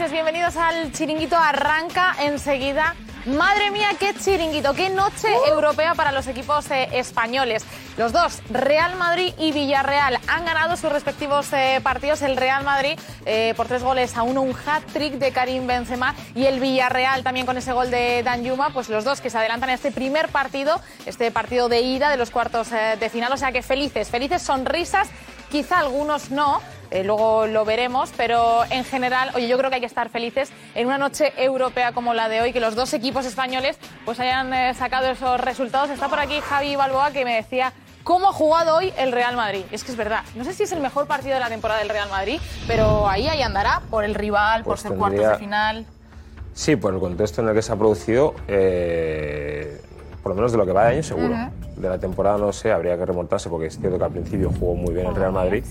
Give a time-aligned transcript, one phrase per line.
[0.00, 2.94] Noches, bienvenidos al Chiringuito Arranca enseguida.
[3.26, 7.66] Madre mía, qué chiringuito, qué noche europea para los equipos eh, españoles.
[7.98, 12.22] Los dos, Real Madrid y Villarreal, han ganado sus respectivos eh, partidos.
[12.22, 16.46] El Real Madrid eh, por tres goles a uno, un hat-trick de Karim Benzema y
[16.46, 19.68] el Villarreal también con ese gol de Dan Yuma, pues los dos que se adelantan
[19.68, 23.30] en este primer partido, este partido de ida de los cuartos de final.
[23.32, 25.08] O sea que felices, felices sonrisas,
[25.50, 26.62] quizá algunos no.
[26.90, 30.50] Eh, luego lo veremos, pero en general, oye, yo creo que hay que estar felices
[30.74, 34.52] en una noche europea como la de hoy, que los dos equipos españoles pues hayan
[34.52, 35.90] eh, sacado esos resultados.
[35.90, 39.64] Está por aquí Javi Balboa que me decía cómo ha jugado hoy el Real Madrid.
[39.70, 41.88] Es que es verdad, no sé si es el mejor partido de la temporada del
[41.88, 45.86] Real Madrid, pero ahí ahí andará por el rival, Pues por ser cuartos de final.
[46.54, 49.80] Sí, por el contexto en el que se ha producido, eh,
[50.22, 51.36] por lo menos de lo que va de año, seguro.
[51.76, 54.74] De la temporada no sé, habría que remontarse porque es cierto que al principio jugó
[54.74, 55.64] muy bien el Real Madrid,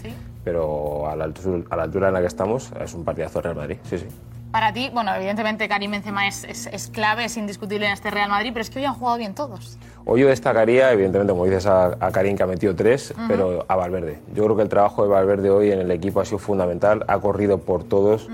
[0.49, 3.55] pero a la, altura, a la altura en la que estamos es un partidazo Real
[3.55, 4.05] Madrid, sí, sí.
[4.51, 8.29] Para ti, bueno, evidentemente Karim Benzema es, es- es clave, es indiscutible en este Real
[8.31, 9.77] Madrid, pero es que hoy han jugado bien todos.
[10.05, 13.21] Hoy yo destacaría, evidentemente, como dices, a, a Karim que ha metido tres, Ujú.
[13.27, 14.17] pero a Valverde.
[14.33, 17.19] Yo creo que el trabajo de Valverde hoy en el equipo ha sido fundamental, ha
[17.19, 18.27] corrido por todos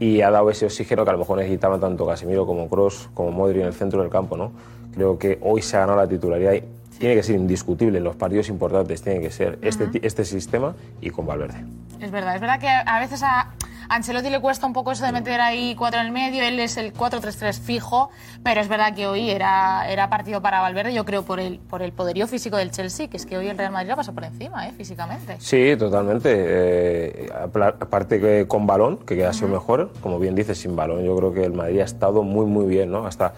[0.00, 3.30] y ha dado ese oxígeno que a lo mejor necesitaban tanto Casemiro como Cross como
[3.30, 4.36] Modri en el centro del campo.
[4.36, 4.50] ¿no?
[4.96, 6.54] Creo que hoy se ha ganado la titularidad
[7.02, 10.76] tiene que ser indiscutible en los partidos importantes, tiene que ser este, ti- este sistema
[11.00, 11.64] y con Valverde.
[11.98, 13.54] Es verdad, es verdad que a veces a
[13.88, 16.76] Ancelotti le cuesta un poco eso de meter ahí cuatro en el medio, él es
[16.76, 18.10] el 4-3-3 fijo,
[18.44, 21.82] pero es verdad que hoy era, era partido para Valverde, yo creo por el, por
[21.82, 24.22] el poderío físico del Chelsea, que es que hoy el Real Madrid la pasó por
[24.22, 24.72] encima, ¿eh?
[24.76, 25.34] físicamente.
[25.40, 26.30] Sí, totalmente.
[26.32, 31.16] Eh, aparte que con balón, que ha sido mejor, como bien dices, sin balón, yo
[31.16, 33.06] creo que el Madrid ha estado muy, muy bien, ¿no?
[33.06, 33.34] Hasta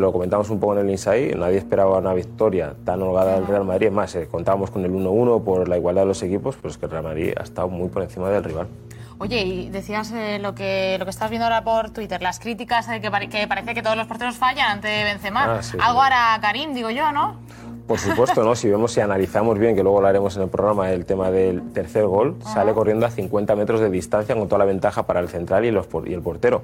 [0.00, 3.64] lo comentamos un poco en el Inside, nadie esperaba una victoria tan holgada del Real
[3.64, 3.86] Madrid.
[3.88, 6.78] Es más, eh, contábamos con el 1-1 por la igualdad de los equipos, pero es
[6.78, 8.66] que el Real Madrid ha estado muy por encima del rival.
[9.18, 12.88] Oye, y decías eh, lo que lo que estás viendo ahora por Twitter, las críticas
[12.88, 15.58] de que, pare- que parece que todos los porteros fallan ante Benzema.
[15.58, 16.06] Ah, sí, Algo sí.
[16.06, 17.36] hará Karim, digo yo, ¿no?
[17.86, 18.54] Por supuesto, ¿no?
[18.56, 21.70] Si vemos y analizamos bien, que luego lo haremos en el programa, el tema del
[21.72, 25.28] tercer gol, sale corriendo a 50 metros de distancia con toda la ventaja para el
[25.28, 26.62] central y, los por- y el portero.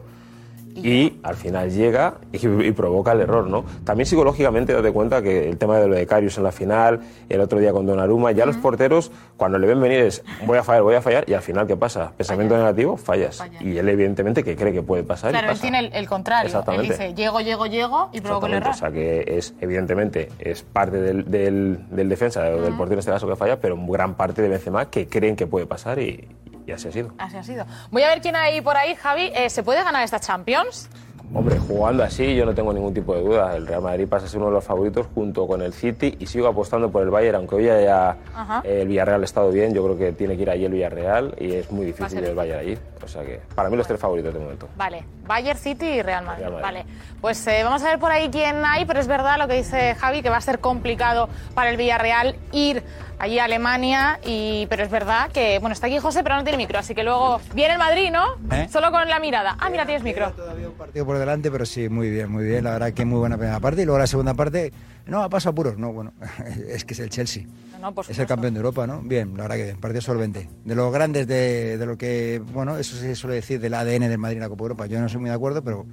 [0.74, 3.64] Y al final llega y, y provoca el error, ¿no?
[3.84, 7.58] También psicológicamente date cuenta que el tema de lo de en la final, el otro
[7.58, 10.94] día con Donnarumma, ya los porteros cuando le ven venir es voy a fallar, voy
[10.94, 12.12] a fallar y al final ¿qué pasa?
[12.16, 13.42] Pensamiento negativo, fallas.
[13.60, 16.46] Y él evidentemente que cree que puede pasar y Claro, él tiene el, el contrario.
[16.48, 16.92] Él Exactamente.
[16.92, 18.70] dice, llego, llego, llego y provoco el error.
[18.70, 22.98] O sea que es, evidentemente, es parte del, del, del defensa, o del portero en
[23.00, 26.28] este caso que falla, pero gran parte de Benzema que creen que puede pasar y,
[26.70, 27.10] y así ha sido.
[27.18, 27.66] Así ha sido.
[27.90, 29.30] Voy a ver quién hay por ahí, Javi.
[29.34, 30.88] Eh, ¿Se puede ganar esta Champions?
[31.32, 33.54] Hombre, jugando así yo no tengo ningún tipo de duda.
[33.54, 36.26] El Real Madrid pasa a ser uno de los favoritos junto con el City y
[36.26, 38.62] sigo apostando por el Bayern, aunque hoy haya Ajá.
[38.64, 41.54] el Villarreal ha estado bien, yo creo que tiene que ir allí el Villarreal y
[41.54, 42.78] es muy difícil el Bayern allí.
[43.04, 44.68] O sea que para mí los tres favoritos de momento.
[44.76, 46.40] Vale, Bayern City y Real Madrid.
[46.40, 46.64] Real Madrid.
[46.64, 46.84] Vale,
[47.20, 49.94] pues eh, vamos a ver por ahí quién hay, pero es verdad lo que dice
[49.94, 52.82] Javi, que va a ser complicado para el Villarreal ir
[53.20, 56.56] allí a Alemania, y, pero es verdad que, bueno, está aquí José, pero no tiene
[56.56, 58.24] micro, así que luego viene el Madrid, ¿no?
[58.50, 58.66] ¿Eh?
[58.72, 59.56] Solo con la mirada.
[59.60, 60.32] Ah, mira, tienes micro.
[60.76, 62.64] partido por delante, pero sí, muy bien, muy bien.
[62.64, 63.82] La verdad que muy buena primera parte.
[63.82, 64.72] Y luego la segunda parte,
[65.06, 65.76] no, ha pasado apuros.
[65.76, 66.12] No, bueno,
[66.68, 67.44] es que es el Chelsea.
[67.78, 69.00] No, por Es el campeón de Europa, ¿no?
[69.02, 69.80] Bien, la verdad que bien.
[69.80, 70.48] Partido solvente.
[70.64, 74.18] De los grandes de, de lo que, bueno, eso se suele decir del ADN del
[74.18, 74.86] Madrid en la Copa Europa.
[74.86, 75.86] Yo no soy muy de acuerdo, pero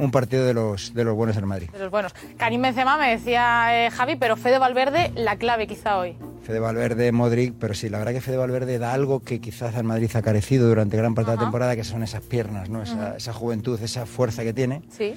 [0.00, 1.70] un partido de los, de los buenos en Madrid.
[1.70, 2.14] De los buenos.
[2.36, 6.16] Karim Benzema me decía eh, Javi, pero Fede Valverde, la clave quizá hoy.
[6.42, 9.84] Fede Valverde, Modric, pero sí, la verdad que Fede Valverde da algo que quizás al
[9.84, 12.82] Madrid ha carecido durante gran parte de la temporada, que son esas piernas, ¿no?
[12.82, 14.82] Esa, esa juventud, esa fuerza que tiene.
[14.90, 15.14] Sí.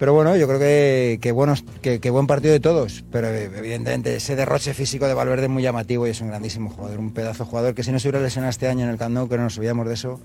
[0.00, 3.04] Pero bueno, yo creo que, que, buenos, que, que buen partido de todos.
[3.12, 6.70] Pero eh, evidentemente ese derroche físico de Valverde es muy llamativo y es un grandísimo
[6.70, 8.96] jugador, un pedazo de jugador que si no se hubiera lesionado este año en el
[8.96, 10.18] Camp Nou, que no nos olvidamos de eso,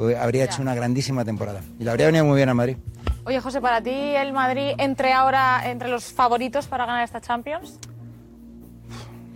[0.00, 1.60] eh, habría hecho una grandísima temporada.
[1.78, 2.78] Y le habría venido muy bien a Madrid.
[3.22, 7.78] Oye, José, para ti el Madrid entre ahora entre los favoritos para ganar esta Champions.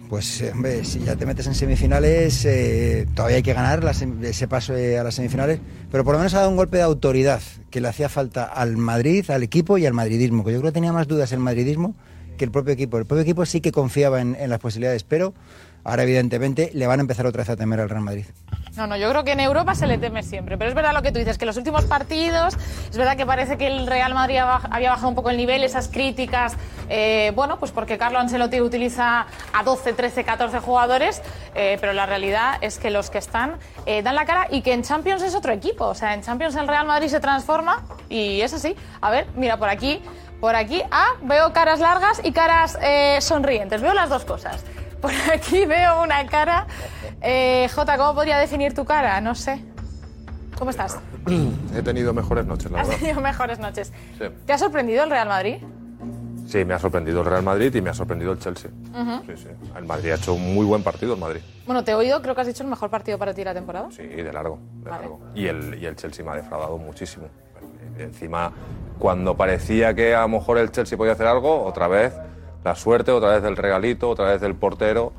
[0.08, 3.84] Pues, eh, hombre, si ya te metes en semifinales, eh, todavía hay que ganar
[4.22, 5.58] ese paso eh, a las semifinales,
[5.90, 8.76] pero por lo menos ha dado un golpe de autoridad que le hacía falta al
[8.76, 11.94] Madrid, al equipo y al madridismo, que yo creo que tenía más dudas el madridismo
[12.38, 12.98] que el propio equipo.
[12.98, 15.34] El propio equipo sí que confiaba en, en las posibilidades, pero
[15.82, 18.26] ahora evidentemente le van a empezar otra vez a temer al Real Madrid.
[18.76, 20.58] No, no, yo creo que en Europa se le teme siempre.
[20.58, 22.54] Pero es verdad lo que tú dices, que los últimos partidos,
[22.90, 24.38] es verdad que parece que el Real Madrid
[24.70, 26.56] había bajado un poco el nivel, esas críticas,
[26.90, 31.22] eh, bueno, pues porque Carlo Ancelotti utiliza a 12, 13, 14 jugadores,
[31.54, 33.56] eh, pero la realidad es que los que están
[33.86, 35.86] eh, dan la cara y que en Champions es otro equipo.
[35.86, 38.76] O sea, en Champions el Real Madrid se transforma y es así.
[39.00, 40.02] A ver, mira, por aquí,
[40.38, 42.78] por aquí, ah, veo caras largas y caras
[43.20, 43.80] sonrientes.
[43.80, 44.62] Veo las dos cosas.
[45.00, 46.66] Por aquí veo una cara.
[47.20, 49.20] Eh, Jota, ¿cómo podría definir tu cara?
[49.20, 49.62] No sé.
[50.58, 50.98] ¿Cómo estás?
[51.74, 53.00] He tenido mejores noches, la Has verdad.
[53.00, 53.92] tenido mejores noches.
[54.18, 54.24] Sí.
[54.46, 55.56] ¿Te ha sorprendido el Real Madrid?
[56.46, 58.70] Sí, me ha sorprendido el Real Madrid y me ha sorprendido el Chelsea.
[59.26, 59.48] Sí, sí.
[59.76, 61.40] El Madrid ha hecho un muy buen partido, el Madrid.
[61.66, 63.54] Bueno, te he oído, creo que has dicho el mejor partido para ti de la
[63.54, 63.88] temporada.
[63.90, 65.02] Sí, de largo, de Vale.
[65.02, 65.20] largo.
[65.34, 67.26] Y el, y el Chelsea me ha defraudado muchísimo.
[67.98, 68.52] Encima,
[68.98, 72.12] cuando parecía que a lo mejor el Chelsea podía hacer algo, otra vez
[72.66, 75.12] la suerte, otra vez el regalito, otra vez el portero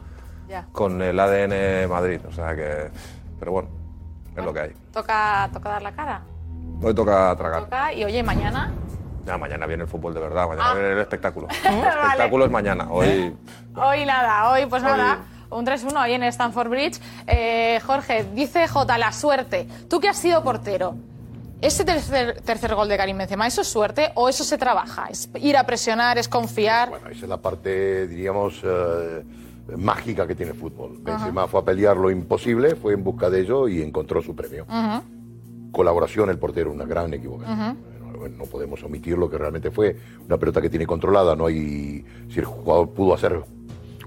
[0.50, 0.66] Ya.
[0.74, 2.20] con el ADN Madrid.
[2.28, 2.90] O sea que...
[3.40, 3.70] Pero bueno,
[4.36, 4.74] es lo que hay.
[4.92, 6.22] Toca, toca dar la cara.
[6.82, 7.64] Hoy toca tragar.
[7.64, 8.72] Toca, y oye, mañana.
[9.26, 10.74] Ya, mañana viene el fútbol de verdad, mañana Ah.
[10.74, 11.48] viene el espectáculo.
[11.66, 11.88] El Vale.
[12.04, 12.88] espectáculo es mañana.
[12.90, 13.36] Hoy...
[13.76, 15.20] Hoy nada, hoy pues Hoy- nada.
[15.50, 17.00] Un 3-1 ahí en Stanford Bridge.
[17.28, 19.68] Eh, Jorge, dice J, la suerte.
[19.90, 20.96] Tú que has sido portero,
[21.62, 25.08] ¿ese tercer, tercer gol de Karim Benzema, eso es suerte o eso se trabaja?
[25.10, 26.90] ¿Es ir a presionar, es confiar?
[26.90, 29.24] Bueno, esa es la parte, diríamos, eh,
[29.78, 30.98] mágica que tiene el fútbol.
[31.00, 34.66] Benzema fue a pelear lo imposible, fue en busca de ello y encontró su premio.
[35.72, 37.78] Colaboración, el portero, una gran equivocación.
[38.02, 39.96] No, no podemos omitir lo que realmente fue
[40.26, 41.36] una pelota que tiene controlada.
[41.36, 43.42] No hay, si el jugador pudo hacer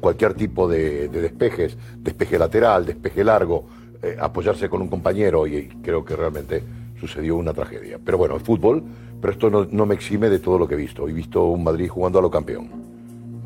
[0.01, 3.67] cualquier tipo de, de despejes, despeje lateral, despeje largo,
[4.03, 6.65] eh, apoyarse con un compañero y, creo que realmente
[7.01, 7.99] sucedió una tragedia.
[8.05, 8.83] Pero bueno, es fútbol,
[9.21, 11.09] pero esto no, no me exime de todo lo que he visto.
[11.09, 12.69] He visto un Madrid jugando a lo campeón.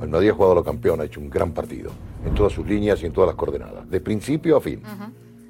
[0.03, 1.91] El Madrid ha jugado a lo campeón, ha hecho un gran partido,
[2.27, 4.83] en todas sus líneas y en todas las coordenadas, de principio a fin.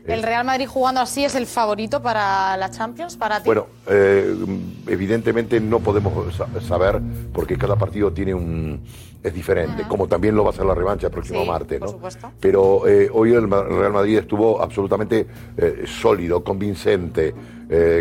[0.06, 3.46] ¿El Real Madrid jugando así es el favorito para la Champions, para ti?
[3.46, 4.34] Bueno, eh,
[4.86, 7.00] evidentemente no podemos sa- saber
[7.32, 8.80] porque cada partido tiene un
[9.22, 11.88] es diferente, como también lo va a ser la revancha el próximo Sí, martes, por
[11.88, 11.92] ¿no?
[11.94, 12.30] supuesto.
[12.40, 17.34] Pero eh, hoy el Real Madrid estuvo absolutamente eh, sólido, convincente,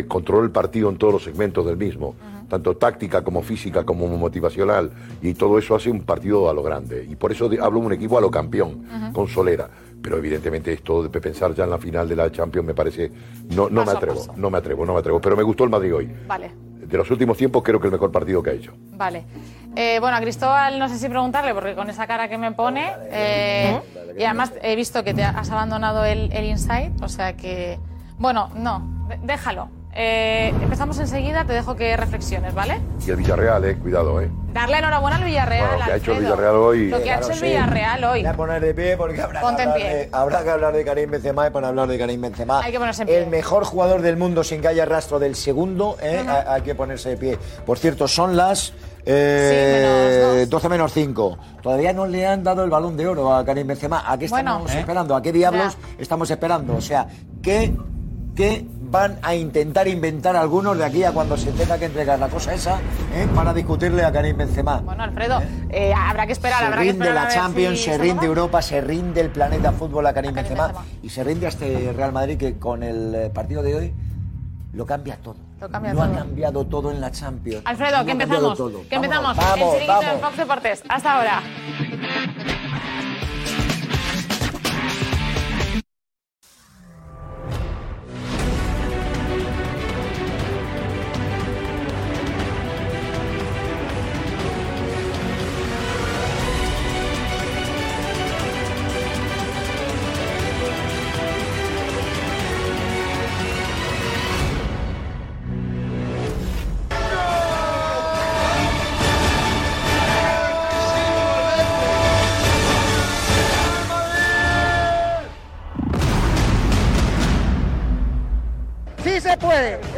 [0.10, 2.16] controló el partido en todos los segmentos del mismo,
[2.50, 4.92] tanto táctica como física como motivacional,
[5.22, 7.08] y todo eso hace un partido a lo grande.
[7.10, 8.84] Y por eso hablo de un equipo a lo campeón,
[9.14, 9.70] con solera.
[10.04, 13.10] Pero evidentemente esto de pensar ya en la final de la Champions me parece,
[13.56, 14.34] no, no me Paso atrevo, paso.
[14.36, 15.22] no me atrevo, no me atrevo.
[15.22, 16.14] Pero me gustó el Madrid hoy.
[16.28, 16.52] Vale,
[16.86, 18.74] De los últimos tiempos creo que el mejor partido que ha hecho.
[18.92, 19.24] vale.
[19.76, 22.92] Eh, bueno, a Cristóbal no sé si preguntarle, porque con esa cara que me pone,
[23.10, 23.80] eh,
[24.16, 27.80] y además he visto que te has abandonado el, el Insight, o sea que...
[28.20, 29.70] Bueno, no, déjalo.
[29.96, 32.80] Eh, empezamos enseguida, te dejo que reflexiones, ¿vale?
[33.06, 34.32] Y el Villarreal, eh, cuidado, eh.
[34.52, 35.68] Darle enhorabuena al Villarreal.
[35.68, 36.20] Bueno, lo que ha hecho el.
[36.20, 37.46] Villarreal hoy- Lo que ha Claro, hecho el sí.
[37.46, 38.22] Villarreal hoy.
[38.22, 39.90] Voy a poner de pie porque habrá que, en hablar pie.
[39.96, 42.62] de, habrá que hablar de Karim Benzema y para hablar de Karim Benzema.
[42.62, 43.18] Hay que ponerse en pie.
[43.20, 46.26] El mejor jugador del mundo sin que haya rastro del segundo, ¿eh?
[46.28, 47.38] Ha- hay que ponerse de pie.
[47.64, 48.74] Por cierto, son las
[49.06, 50.50] eh, Sí, menos dos.
[50.50, 51.38] 12 menos 5.
[51.62, 54.04] Todavía no le han dado el balón de oro a Karim Benzema.
[54.12, 54.80] ¿A qué estamos ¿Eh?
[54.80, 55.16] esperando?
[55.16, 56.02] ¿A qué diablos Ya.
[56.02, 56.76] estamos esperando?
[56.78, 57.06] O sea,
[57.44, 57.74] ¿qué,
[58.36, 62.28] qué van a intentar inventar algunos de aquí a cuando se tenga que entregar la
[62.28, 62.78] cosa esa
[63.16, 63.28] ¿eh?
[63.34, 64.82] para discutirle a Karim Benzema?
[64.82, 65.42] Bueno, Alfredo,
[65.72, 67.24] eh, habrá que esperar, se habrá que rinde esperar.
[67.28, 68.26] la Champions, si se rinde toma.
[68.28, 70.86] Europa, se rinde el planeta fútbol a Karim, A Karim Benzema, Benzema.
[71.02, 73.94] y se rinde a este Real Madrid que con el eh, partido de hoy
[74.74, 75.38] lo cambia todo.
[75.60, 76.14] Lo cambia ha todo.
[76.14, 77.64] cambiado todo en la Champions.
[77.66, 78.58] Alfredo, Lo que ha empezamos.
[78.58, 79.38] Que Vámonos, empezamos.
[79.38, 80.22] Vamos, el en vamos.
[80.22, 80.84] Fox Deportes.
[80.88, 81.42] Hasta ahora.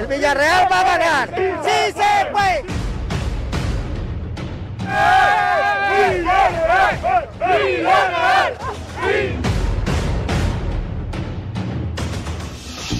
[0.05, 1.29] ¡El Villarreal va a ganar!
[1.35, 2.63] ¡Sí se puede!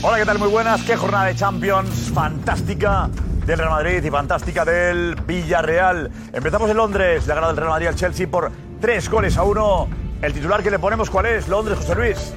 [0.01, 0.39] Hola, ¿qué tal?
[0.39, 0.81] Muy buenas.
[0.81, 3.07] Qué jornada de Champions fantástica
[3.45, 6.09] del Real Madrid y fantástica del Villarreal.
[6.33, 9.87] Empezamos en Londres, la ganada del Real Madrid al Chelsea por tres goles a uno.
[10.23, 11.47] El titular que le ponemos, ¿cuál es?
[11.47, 12.33] Londres, José Luis.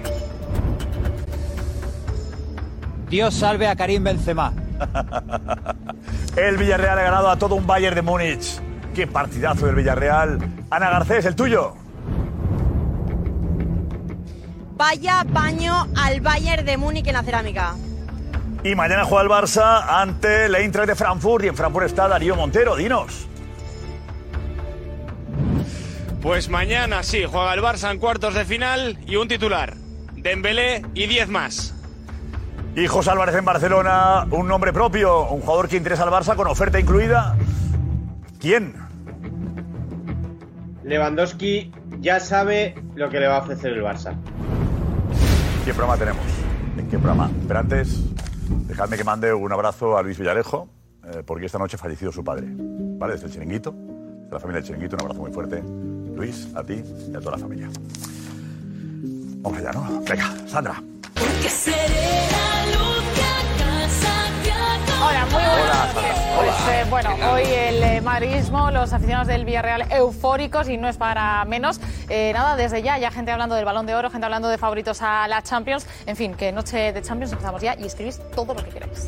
[3.09, 4.53] Dios salve a Karim Benzema.
[6.37, 8.61] El Villarreal ha ganado a todo un Bayern de Múnich.
[8.95, 10.39] Qué partidazo del Villarreal.
[10.71, 11.75] Ana Garcés, el tuyo.
[14.77, 17.75] Vaya baño al Bayern de Múnich en la cerámica.
[18.63, 22.37] Y mañana juega el Barça ante el Eintracht de Frankfurt y en Frankfurt está Darío
[22.37, 22.77] Montero.
[22.77, 23.27] Dinos.
[26.21, 29.75] Pues mañana sí, juega el Barça en cuartos de final y un titular.
[30.15, 31.78] Dembélé y 10 más.
[32.75, 36.47] Y José Álvarez en Barcelona, un nombre propio, un jugador que interesa al Barça con
[36.47, 37.37] oferta incluida.
[38.41, 38.75] ¿Quién?
[40.85, 44.15] Lewandowski ya sabe lo que le va a ofrecer el Barça.
[45.65, 46.23] ¿Qué programa tenemos?
[46.79, 47.31] ¿En qué programa?
[47.47, 48.01] Pero antes,
[48.69, 50.69] dejadme que mande un abrazo a Luis Villalejo,
[51.05, 52.47] eh, porque esta noche ha fallecido su padre.
[52.49, 53.15] ¿Vale?
[53.15, 55.63] Desde el chiringuito, de la familia del chiringuito, un abrazo muy fuerte.
[56.15, 57.69] Luis, a ti y a toda la familia.
[59.43, 60.03] Vamos allá, ¿no?
[60.09, 60.83] Venga, Sandra.
[65.09, 66.19] Hola, muy buenas Hola, noches.
[66.37, 66.81] Pues Hola.
[66.81, 71.45] eh, bueno, hoy el eh, madridismo, los aficionados del Villarreal eufóricos y no es para
[71.47, 71.81] menos.
[72.09, 75.01] Eh, nada, desde ya, ya gente hablando del Balón de Oro, gente hablando de favoritos
[75.01, 75.87] a la Champions.
[76.07, 79.07] En fin, que noche de Champions empezamos ya y escribís todo lo que queráis.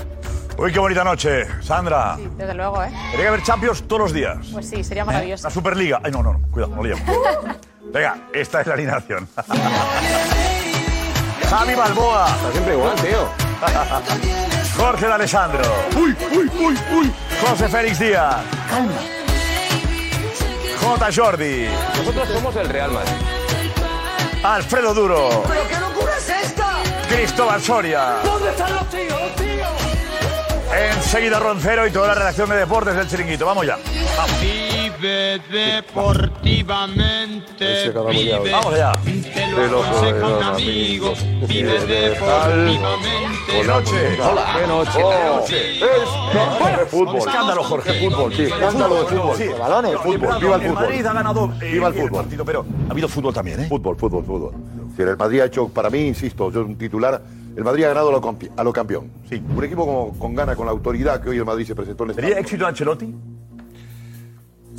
[0.57, 2.17] Uy, qué bonita noche, Sandra.
[2.37, 2.91] Desde luego, ¿eh?
[3.11, 4.39] Tiene que haber Champions todos los días.
[4.53, 5.45] Pues sí, sería maravilloso.
[5.45, 6.01] La Superliga.
[6.03, 6.41] Ay, no, no, no.
[6.51, 7.05] Cuidado, no liamos.
[7.93, 9.29] Venga, esta es la alineación.
[11.51, 12.27] Javi Balboa.
[12.29, 13.29] Está siempre igual, tío.
[14.81, 15.63] Jorge de Alessandro.
[15.95, 17.13] Uy, uy, uy, uy.
[17.47, 18.37] José Félix Díaz.
[20.81, 21.09] J.
[21.15, 21.69] Jordi.
[21.99, 23.13] Nosotros somos el Real Madrid.
[24.43, 25.45] Alfredo Duro.
[25.47, 26.79] ¿Pero qué locura es esta?
[27.11, 28.15] Cristóbal Soria.
[28.25, 29.69] ¿Dónde están los tíos, los tíos?
[30.97, 33.45] Enseguida Roncero y toda la redacción de deportes del Chiringuito.
[33.45, 33.77] Vamos ya.
[35.01, 37.91] Vive deportivamente.
[38.11, 38.51] Vive.
[38.53, 38.93] Vamos allá.
[39.03, 41.15] Te lo aconseja un amigo.
[41.49, 42.85] Vive deportivamente.
[43.51, 44.19] Qué noche.
[44.21, 44.57] Hola.
[44.61, 45.03] Qué noche.
[45.03, 45.11] Oh.
[45.11, 45.57] Qué noche.
[45.81, 47.17] Qué fútbol.
[47.17, 48.11] Escándalo, Jorge.
[48.11, 48.43] Fútbol, sí.
[48.43, 49.37] Escándalo de fútbol.
[49.37, 49.45] Sí.
[49.59, 49.97] Balones.
[50.01, 50.39] Fútbol.
[50.41, 51.09] Viva el El Madrid fútbol.
[51.09, 52.21] ha ganado eh, Viva el el fútbol.
[52.23, 53.67] partido, pero ha habido fútbol también, ¿eh?
[53.69, 54.53] Fútbol, fútbol, fútbol.
[54.97, 57.23] Si el Madrid ha hecho, para mí, insisto, yo un titular,
[57.57, 59.11] el Madrid ha ganado a lo, campi- a lo campeón.
[59.31, 59.43] Sí.
[59.57, 62.11] Un equipo con, con gana, con la autoridad que hoy el Madrid se presentó en
[62.11, 63.15] el ¿Sería éxito Ancelotti?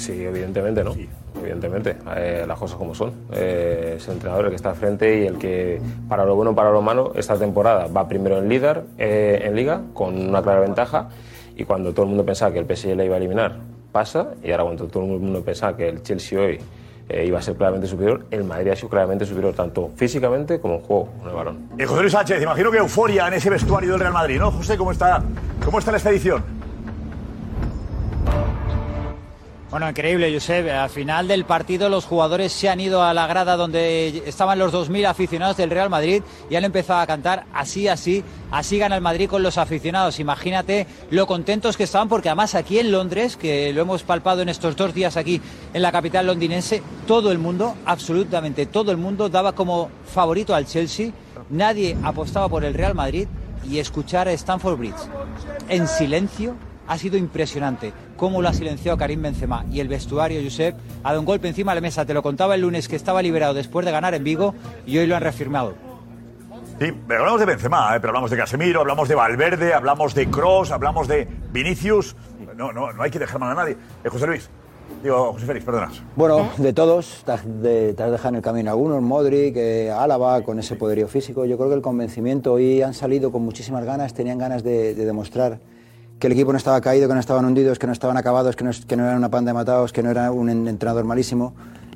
[0.02, 0.96] Sí, evidentemente, ¿no?
[1.40, 3.14] Evidentemente, eh, las cosas como son.
[3.34, 5.80] Eh, es el entrenador el que está al frente y el que,
[6.10, 9.82] para lo bueno, para lo malo, esta temporada va primero en líder, eh, en liga,
[9.94, 11.10] con una clara ventaja,
[11.56, 13.58] y cuando todo el mundo pensaba que el PSG le iba a eliminar,
[13.92, 16.60] pasa, y ahora cuando todo el mundo pensaba que el Chelsea hoy
[17.10, 20.76] eh, iba a ser claramente superior, el Madrid ha sido claramente superior tanto físicamente como
[20.76, 21.70] en juego con el balón.
[21.78, 24.50] Eh, José Luis Sánchez, imagino que euforia en ese vestuario del Real Madrid, ¿no?
[24.50, 25.22] José, ¿cómo está,
[25.64, 26.61] cómo está la expedición?
[29.72, 30.70] Bueno, increíble, Josep.
[30.70, 34.74] Al final del partido los jugadores se han ido a la grada donde estaban los
[34.74, 39.02] 2.000 aficionados del Real Madrid y han empezado a cantar así, así, así gana el
[39.02, 40.20] Madrid con los aficionados.
[40.20, 44.50] Imagínate lo contentos que estaban porque además aquí en Londres, que lo hemos palpado en
[44.50, 45.40] estos dos días aquí
[45.74, 50.66] en la capital londinense, todo el mundo, absolutamente todo el mundo daba como favorito al
[50.66, 51.14] Chelsea.
[51.50, 53.30] Nadie apostaba por el Real Madrid
[53.64, 55.10] y escuchar a Stanford Bridge
[55.70, 56.58] en silencio
[56.88, 61.20] ha sido impresionante cómo lo ha silenciado Karim Benzema y el vestuario, Josep, ha dado
[61.20, 62.06] un golpe encima de la mesa.
[62.06, 64.54] Te lo contaba el lunes que estaba liberado después de ganar en Vigo
[64.86, 65.74] y hoy lo han reafirmado.
[66.80, 68.00] Sí, pero hablamos de Benzema, ¿eh?
[68.00, 72.16] pero hablamos de Casemiro, hablamos de Valverde, hablamos de Cross, hablamos de Vinicius.
[72.56, 73.78] No, no, no hay que dejar mal a nadie.
[74.04, 74.50] Eh, José Luis,
[75.04, 76.02] digo, José Félix, perdonas.
[76.16, 79.92] Bueno, de todos, te has, de- te has dejado en el camino algunos, Modric, eh,
[79.92, 81.46] Álava, con ese poderío físico.
[81.46, 85.06] Yo creo que el convencimiento hoy han salido con muchísimas ganas, tenían ganas de, de
[85.06, 85.60] demostrar
[86.22, 88.64] que el equipo no estaba caído, que no estaban hundidos, que no estaban acabados, que
[88.64, 91.04] no, es- que no eran una panda de matados, que no era un en- entrenador
[91.04, 91.54] malísimo,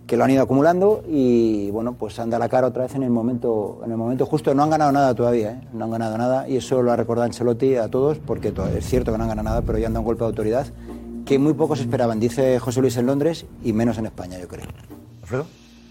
[0.08, 3.04] que lo han ido acumulando y bueno, pues han dado la cara otra vez en
[3.04, 4.54] el momento, en el momento justo.
[4.56, 5.68] No han ganado nada todavía, ¿eh?
[5.74, 9.12] no han ganado nada y eso lo ha recordado Ancelotti a todos, porque es cierto
[9.12, 10.66] que no han ganado nada, pero ya han dado un golpe de autoridad
[11.24, 14.66] que muy pocos esperaban, dice José Luis en Londres y menos en España, yo creo.
[15.22, 15.46] ¿Alfredo?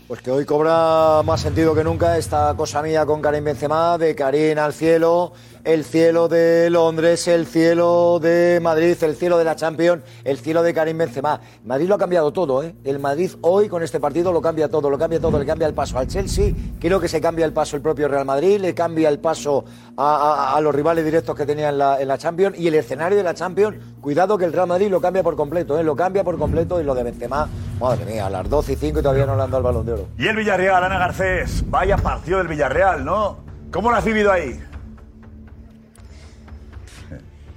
[0.07, 4.15] Pues que hoy cobra más sentido que nunca esta cosa mía con Karim Benzema, de
[4.15, 5.33] Karim al cielo,
[5.65, 10.63] el cielo de Londres, el cielo de Madrid, el cielo de la Champions, el cielo
[10.63, 11.41] de Karim Benzema.
[11.65, 12.75] Madrid lo ha cambiado todo, ¿eh?
[12.85, 15.73] El Madrid hoy con este partido lo cambia todo, lo cambia todo, le cambia el
[15.73, 19.09] paso al Chelsea, creo que se cambia el paso el propio Real Madrid, le cambia
[19.09, 19.65] el paso
[19.97, 23.25] a, los rivales directos que tenía en la, en la Champions y el escenario de
[23.25, 25.83] la Champions, cuidado que el Real Madrid lo cambia por completo, ¿eh?
[25.83, 27.49] Lo cambia por completo y lo de Benzema,
[27.81, 29.87] madre mía, a las 12 y 5 y todavía no le han dado el balón
[29.87, 30.07] de oro.
[30.19, 33.39] Y el Villarreal, Ana Garcés, vaya partido del Villarreal, ¿no?
[33.71, 34.61] ¿Cómo lo has vivido ahí?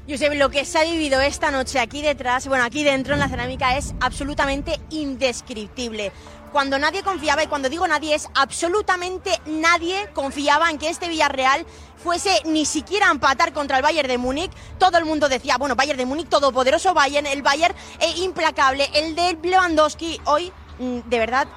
[0.09, 3.27] Josep, lo que se ha vivido esta noche aquí detrás, bueno, aquí dentro en la
[3.27, 6.13] cerámica es absolutamente indescriptible.
[6.53, 11.65] Cuando nadie confiaba, y cuando digo nadie es absolutamente nadie confiaba en que este Villarreal
[11.97, 14.51] fuese ni siquiera empatar contra el Bayern de Múnich.
[14.79, 19.13] Todo el mundo decía, bueno, Bayern de Múnich, todopoderoso Bayern, el Bayern eh, implacable, el
[19.13, 20.21] de Lewandowski.
[20.23, 21.49] Hoy, mm, de verdad,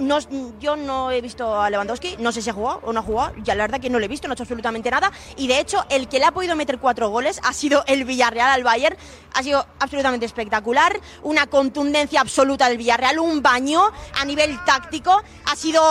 [0.00, 0.18] no,
[0.60, 3.34] yo no he visto a Lewandowski, no sé si ha jugado o no ha jugado,
[3.42, 5.12] ya la verdad que no lo he visto, no ha hecho absolutamente nada.
[5.36, 8.50] Y de hecho, el que le ha podido meter cuatro goles ha sido el Villarreal
[8.50, 8.96] al Bayern.
[9.34, 13.82] Ha sido absolutamente espectacular, una contundencia absoluta del Villarreal, un baño
[14.18, 15.82] a nivel táctico, ha sido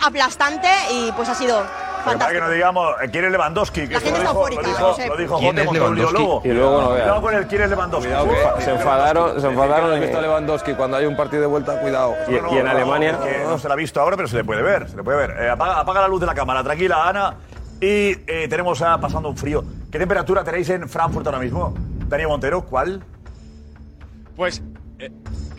[0.00, 1.66] aplastante y pues ha sido
[2.04, 3.88] Pero para que no digamos, eh, ¿quién es Lewandowski?
[3.88, 6.12] Que La gente lo está dijo, eufórica, lo dijo, lo dijo ¿Quién Jote Lewandowski?
[6.18, 6.42] luego.
[6.44, 7.02] Y luego no veas.
[7.02, 8.06] Cuidado con el quién es Lewandowski.
[8.08, 8.60] Cuidado que Ufa.
[8.60, 11.80] se enfadaron, se enfadaron ¿Has en- visto a Lewandowski cuando hay un partido de vuelta?
[11.80, 12.14] Cuidado.
[12.28, 14.62] Y- y en Alemania- que no se la ha visto ahora, pero se le puede
[14.62, 14.88] ver.
[14.88, 15.36] Se le puede ver.
[15.42, 17.34] Eh, apaga, apaga la luz de la cámara, tranquila, Ana.
[17.80, 19.64] Y eh, tenemos a pasando un frío.
[19.90, 21.74] ¿Qué temperatura tenéis en Frankfurt ahora mismo?
[22.08, 23.02] Daniel Montero, ¿cuál?
[24.36, 24.62] Pues,
[24.98, 25.10] eh,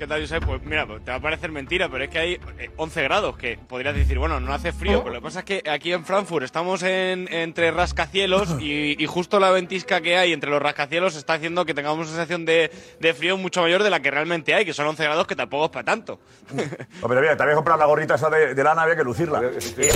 [0.03, 0.45] ¿qué tal, Josep?
[0.45, 3.37] Pues mira, pues te va a parecer mentira, pero es que hay eh, 11 grados,
[3.37, 6.03] que podrías decir, bueno, no hace frío, pero lo que pasa es que aquí en
[6.03, 11.15] Frankfurt estamos en, entre rascacielos y, y justo la ventisca que hay entre los rascacielos
[11.15, 12.69] está haciendo que tengamos una sensación de,
[12.99, 15.65] de frío mucho mayor de la que realmente hay, que son 11 grados, que tampoco
[15.65, 16.19] es para tanto.
[17.01, 19.41] No, pero mira, te había comprado la gorrita esa de, de lana, había que lucirla.
[19.43, 19.89] Eh,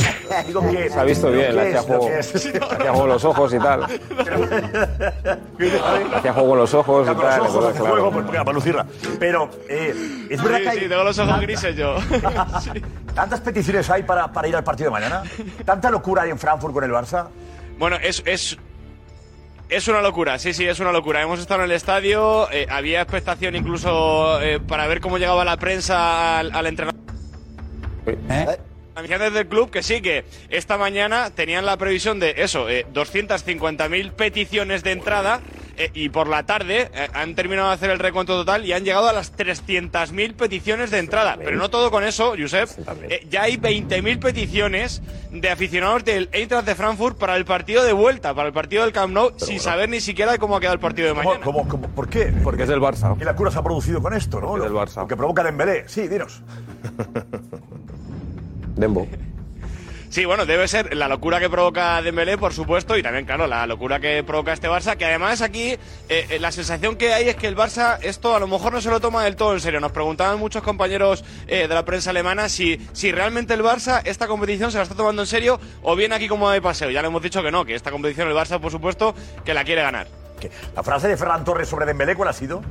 [0.47, 2.09] digo que- Se ha visto bien, ¿qué le hacía juego,
[2.79, 3.83] juego los ojos y tal.
[6.15, 7.41] Hacía juego los ojos y los tal.
[7.41, 7.91] ojos, claro.
[7.91, 8.85] juego, pues, para lucirla.
[9.19, 9.93] Pero, eh,
[10.29, 10.79] es verdad Sí, que hay.
[10.79, 11.95] sí, tengo los ojos grises yo.
[13.15, 15.23] ¿Tantas peticiones hay para, para ir al partido de mañana?
[15.65, 17.27] ¿Tanta locura hay en Frankfurt con el Barça?
[17.79, 18.57] Bueno, es, es,
[19.69, 21.21] es una locura, sí, sí, es una locura.
[21.21, 25.57] Hemos estado en el estadio, eh, había expectación incluso eh, para ver cómo llegaba la
[25.57, 26.99] prensa al, al entrenador.
[28.95, 34.11] Anunciantes del club que sí, que esta mañana tenían la previsión de eso, eh, 250.000
[34.13, 35.39] peticiones de entrada
[35.77, 38.83] eh, y por la tarde eh, han terminado de hacer el recuento total y han
[38.83, 41.37] llegado a las 300.000 peticiones de entrada.
[41.37, 42.69] Pero no todo con eso, Josep.
[43.09, 47.93] eh, ya hay 20.000 peticiones de aficionados del Eintracht de Frankfurt para el partido de
[47.93, 50.79] vuelta, para el partido del Camp Nou, sin saber ni siquiera cómo ha quedado el
[50.79, 51.41] partido de mañana.
[51.43, 52.33] ¿Cómo, cómo, por qué?
[52.43, 53.17] Porque es del Barça.
[53.17, 54.47] ¿Qué locura se ha producido con esto, no?
[54.47, 55.01] Porque es del Barça.
[55.01, 55.87] Lo que provoca Dembélé.
[55.87, 56.41] Sí, dinos.
[58.75, 59.07] Dembo.
[60.17, 63.67] Sí, bueno, debe ser la locura que provoca Dembélé, por supuesto, y también, claro, la
[63.67, 65.77] locura que provoca este Barça, que además aquí eh,
[66.09, 68.89] eh, la sensación que hay es que el Barça esto a lo mejor no se
[68.89, 69.79] lo toma del todo en serio.
[69.79, 74.25] Nos preguntaban muchos compañeros eh, de la prensa alemana si, si realmente el Barça esta
[74.25, 76.89] competición se la está tomando en serio o viene aquí como de paseo.
[76.89, 79.13] Ya le hemos dicho que no, que esta competición el Barça, por supuesto,
[79.45, 80.07] que la quiere ganar.
[80.75, 82.63] La frase de Ferran Torres sobre Dembélé, ¿cuál ha sido?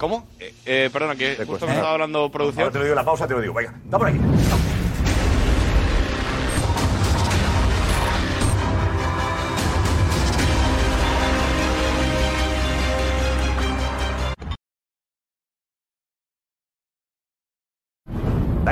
[0.00, 0.26] ¿Cómo?
[0.38, 2.62] Eh, eh, perdona, que justo me estaba hablando producción.
[2.62, 3.52] Ahora te lo digo la pausa, te lo digo.
[3.52, 4.16] Venga, está por aquí.
[4.16, 4.79] Aquí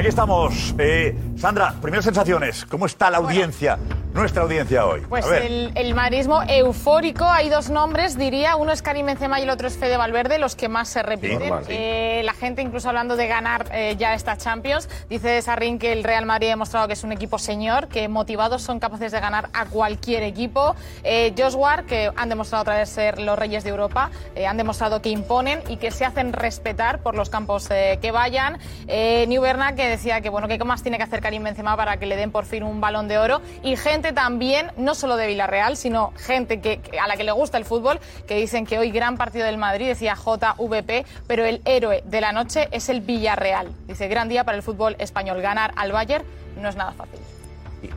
[0.06, 0.74] estamos.
[0.78, 2.64] Eh, Sandra, primeras sensaciones.
[2.66, 3.78] ¿Cómo está la audiencia,
[4.12, 5.02] nuestra audiencia hoy?
[5.08, 5.42] Pues A ver.
[5.42, 9.68] el, el madridismo eufórico, hay dos nombres, diría, uno es Karim Benzema y el otro
[9.68, 11.38] es Fede Valverde, los que más se repiten.
[11.40, 11.72] normal, sí.
[11.74, 16.02] Eh, la gente incluso hablando de ganar eh, ya esta Champions, dice Sarrin que el
[16.04, 19.48] Real Madrid ha demostrado que es un equipo señor, que motivados son capaces de ganar
[19.52, 20.74] a cualquier equipo.
[21.04, 24.56] Eh, Josh Ward, que han demostrado otra vez ser los reyes de Europa, eh, han
[24.56, 28.58] demostrado que imponen y que se hacen respetar por los campos eh, que vayan.
[28.86, 31.98] Eh, New Berna, que decía que bueno, que más tiene que hacer Karim Benzema para
[31.98, 33.40] que le den por fin un balón de oro.
[33.62, 37.58] Y gente también, no solo de Villarreal, sino gente que, a la que le gusta
[37.58, 42.02] el fútbol, que dicen que hoy gran partido del Madrid, decía JVP, pero el héroe
[42.04, 43.68] de la noche es el Villarreal.
[43.86, 45.40] Dice, gran día para el fútbol español.
[45.40, 46.24] Ganar al Bayern
[46.60, 47.20] no es nada fácil.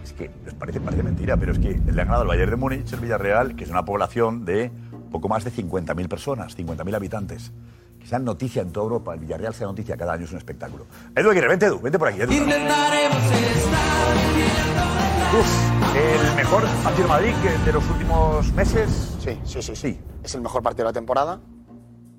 [0.04, 2.58] Es que os parece, parece mentira, pero es que le ha ganado el Bayern de
[2.58, 4.71] Múnich, el Villarreal, que es una población de
[5.12, 7.51] poco más de 50.000 personas, 50.000 habitantes.
[8.02, 10.88] Que sea noticia en toda Europa, el Villarreal sea noticia cada año, es un espectáculo.
[11.16, 12.22] Edu Aguirre, vente Edu, vente por aquí.
[12.22, 12.34] Edu.
[15.40, 19.16] Uf, el mejor partido de Madrid que de los últimos meses.
[19.24, 20.00] Sí, sí, sí, sí.
[20.24, 21.40] Es el mejor partido de la temporada,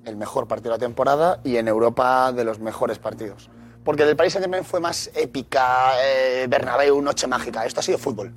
[0.05, 3.49] el mejor partido de la temporada y en Europa de los mejores partidos.
[3.83, 7.65] Porque del Paris Saint-Germain fue más épica, eh, Bernabéu, noche mágica.
[7.65, 8.33] Esto ha sido fútbol.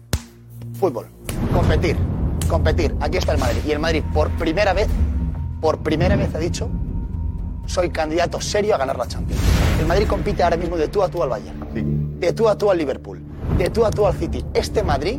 [0.78, 1.06] Fútbol.
[1.54, 1.96] Competir.
[2.48, 2.94] Competir.
[3.00, 3.60] Aquí está el Madrid.
[3.64, 4.88] Y el Madrid, por primera vez,
[5.60, 6.68] por primera vez ha dicho,
[7.66, 9.40] soy candidato serio a ganar la Champions.
[9.80, 12.18] El Madrid compite ahora mismo de tú a tú al Bayern.
[12.20, 13.20] De tú a tú al Liverpool.
[13.58, 14.44] De tú a tú al City.
[14.54, 15.18] Este Madrid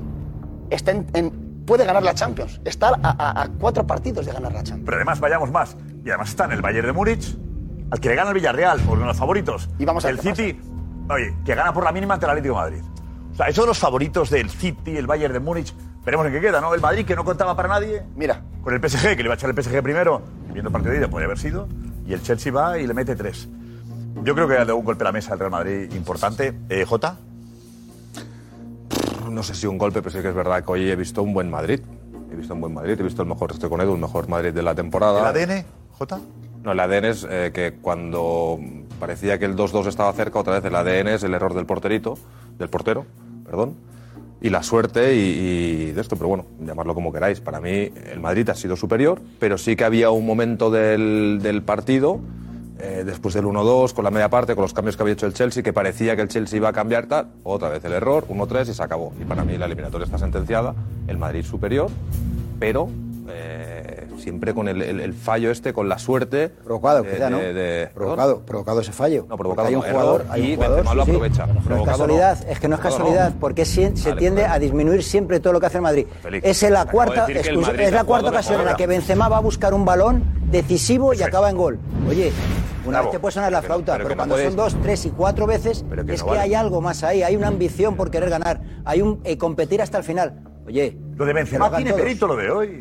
[0.70, 2.60] está en- en- puede ganar la Champions.
[2.66, 4.86] Está a, a- a cuatro partidos de ganar la Champions.
[4.86, 5.78] Pero además vayamos más.
[6.04, 7.38] Y además está en el Bayern de Múnich,
[7.92, 9.70] al que le gana el Villarreal, uno de los favoritos.
[9.78, 10.60] Y vamos a el City,
[11.10, 12.82] oye, que gana por la mínima ante el Atlético de Madrid.
[13.32, 15.74] O sea, esos de los favoritos del City, el Bayern de Múnich.
[16.04, 16.74] Veremos en qué queda, ¿no?
[16.74, 18.02] El Madrid, que no contaba para nadie.
[18.16, 18.42] Mira.
[18.64, 20.22] Con el PSG, que le va a echar el PSG primero,
[20.54, 21.68] viendo el partido de ida, podría haber sido.
[22.08, 23.48] Y el Chelsea va y le mete tres.
[24.24, 26.54] Yo creo que ha dado un golpe a la mesa al Real Madrid importante.
[26.70, 27.18] Eh, Jota.
[29.30, 31.34] No sé si un golpe, pero sí que es verdad que hoy he visto un
[31.34, 31.82] buen Madrid.
[32.32, 34.54] He visto un buen Madrid, he visto el mejor, estoy con Edu, el mejor Madrid
[34.54, 35.30] de la temporada.
[35.30, 36.20] ¿El ADN, Jota?
[36.64, 38.60] No, el ADN es eh, que cuando
[39.00, 42.18] parecía que el 2-2 estaba cerca, otra vez el ADN es el error del porterito,
[42.58, 43.06] del portero,
[43.46, 43.76] perdón,
[44.42, 47.40] y la suerte y, de esto, pero bueno, llamarlo como queráis.
[47.40, 51.64] Para mí el Madrid ha sido superior, pero sí que había un momento del, del
[51.64, 52.20] partido,
[52.80, 55.34] eh, después del 1-2, con la media parte, con los cambios que había hecho el
[55.34, 58.70] Chelsea, que parecía que el Chelsea iba a cambiar tal, otra vez el error, 1-3
[58.70, 59.14] y se acabó.
[59.20, 60.76] Y para mí la eliminatoria está sentenciada,
[61.08, 61.90] el Madrid superior,
[62.60, 62.90] pero
[63.30, 63.77] eh,
[64.18, 66.50] siempre con el, el- el fallo este, con la suerte.
[66.50, 67.38] Provocado, de- quizá, ¿no?
[67.40, 69.26] de- de- Provocado, provocado ese fallo.
[69.30, 71.16] No, provocado Hay un jugador, error, hay un y jugador, Benzema lo sí, sí.
[71.16, 71.46] aprovecha.
[71.48, 72.52] No es casualidad, no.
[72.52, 73.40] es que no es casualidad, no.
[73.40, 76.08] porque si- se Vale, tiende a disminuir siempre todo lo que hace el Madrid.
[76.44, 79.86] Es la cuarta, es la cuarta ocasión en la que Benzema va a buscar un
[79.86, 81.80] balón decisivo y acaba en gol.
[82.10, 82.32] Oye,
[82.86, 85.84] una vez te puede sonar la flauta, pero cuando son dos, tres y cuatro veces,
[85.90, 86.42] Pero que es no que vale.
[86.44, 89.98] hay algo más ahí, hay una ambición por querer ganar, hay un eh, competir hasta
[89.98, 90.42] el final.
[90.66, 92.80] Oye, Lo de Benzema tiene mérito lo de hoy.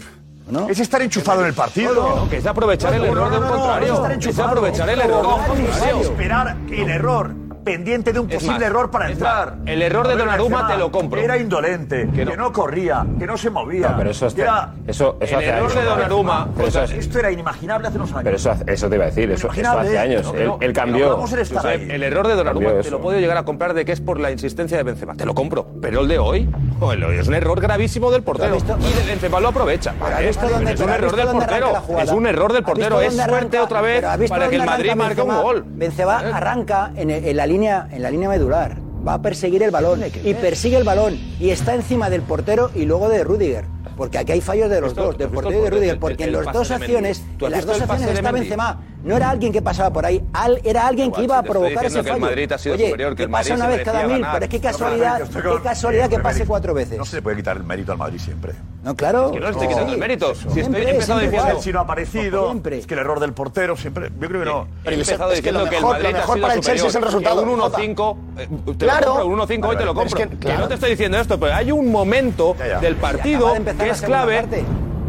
[0.69, 1.95] Es estar enchufado en el partido.
[1.95, 4.07] No, que es aprovechar el error de un contrario.
[4.19, 6.01] Es aprovechar el error de un contrario.
[6.01, 9.57] Esperar el error pendiente de un Es posible más, error para entrar.
[9.57, 11.21] más, el error de Donnarumma te lo compro.
[11.21, 13.89] Era indolente, que no, corría, que no se movía.
[13.91, 15.75] No, pero eso, que era- eso, eso el hace error años.
[15.75, 18.23] de Donnarumma, Pero eso, Esto era inimaginable hace unos años.
[18.23, 20.33] pero eso, eso te iba a decir, eso, eso hace años.
[20.33, 20.39] ¿no?
[20.39, 21.19] él, él cambió.
[21.67, 24.31] El error de Donnarumma te lo puedo llegar a comprar de que es por la
[24.31, 25.15] insistencia de Benzema.
[25.17, 25.67] Te lo compro.
[25.83, 26.49] Pero el de hoy,
[26.93, 28.57] el es un error gravísimo del portero.
[28.57, 29.93] Y de Benzema lo aprovecha.
[29.95, 31.47] Pero ¿has Vale, visto pero dónde- es un pero ¿has error del arranca
[31.83, 32.01] portero.
[32.03, 33.01] Es un error del ¿Has visto portero.
[33.01, 33.63] Es suerte arranca?
[33.65, 35.65] otra vez Pero ¿has visto para que el Madrid arranca marque un gol.
[35.67, 38.77] Benzema arranca en, en la línea, en la línea medular.
[39.07, 42.85] Va a perseguir el balón y persigue el balón y está encima del portero y
[42.85, 43.65] luego de Rudiger.
[43.97, 45.99] Porque aquí hay fallos de los dos, del portero y de Rudiger.
[45.99, 48.31] Porque el en las pase dos acciones, ¿Tú has en las dos acciones está?
[48.33, 48.81] Benzema.
[49.05, 51.95] No era alguien que pasaba por ahí, al- era alguien que iba a provocar ese
[51.95, 52.21] que el fallo.
[52.21, 54.33] Madrid ha sido Oye, superior, que el pasa una vez cada mil, ganar.
[54.33, 56.99] pero es que No, pero casualidad, qué con- casualidad que pase cuatro veces.
[56.99, 58.53] No se le puede quitar el mérito al Madrid siempre.
[58.83, 59.31] No, claro.
[59.31, 60.35] Que no le estoy quitando el mérito.
[60.35, 61.63] Si estoy Siempre, empezado siempre diciendo.
[61.63, 62.79] Si no ha aparecido, Siempre.
[62.79, 64.11] es que el error del portero siempre.
[64.21, 64.69] Yo creo que no.
[64.85, 66.89] He empezado es que lo diciendo que el mejor- Madrid ha sido para el Chelsea
[66.89, 67.79] es el resultado, Un Jota.
[67.79, 69.01] 1-5, eh, te Claro.
[69.01, 70.39] lo compro, un 1-5 hoy te lo Pero es compro.
[70.41, 72.81] que, Que no te estoy diciendo esto, pero hay un momento Ya, ya.
[72.81, 73.55] del partido
[73.87, 74.37] que es clave.
[74.41, 74.65] parte.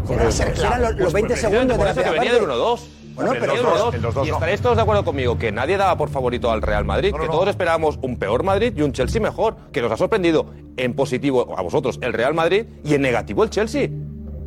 [0.07, 2.61] Por Serán- los, los 20 Pues segundos precisamente de la que venía del parte.
[2.61, 2.79] 1-2.
[3.15, 3.93] Bueno, El pero dos- 1-2.
[3.95, 4.33] el 2-2 Y no.
[4.35, 7.25] estaréis todos de acuerdo conmigo que nadie daba por favorito al Real Madrid, No, que
[7.25, 7.51] no, todos no.
[7.51, 10.45] esperábamos un peor Madrid y un Chelsea mejor, que nos ha sorprendido
[10.77, 13.89] en positivo a vosotros el Real Madrid y en negativo el Chelsea.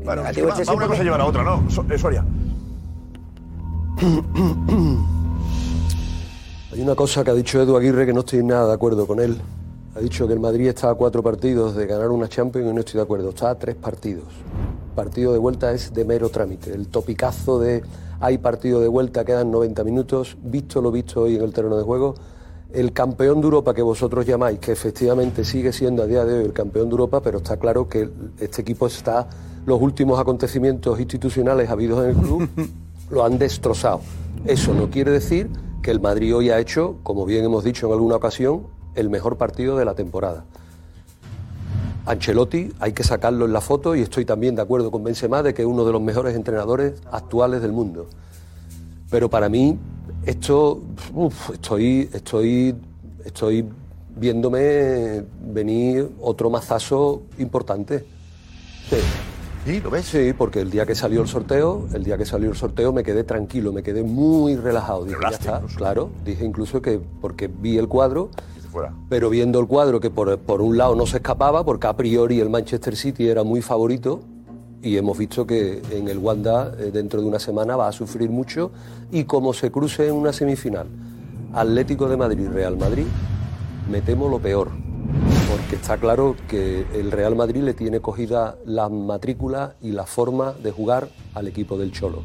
[0.05, 1.69] Bueno, Negativo va, el Chelsea va una porque- cosa lleva a la otra, ¿no?
[1.71, 2.25] So- eh, Soria.
[6.73, 9.19] Hay una cosa que ha dicho Edu Aguirre que no estoy nada de acuerdo con
[9.21, 9.37] él.
[9.95, 12.81] Ha dicho que el Madrid está a cuatro partidos de ganar una Champions y no
[12.81, 13.31] estoy de acuerdo.
[13.31, 14.29] Está a tres partidos.
[14.95, 16.73] Partido de vuelta es de mero trámite.
[16.73, 17.83] El topicazo de
[18.21, 21.83] hay partido de vuelta, quedan 90 minutos, visto lo visto hoy en el terreno de
[21.83, 22.15] juego.
[22.73, 26.45] El campeón de Europa que vosotros llamáis, que efectivamente sigue siendo a día de hoy
[26.45, 29.27] el campeón de Europa, pero está claro que este equipo está,
[29.67, 32.49] los últimos acontecimientos institucionales habidos en el club
[33.11, 34.03] lo han destrozado.
[34.45, 35.51] Eso no quiere decir
[35.83, 39.37] que el Madrid hoy ha hecho, como bien hemos dicho en alguna ocasión, el mejor
[39.37, 40.45] partido de la temporada.
[42.07, 45.55] Ancelotti hay que sacarlo en la foto y estoy también de acuerdo con Benzema de
[45.55, 48.07] que es uno de los mejores entrenadores actuales del mundo.
[49.11, 49.79] Pero para mí
[50.25, 50.81] esto,
[51.15, 52.75] uf, estoy, estoy,
[53.25, 53.67] estoy
[54.17, 58.05] viéndome venir otro mazazo importante.
[58.89, 58.97] Sí.
[59.65, 59.81] ¿Sí?
[59.81, 60.07] ¿Lo ves?
[60.07, 63.03] Sí, porque el día que salió el sorteo, el día que salió el sorteo me
[63.03, 65.05] quedé tranquilo, me quedé muy relajado.
[65.05, 65.77] Dije, ya está, incluso.
[65.77, 66.11] claro.
[66.25, 68.31] Dije incluso que porque vi el cuadro,
[68.71, 68.95] fuera.
[69.09, 72.41] pero viendo el cuadro que por, por un lado no se escapaba, porque a priori
[72.41, 74.21] el Manchester City era muy favorito,
[74.83, 78.31] y hemos visto que en el Wanda eh, dentro de una semana va a sufrir
[78.31, 78.71] mucho,
[79.11, 80.87] y como se cruce en una semifinal
[81.53, 83.07] Atlético de Madrid, Real Madrid,
[83.91, 84.69] me temo lo peor,
[85.51, 90.53] porque está claro que el Real Madrid le tiene cogida la matrícula y la forma
[90.53, 92.23] de jugar al equipo del Cholo.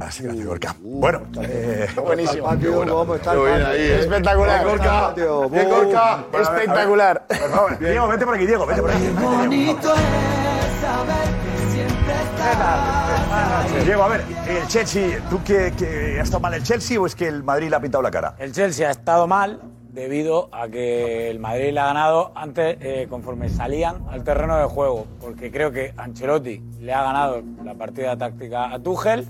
[0.00, 0.76] Así que Gorka.
[0.80, 2.46] Bueno, eh, Buenísimo.
[2.86, 3.98] ¿Cómo está el Qué bien ahí, ¿eh?
[3.98, 4.58] Espectacular.
[4.64, 5.00] Bien, Gorka.
[5.08, 5.74] Patio, Bien, boom.
[5.86, 6.16] Gorka.
[6.30, 7.26] Bueno, ver, Espectacular.
[7.26, 9.08] por favor, Diego, vete por aquí, Diego, vete por aquí.
[9.20, 13.84] Bonito es saber que siempre estás.
[13.84, 17.16] Diego, a ver, el Chelsea, ¿tú qué, qué- ha estado mal el Chelsea o es
[17.16, 18.36] que el Madrid le ha pintado la cara?
[18.38, 23.08] El Chelsea ha estado mal debido a que el Madrid le ha ganado antes eh,
[23.10, 28.16] conforme salían al terreno de juego, porque creo que Ancelotti le ha ganado la partida
[28.16, 29.26] táctica a Tuchel.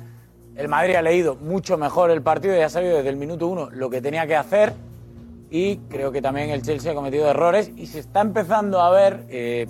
[0.59, 3.71] El Madrid ha leído mucho mejor el partido y ha sabido desde el minuto uno
[3.71, 4.73] lo que tenía que hacer.
[5.51, 9.25] Y creo que también el Chelsea ha cometido errores y se está empezando a ver,
[9.31, 9.69] eh,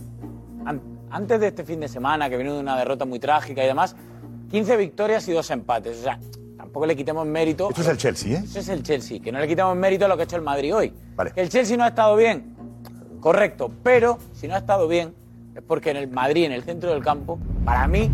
[0.65, 3.67] an- antes de este fin de semana, que viene de una derrota muy trágica y
[3.67, 3.95] demás,
[4.51, 5.99] 15 victorias y dos empates.
[5.99, 6.19] O sea,
[6.57, 7.69] tampoco le quitemos mérito.
[7.69, 8.43] Esto es el Chelsea, ¿eh?
[8.43, 10.43] Eso es el Chelsea, que no le quitamos mérito a lo que ha hecho el
[10.43, 10.93] Madrid hoy.
[11.15, 11.33] Vale.
[11.33, 12.57] Que el Chelsea no ha estado bien,
[13.21, 15.13] correcto, pero si no ha estado bien
[15.55, 18.11] es porque en el Madrid, en el centro del campo, para mí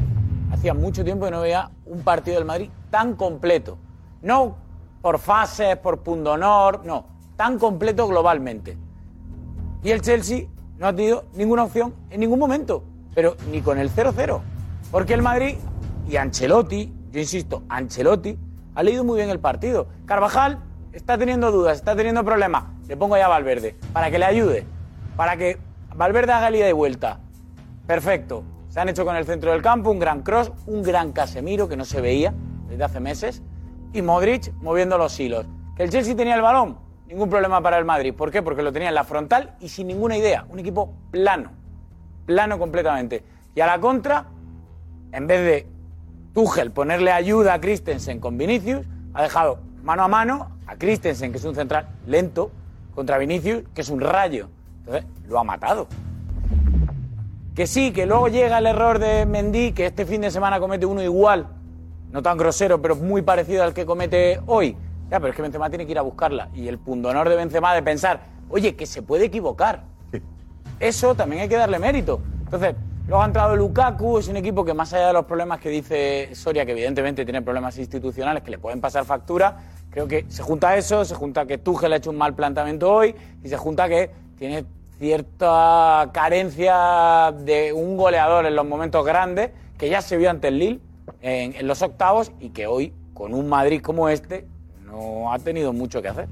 [0.50, 3.78] hacía mucho tiempo que no veía un partido del Madrid tan completo.
[4.22, 4.56] No
[5.00, 7.04] por fases, por pundonor, no,
[7.36, 8.76] tan completo globalmente.
[9.82, 10.46] Y el Chelsea
[10.78, 12.82] no ha tenido ninguna opción en ningún momento,
[13.14, 14.40] pero ni con el 0-0.
[14.90, 15.56] Porque el Madrid
[16.08, 18.38] y Ancelotti, yo insisto, Ancelotti
[18.74, 19.88] ha leído muy bien el partido.
[20.06, 20.58] Carvajal
[20.92, 22.64] está teniendo dudas, está teniendo problemas.
[22.88, 24.66] Le pongo ya a Valverde para que le ayude,
[25.16, 25.58] para que
[25.94, 27.20] Valverde haga el ida y vuelta.
[27.86, 28.42] Perfecto.
[28.74, 31.76] Se han hecho con el centro del campo un gran cross, un gran Casemiro que
[31.76, 32.34] no se veía
[32.68, 33.40] desde hace meses
[33.92, 35.46] y Modric moviendo los hilos.
[35.76, 36.76] ¿Que el Chelsea tenía el balón?
[37.06, 38.12] Ningún problema para el Madrid.
[38.12, 38.42] ¿Por qué?
[38.42, 40.44] Porque lo tenía en la frontal y sin ninguna idea.
[40.48, 41.52] Un equipo plano.
[42.26, 43.22] Plano completamente.
[43.54, 44.26] Y a la contra,
[45.12, 45.68] en vez de
[46.32, 51.38] Tuchel ponerle ayuda a Christensen con Vinicius, ha dejado mano a mano a Christensen, que
[51.38, 52.50] es un central lento,
[52.92, 54.48] contra Vinicius, que es un rayo.
[54.80, 55.86] Entonces, lo ha matado.
[57.54, 60.86] Que sí, que luego llega el error de Mendy, que este fin de semana comete
[60.86, 61.46] uno igual,
[62.10, 64.76] no tan grosero, pero muy parecido al que comete hoy.
[65.08, 66.48] Ya, pero es que Benzema tiene que ir a buscarla.
[66.52, 69.84] Y el pundonor de Benzema de pensar, oye, que se puede equivocar.
[70.80, 72.20] Eso también hay que darle mérito.
[72.42, 72.74] Entonces,
[73.06, 76.34] luego ha entrado Lukaku, es un equipo que más allá de los problemas que dice
[76.34, 79.58] Soria, que evidentemente tiene problemas institucionales que le pueden pasar factura,
[79.90, 83.14] creo que se junta eso, se junta que Tuchel ha hecho un mal planteamiento hoy
[83.44, 84.64] y se junta que tiene
[85.04, 90.58] cierta carencia de un goleador en los momentos grandes, que ya se vio ante el
[90.58, 90.80] Lille
[91.20, 94.46] en, en los octavos y que hoy, con un Madrid como este,
[94.86, 96.26] no ha tenido mucho que hacer.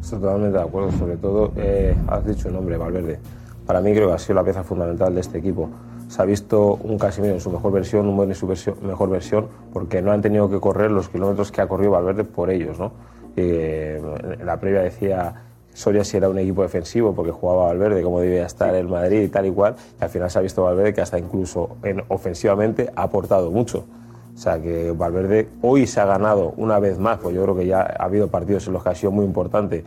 [0.00, 3.20] Estoy totalmente de acuerdo, sobre todo, eh, has dicho el nombre, Valverde.
[3.64, 5.70] Para mí creo que ha sido la pieza fundamental de este equipo.
[6.08, 9.08] Se ha visto un Casemiro en su mejor versión, un buen en su versión- mejor
[9.08, 12.76] versión, porque no han tenido que correr los kilómetros que ha corrido Valverde por ellos.
[12.80, 12.90] ¿no?
[13.36, 14.02] Eh,
[14.40, 18.46] en la previa decía Soria si era un equipo defensivo porque jugaba Valverde, como debía
[18.46, 21.00] estar el Madrid y tal y cual, y al final se ha visto Valverde que
[21.00, 23.86] hasta incluso en, ofensivamente ha aportado mucho.
[24.34, 27.66] O sea que Valverde hoy se ha ganado una vez más, pues yo creo que
[27.66, 29.84] ya ha habido partidos en los que ha sido muy importante,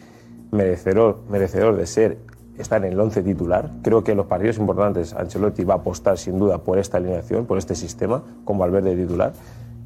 [0.51, 2.17] merecedor, merecedor de ser,
[2.57, 3.71] estar en el 11 titular.
[3.81, 7.45] Creo que en los partidos importantes Ancelotti va a apostar sin duda por esta alineación,
[7.45, 9.33] por este sistema, con Valverde titular.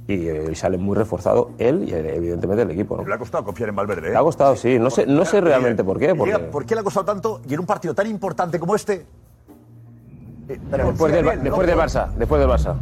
[0.08, 2.96] Y, eh, sale muy reforzado él y eh, evidentemente el equipo.
[2.98, 3.06] ¿no?
[3.06, 4.12] Le ha costado confiar en Valverde, ¿eh?
[4.12, 4.80] Le ha costado, sí.
[4.80, 6.12] No sé, no sé realmente por qué.
[6.12, 6.40] Y Porque...
[6.40, 9.06] ¿Por qué le ha costado tanto y en un partido tan importante como este?
[10.50, 11.76] eh, Después del, bien, después ¿no?
[11.76, 12.76] del Barça, después del Barça.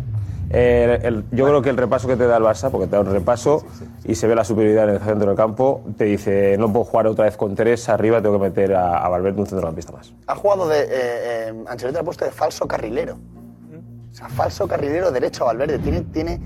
[0.51, 3.01] Eh, el- yo creo que el repaso que te da el Barça, porque te da
[3.01, 3.65] un repaso
[4.03, 7.07] y se ve la superioridad en el centro del campo, te dice, no puedo jugar
[7.07, 10.13] otra vez con tres arriba, tengo que meter a, a Valverde un centrocampista más.
[10.27, 10.81] Ha jugado de.
[10.81, 13.15] Eh, eh, Ancelotti ha puesto de falso carrilero.
[14.11, 15.79] O sea, falso carrilero derecho a Valverde.
[15.79, 16.39] Tiene, tiene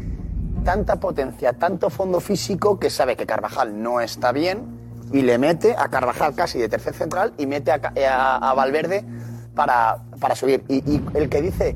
[0.69, 4.67] tanta potencia, tanto fondo físico que sabe que Carvajal no está bien
[5.11, 8.53] y le mete a Carvajal casi de tercer central y mete a, Ca- a- a
[8.53, 9.03] Valverde
[9.55, 10.63] para, para subir.
[10.67, 11.75] Y, y el que dice,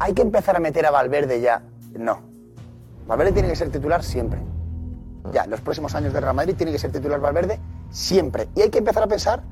[0.00, 1.62] hay que empezar a meter a Valverde ya,
[1.96, 2.22] no.
[3.06, 4.40] Valverde tiene que ser titular siempre.
[5.32, 7.60] Ya, los próximos años de Real Madrid tiene que ser titular Valverde
[7.92, 8.48] siempre.
[8.56, 9.44] Y hay que empezar a pensar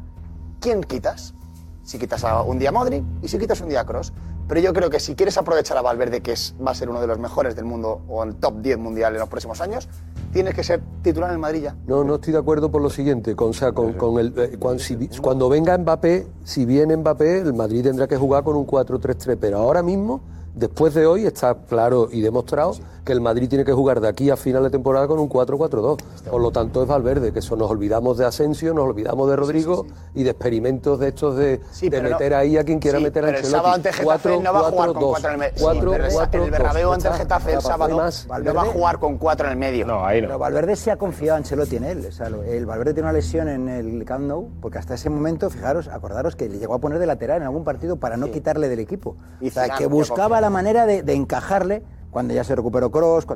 [0.58, 1.34] quién quitas.
[1.82, 4.12] Si quitas a un día a Modric y si quitas un día a Cross.
[4.48, 7.00] Pero yo creo que si quieres aprovechar a Valverde, que es, va a ser uno
[7.00, 9.88] de los mejores del mundo o el top 10 mundial en los próximos años,
[10.32, 11.76] tienes que ser titular en el Madrid ya.
[11.86, 14.56] No, no estoy de acuerdo por lo siguiente, con, o sea, con, con el, eh,
[14.58, 18.66] cuan- si- cuando venga Mbappé, si viene Mbappé, el Madrid tendrá que jugar con un
[18.66, 20.20] 4-3-3, pero ahora mismo,
[20.54, 24.30] después de hoy, está claro y demostrado que el Madrid tiene que jugar de aquí
[24.30, 25.98] a final de temporada con un 4-4-2.
[26.30, 29.86] Por lo tanto, es Valverde, que eso nos olvidamos de Asensio, nos olvidamos de Rodrigo
[30.14, 31.60] y de experimentos de estos de,
[31.90, 33.58] no- meter ahí a quien quiera Sí, meter a pero el Ancelotti.
[33.60, 35.10] sábado ante Getafe no va a jugar con 4-4-2.
[35.10, 36.44] cuatro en el medio.
[36.44, 37.14] El- Bernabéu ante el.
[37.14, 38.28] Getafe el sábado Más.
[38.44, 39.84] no va a jugar con cuatro en el medio.
[39.86, 42.06] No, ahí Pero Valverde se ha confiado Ancelotti en él.
[42.08, 45.10] O sea, lo- el Valverde tiene una lesión en el Camp Nou, porque hasta ese
[45.10, 48.30] momento, fijaros, acordaros que le llegó a poner de lateral en algún partido para no
[48.30, 49.16] quitarle del equipo.
[49.40, 50.41] Y o sea, que buscaba.
[50.42, 53.26] La manera de, de encajarle cuando ya se recuperó Cross,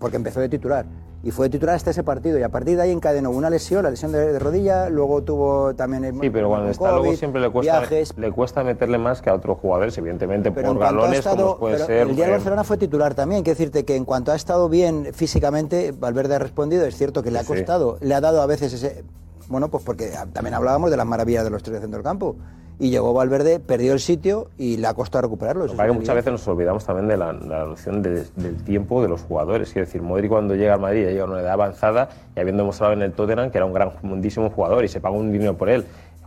[0.00, 0.86] porque empezó de titular.
[1.22, 2.38] Y fue de titular hasta ese partido.
[2.38, 5.74] Y a partir de ahí encadenó una lesión, la lesión de, de rodilla, luego tuvo
[5.74, 6.04] también...
[6.04, 9.20] el- Sí, pero cuando está luego COVID, siempre le cuesta, viajes, le cuesta meterle más
[9.20, 12.08] que a otros jugadores, evidentemente pero por galones, estado- como puede pero ser.
[12.08, 13.42] El día eh, Barcelona fue titular también.
[13.42, 16.86] Quiero decirte que en cuanto ha estado bien físicamente, Valverde ha respondido.
[16.86, 17.54] Es cierto que le ha Sí, sí.
[17.54, 19.04] costado, le ha dado a veces ese.
[19.48, 22.36] Bueno, pues porque también hablábamos de las maravillas de los tres de centro del campo.
[22.80, 25.62] Y llegó Valverde, perdió el sitio y le ha costado recuperarlo.
[25.66, 28.24] Lo Eso que es es muchas veces nos olvidamos también de la, la noción de-
[28.36, 29.72] del tiempo de los jugadores.
[29.72, 32.62] Quiero decir, Modric cuando llega al Madrid ya llega a una edad avanzada y habiendo
[32.62, 35.56] demostrado en el Tottenham que era un gran, grandísimo jugador y se paga un dinero
[35.56, 35.86] por él.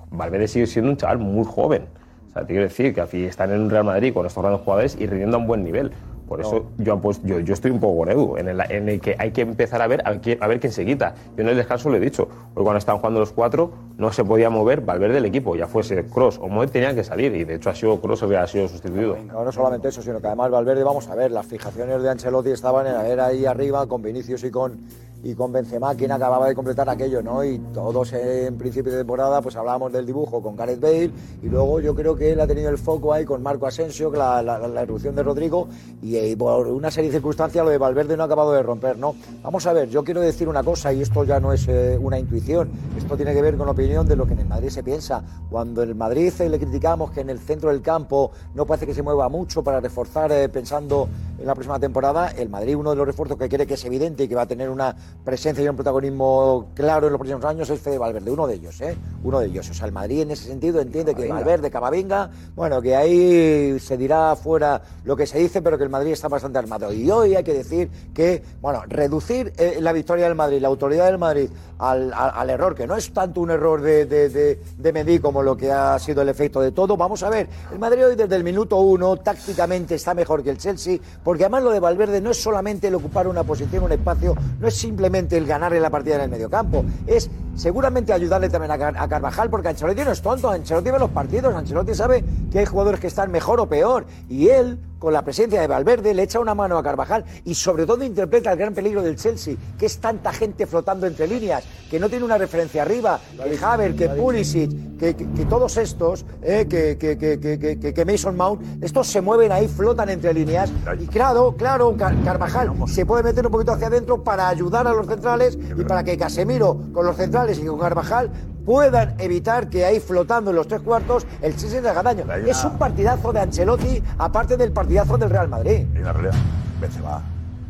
[0.09, 1.85] Valverde sigue siendo un chaval muy joven.
[2.29, 4.61] O sea, te quiero decir que aquí están en un Real Madrid con estos grandes
[4.63, 5.91] jugadores y rindiendo a un buen nivel.
[6.31, 9.01] Por eso yo, pues, yo, yo estoy un poco con Edu, en el, en el
[9.01, 11.13] que hay que empezar a ver a, quién- a ver quién se quita.
[11.35, 14.23] Yo en el descanso lo he dicho, porque cuando estaban jugando los cuatro no se
[14.23, 17.55] podía mover Valverde del equipo, ya fuese Cross o Moed tenían que salir y de
[17.55, 19.17] hecho ha sido Cross el que ha sido sustituido.
[19.27, 22.51] No, no solamente eso, sino que además Valverde, vamos a ver, las fijaciones de Ancelotti
[22.51, 24.79] estaban en ver ahí arriba con Vinicius y con,
[25.23, 27.43] y con Benzema, quien acababa de completar aquello, ¿no?
[27.43, 31.11] Y todos en principio de temporada pues hablábamos del dibujo con Gareth Bale
[31.43, 34.41] y luego yo creo que él ha tenido el foco ahí con Marco Asensio, la,
[34.41, 35.67] la, la erupción de Rodrigo
[36.01, 38.95] y, eh, por una serie de circunstancias lo de Valverde no ha acabado de romper,
[38.95, 39.15] ¿no?
[39.41, 42.19] Vamos a ver, yo quiero decir una cosa y esto ya no es eh, una
[42.19, 44.83] intuición, esto tiene que ver con la opinión de lo que en el Madrid se
[44.83, 45.23] piensa.
[45.49, 48.85] Cuando en el Madrid eh, le criticamos que en el centro del campo no parece
[48.85, 51.09] que se mueva mucho para reforzar eh, pensando
[51.41, 54.23] en la próxima temporada, el Madrid uno de los refuerzos que quiere que es evidente
[54.23, 57.69] y que va a tener una presencia y un protagonismo claro en los próximos años
[57.69, 58.95] es Fede Valverde, uno de ellos, ¿eh?
[59.23, 59.69] Uno de ellos.
[59.69, 63.97] O sea, el Madrid en ese sentido entiende que Valverde, Camavinga, bueno, que ahí se
[63.97, 66.93] dirá fuera lo que se dice, pero que el Madrid está bastante armado.
[66.93, 71.07] Y hoy hay que decir que, bueno, reducir eh, la victoria del Madrid, la autoridad
[71.07, 71.49] del Madrid
[71.79, 75.57] al, al- al error, que no es tanto un error de, de, de, como lo
[75.57, 76.95] que ha sido el efecto de todo.
[76.95, 80.57] Vamos a ver, el Madrid hoy desde el minuto uno tácticamente está mejor que el
[80.57, 80.99] Chelsea,
[81.31, 84.67] porque además lo de Valverde no es solamente el ocupar una posición, un espacio, no
[84.67, 89.07] es simplemente el ganarle la partida en el mediocampo, es seguramente ayudarle también a, a
[89.07, 92.99] Carvajal, porque Ancelotti no es tonto, Ancelotti ve los partidos, Ancelotti sabe que hay jugadores
[92.99, 96.53] que están mejor o peor, y él, con la presencia de Valverde, le echa una
[96.53, 100.31] mano a Carvajal y sobre todo interpreta el gran peligro del Chelsea, que es tanta
[100.31, 105.15] gente flotando entre líneas, que no tiene una referencia arriba, que Haver, que Pulisic, que,
[105.15, 109.07] que- que todos estos, eh, que, que, que, que, que- que- que Mason Mount, estos
[109.07, 113.51] se mueven ahí, flotan entre líneas, y claro, claro, Car- Carvajal se puede meter un
[113.51, 117.57] poquito hacia adentro para ayudar a los centrales y para que Casemiro con los centrales
[117.57, 118.29] y con Carvajal
[118.65, 122.25] puedan evitar que ahí flotando en los tres cuartos el Chelsea le haga daño.
[122.47, 125.85] Es un partidazo de Ancelotti, aparte del partidazo del Real Madrid.
[125.93, 126.35] En la realidad,
[126.79, 127.21] Benzema.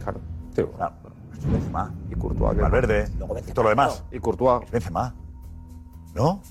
[0.04, 0.20] Claro.
[0.54, 0.94] Claro.
[1.52, 1.94] Benzema.
[2.10, 2.58] Y Courtois.
[2.60, 3.10] Valverde.
[3.48, 4.04] Y todo lo demás.
[4.12, 4.70] Y Courtois.
[4.72, 5.16] Benzema.
[6.14, 6.42] ¿No?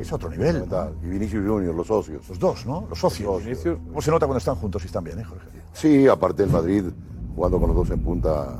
[0.00, 0.66] Es otro nivel.
[1.02, 2.26] Y Vinicius Junior, los socios.
[2.28, 2.86] Los dos, ¿no?
[2.88, 3.42] Los socios.
[3.88, 5.46] ¿Cómo se nota cuando están juntos y están bien, eh, Jorge?
[5.74, 6.84] Sí, aparte el Madrid,
[7.34, 8.58] jugando con los dos en punta,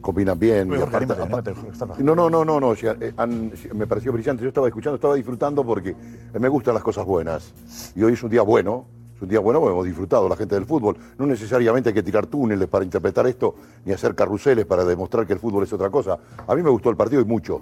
[0.00, 0.70] combinan bien.
[0.70, 1.54] Oye, y Jorge, aparte-
[2.02, 4.42] no, no, no, no, no, eh, han- me pareció brillante.
[4.42, 5.94] Yo estaba escuchando, estaba disfrutando porque
[6.38, 7.52] me gustan las cosas buenas.
[7.94, 8.86] Y hoy es un día bueno,
[9.16, 10.96] es un día bueno porque hemos disfrutado la gente del fútbol.
[11.18, 15.34] No necesariamente hay que tirar túneles para interpretar esto, ni hacer carruseles para demostrar que
[15.34, 16.18] el fútbol es otra cosa.
[16.46, 17.60] A mí me gustó el partido y mucho.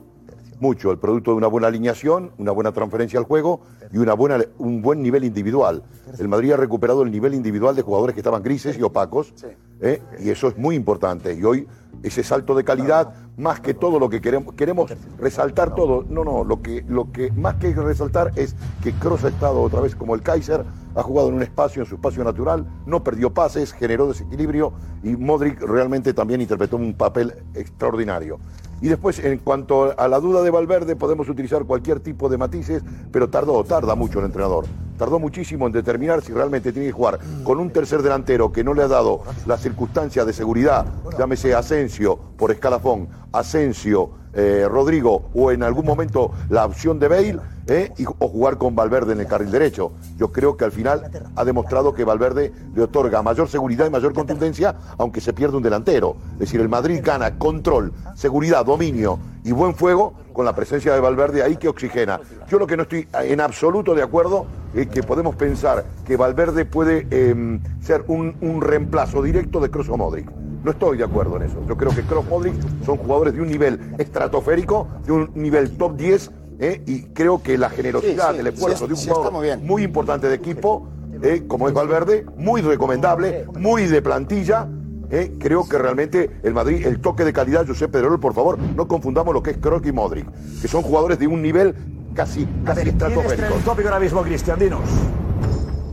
[0.60, 3.60] Mucho, el producto de una buena alineación, una buena transferencia al juego
[3.92, 5.84] y una buena, un buen nivel individual.
[6.18, 9.32] El Madrid ha recuperado el nivel individual de jugadores que estaban grises y opacos,
[9.80, 10.02] ¿eh?
[10.18, 11.32] y eso es muy importante.
[11.34, 11.68] Y hoy
[12.02, 16.04] ese salto de calidad, más que todo lo que queremos, queremos resaltar todo.
[16.08, 19.80] No, no, lo que, lo que más que resaltar es que Kroos ha estado otra
[19.80, 23.32] vez como el Kaiser, ha jugado en un espacio, en su espacio natural, no perdió
[23.32, 24.72] pases, generó desequilibrio
[25.02, 28.38] y Modric realmente también interpretó un papel extraordinario.
[28.80, 32.82] Y después, en cuanto a la duda de Valverde, podemos utilizar cualquier tipo de matices,
[33.10, 34.66] pero tardó, tarda mucho el entrenador.
[34.96, 38.74] Tardó muchísimo en determinar si realmente tiene que jugar con un tercer delantero que no
[38.74, 40.86] le ha dado las circunstancias de seguridad,
[41.18, 47.40] llámese Asensio por escalafón, Asensio, eh, Rodrigo o en algún momento la opción de Bale,
[47.66, 49.92] eh, o jugar con Valverde en el carril derecho.
[50.16, 54.14] Yo creo que al final ha demostrado que Valverde le otorga mayor seguridad y mayor
[54.14, 56.16] contundencia, aunque se pierde un delantero.
[56.34, 61.00] Es decir, el Madrid gana control, seguridad, dominio y buen fuego con la presencia de
[61.00, 62.20] Valverde ahí que oxigena.
[62.48, 66.64] Yo lo que no estoy en absoluto de acuerdo es que podemos pensar que Valverde
[66.64, 70.30] puede em, ser un, un reemplazo directo de Kroos o Modric.
[70.64, 71.62] No estoy de acuerdo en eso.
[71.68, 75.96] Yo creo que Kroos Modric son jugadores de un nivel estratosférico, de un nivel top
[75.96, 76.82] 10, ¿eh?
[76.86, 79.66] y creo que la generosidad, Sí, sí, el esfuerzo sí, de un jugador muy bien.
[79.66, 80.88] muy importante de equipo,
[81.22, 81.44] ¿eh?
[81.46, 84.68] como es Valverde, muy recomendable, muy de plantilla.
[85.10, 85.32] ¿eh?
[85.38, 89.32] Creo que realmente el Madrid, el toque de calidad, Josep Pedrerol, por favor, no confundamos
[89.32, 90.26] lo que es Kroos y Modric,
[90.60, 91.74] que son jugadores de un nivel
[92.14, 93.54] casi, casi ¿Quién es estratosférico.
[93.56, 94.58] el tópico ahora mismo, Cristian?
[94.58, 94.80] Dinos.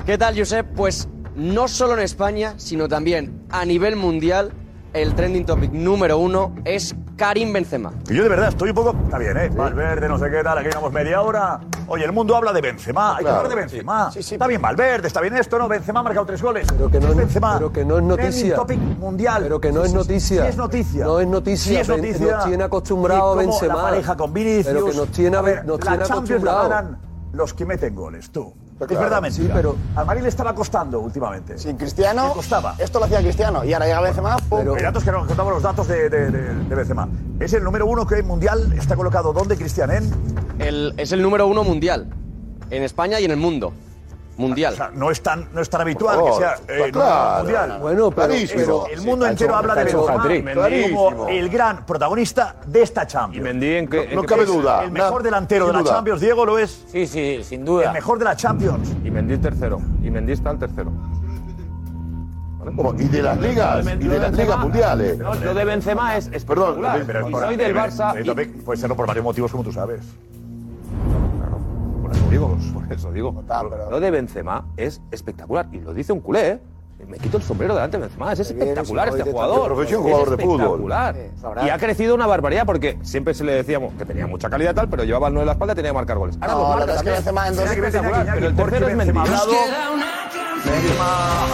[0.05, 0.65] ¿Qué tal, Josep?
[0.75, 4.51] Pues no solo en España, sino también a nivel mundial,
[4.93, 7.91] el trending topic número uno es Karim Benzema.
[8.09, 8.95] Y yo de verdad estoy un poco.
[9.05, 9.49] Está bien, ¿eh?
[9.49, 11.59] Valverde, no sé qué tal, aquí llevamos media hora.
[11.87, 13.11] Oye, el mundo habla de Benzema.
[13.11, 13.37] Hay que Claro.
[13.37, 14.11] hablar de Benzema.
[14.15, 15.67] Está bien Valverde, está bien esto, ¿no?
[15.67, 16.65] Benzema ha marcado tres goles.
[16.69, 17.55] Pero que no es, Benzema.
[17.57, 18.55] pero que no es Trending noticia.
[18.55, 19.43] topic mundial.
[19.43, 19.97] Pero que no Sí, es sí, sí.
[19.97, 20.41] noticia.
[20.43, 21.05] Sí es noticia.
[21.05, 21.71] No es noticia.
[21.71, 22.35] Sí es Ben- noticia.
[22.37, 23.75] Nos tiene acostumbrado Y cómo Benzema.
[23.75, 24.65] La pareja con Vinicius.
[24.67, 26.69] Pero que nos tiene, A ver, nos la tiene Champions la acostumbrado.
[26.69, 26.99] ganan
[27.33, 28.53] los que meten goles, tú.
[28.79, 29.47] Es claro, verdad, mentira.
[29.47, 31.57] sí, pero- Al Madrid le estaba costando últimamente.
[31.57, 32.75] Sin Cristiano, Le costaba.
[32.77, 33.63] esto lo hacía Cristiano.
[33.63, 34.59] Y ahora llega Benzema, pum.
[34.75, 37.07] Hay datos que nos contamos los datos de, de, de- de Benzema.
[37.39, 38.73] Es el número uno que hay mundial.
[38.77, 39.91] Está colocado ¿dónde, Cristian?
[39.91, 40.11] En.
[40.59, 42.07] El- es el número uno mundial,
[42.69, 43.71] en España y en el mundo.
[44.37, 44.73] Mundial.
[44.73, 47.43] O sea, no es tan, no es tan habitual favor, que sea eh, claro.
[47.43, 47.77] mundial.
[47.81, 50.27] Bueno, pero- pero- el mundo entero hecho- habla de Benzema
[50.93, 53.37] como el gran protagonista de esta Champions.
[53.45, 54.83] Y Mendy en qué- No, en cabe duda.
[54.83, 55.93] El mejor delantero de la duda.
[55.93, 56.85] Champions, Diego, lo es.
[56.91, 57.85] Sí, sí, sin duda.
[57.85, 58.93] El mejor de la Champions.
[59.03, 59.81] Y Mendy tercero.
[60.03, 60.91] Y Mendy está el tercero.
[62.75, 62.95] ¿Cómo?
[62.95, 65.19] Y de las ligas, y de las ligas mundiales.
[65.19, 68.95] Lo de Benzema es Perdón, Pero y soy del eh, Barça eh, y- Puede serlo
[68.95, 70.01] por varios motivos, como tú sabes.
[72.73, 73.89] Por eso digo, por eso digo.
[73.89, 75.67] Lo de Benzema es espectacular.
[75.71, 76.59] Y lo dice un culé, ¿eh?
[77.07, 78.33] Me quito el sombrero delante de Benzema.
[78.33, 79.65] Es espectacular este de jugador.
[79.73, 80.61] profesión, Es jugador de fútbol.
[80.61, 81.15] espectacular.
[81.65, 84.75] Y ha crecido una barbaridad porque siempre se le decíamos que tenía mucha calidad y
[84.75, 86.37] tal, pero llevaba el 9 en la espalda y tenía que marcar goles.
[86.41, 87.09] Ahora No, los marca es que.
[87.11, 89.11] Benzema en dos- Es espectacular, pero el tercero es Mendy.
[89.13, 89.51] Benzema ha hablado,
[90.65, 91.05] Benzema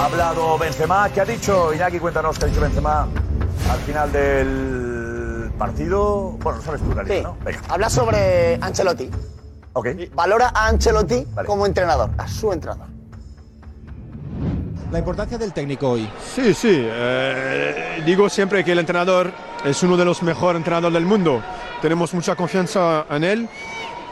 [0.01, 1.09] ha hablado Benzema.
[1.09, 1.99] ¿Qué ha dicho Iñaki?
[1.99, 3.07] Cuéntanos qué ha dicho Benzema
[3.69, 6.37] al final del partido.
[6.41, 7.21] Bueno, lo sabes tú, Darío, Sí.
[7.23, 7.35] ¿no?
[7.43, 7.59] Venga.
[7.69, 9.09] Habla sobre Ancelotti.
[9.73, 9.87] Ok.
[10.13, 12.87] Valora a Ancelotti como entrenador, a su entrenador.
[14.91, 16.09] La importancia del técnico hoy.
[16.35, 16.85] Sí, sí.
[16.85, 19.31] eh, digo siempre que el entrenador
[19.63, 21.41] es uno de los mejores entrenadores del mundo.
[21.81, 23.49] Tenemos mucha confianza en él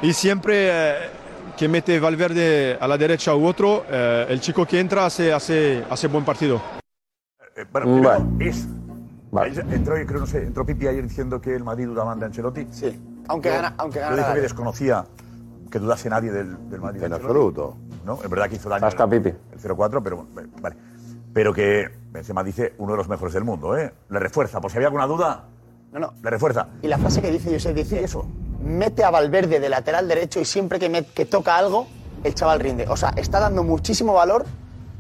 [0.02, 0.96] y siempre eh,
[1.58, 5.84] que mete Valverde a la derecha u otro, eh, el chico que entra hace, hace,
[5.90, 6.62] hace buen partido.
[7.58, 8.66] Eh, bueno, primero, es.
[9.38, 12.68] Ayer Entró, creo, no sé, entró Pipi ayer diciendo que el Madrid dudaba de Ancelotti.
[12.72, 13.00] Sí.
[13.28, 15.06] Aunque Yo- gana- aunque gana dijo la- que desconocía
[15.70, 17.04] que dudase nadie del, del Madrid.
[17.04, 17.76] En absoluto.
[18.06, 18.20] ¿No?
[18.24, 19.30] Es verdad que hizo daño el, Pipi.
[19.30, 20.76] el 0-4, pero bueno, vale.
[21.34, 23.94] Pero que Benzema dice uno de los mejores del mundo, ¿eh?
[24.10, 25.44] Le refuerza, por si había alguna duda,
[25.92, 26.14] No, no.
[26.24, 26.68] le refuerza.
[26.82, 28.26] Y la frase que dice José dice eso.
[28.64, 31.88] Mete a Valverde de lateral derecho y siempre que, me- que toca algo,
[32.24, 32.88] el chaval rinde.
[32.90, 34.44] O sea, está dando muchísimo valor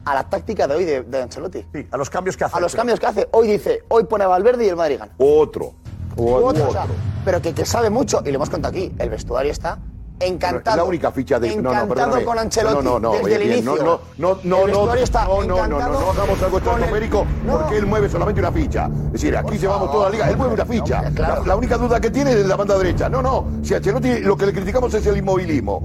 [0.05, 1.65] a la táctica de hoy de, de Ancelotti.
[1.73, 2.55] Sí, a los cambios que hace.
[2.57, 3.27] A los cambios que hace.
[3.31, 5.11] Hoy dice, hoy pone a Valverde y el Madrid gana.
[5.17, 5.73] Otro.
[6.15, 6.85] U otro, o sea,
[7.25, 9.79] pero que, que sabe mucho, y lo hemos contado aquí, el vestuario está
[10.19, 10.77] encantado.
[10.77, 12.23] La única ficha de no, no, encantado perdóname.
[12.25, 13.75] con Ancelotti No, no, no, desde oye, el bien, inicio.
[13.75, 16.59] No, no, no, no, El no, está no, no, no, no, encantado no hagamos algo
[16.59, 18.89] con el- estratosférico porque él mueve solamente una ficha.
[19.07, 21.09] Es decir, aquí llevamos toda la liga, él mueve una ficha.
[21.15, 23.09] La, la única duda que tiene es de la banda derecha.
[23.09, 25.81] No, no, si Ancelotti lo que le criticamos es el inmovilismo.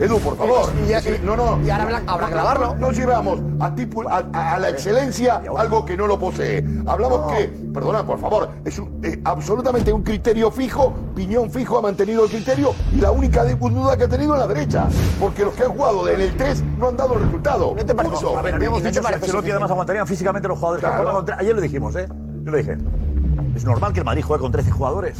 [0.00, 0.70] Edu, por favor.
[0.86, 1.58] Y- y- Es no, no.
[1.60, 2.76] y ahora habrá- que grabarlo.
[2.76, 6.64] No llevamos a, tipo- a, a- la excelencia algo que no lo posee.
[6.86, 11.82] Hablamos que, perdona, por favor, es un- eh, absolutamente un criterio fijo, piñón fijo ha
[11.82, 14.88] mantenido el criterio y la única de- duda que ha tenido la derecha.
[15.20, 17.74] Porque los que han jugado en el 3 no han dado el resultado.
[17.76, 18.14] ¿No te parece?
[18.14, 18.38] Punto.
[18.38, 21.12] A ver, habíamos dicho que Ancelotti además aguantarían físicamente los jugadores Claro.
[21.12, 22.06] contra- Ayer lo dijimos, ¿eh?
[22.44, 22.76] Yo lo dije.
[23.54, 25.18] Es normal que el Madrid juegue con 13 jugadores.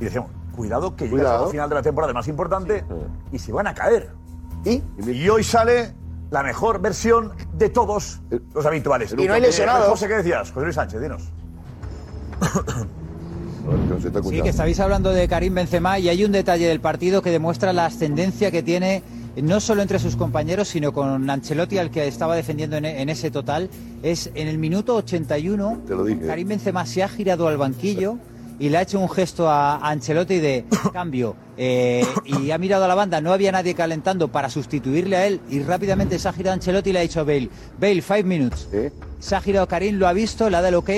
[0.00, 2.84] Y decíamos, cuidado que llega al final de la temporada más importante
[3.32, 4.10] y se van a caer.
[4.64, 4.82] ¿Y?
[5.06, 5.94] Y hoy sale
[6.30, 8.20] la mejor versión de todos
[8.54, 9.14] los habituales.
[9.16, 9.86] Y no hay lesionados.
[9.86, 10.50] Eh, José, ¿qué decías?
[10.52, 11.22] José Luis Sánchez, dinos.
[14.28, 17.72] Sí, que estáis hablando de Karim Benzema y hay un detalle del partido que demuestra
[17.72, 19.02] la ascendencia que tiene
[19.42, 23.30] no solo entre sus compañeros, sino con Ancelotti, al que estaba defendiendo en, en ese
[23.30, 23.70] total.
[24.02, 26.26] Es en el minuto 81, Te lo dije.
[26.26, 28.18] Karim Benzema se ha girado al banquillo
[28.58, 32.88] y le ha hecho un gesto a, Ancelotti de cambio eh, y ha mirado a
[32.88, 36.54] la banda, no había nadie calentando para sustituirle a él y rápidamente se ha girado
[36.54, 37.50] Ancelotti y le ha dicho a Bale,
[37.80, 38.68] Bale, five minutes.
[39.20, 40.90] Se ha girado Karim, lo ha visto, le ha dado el ok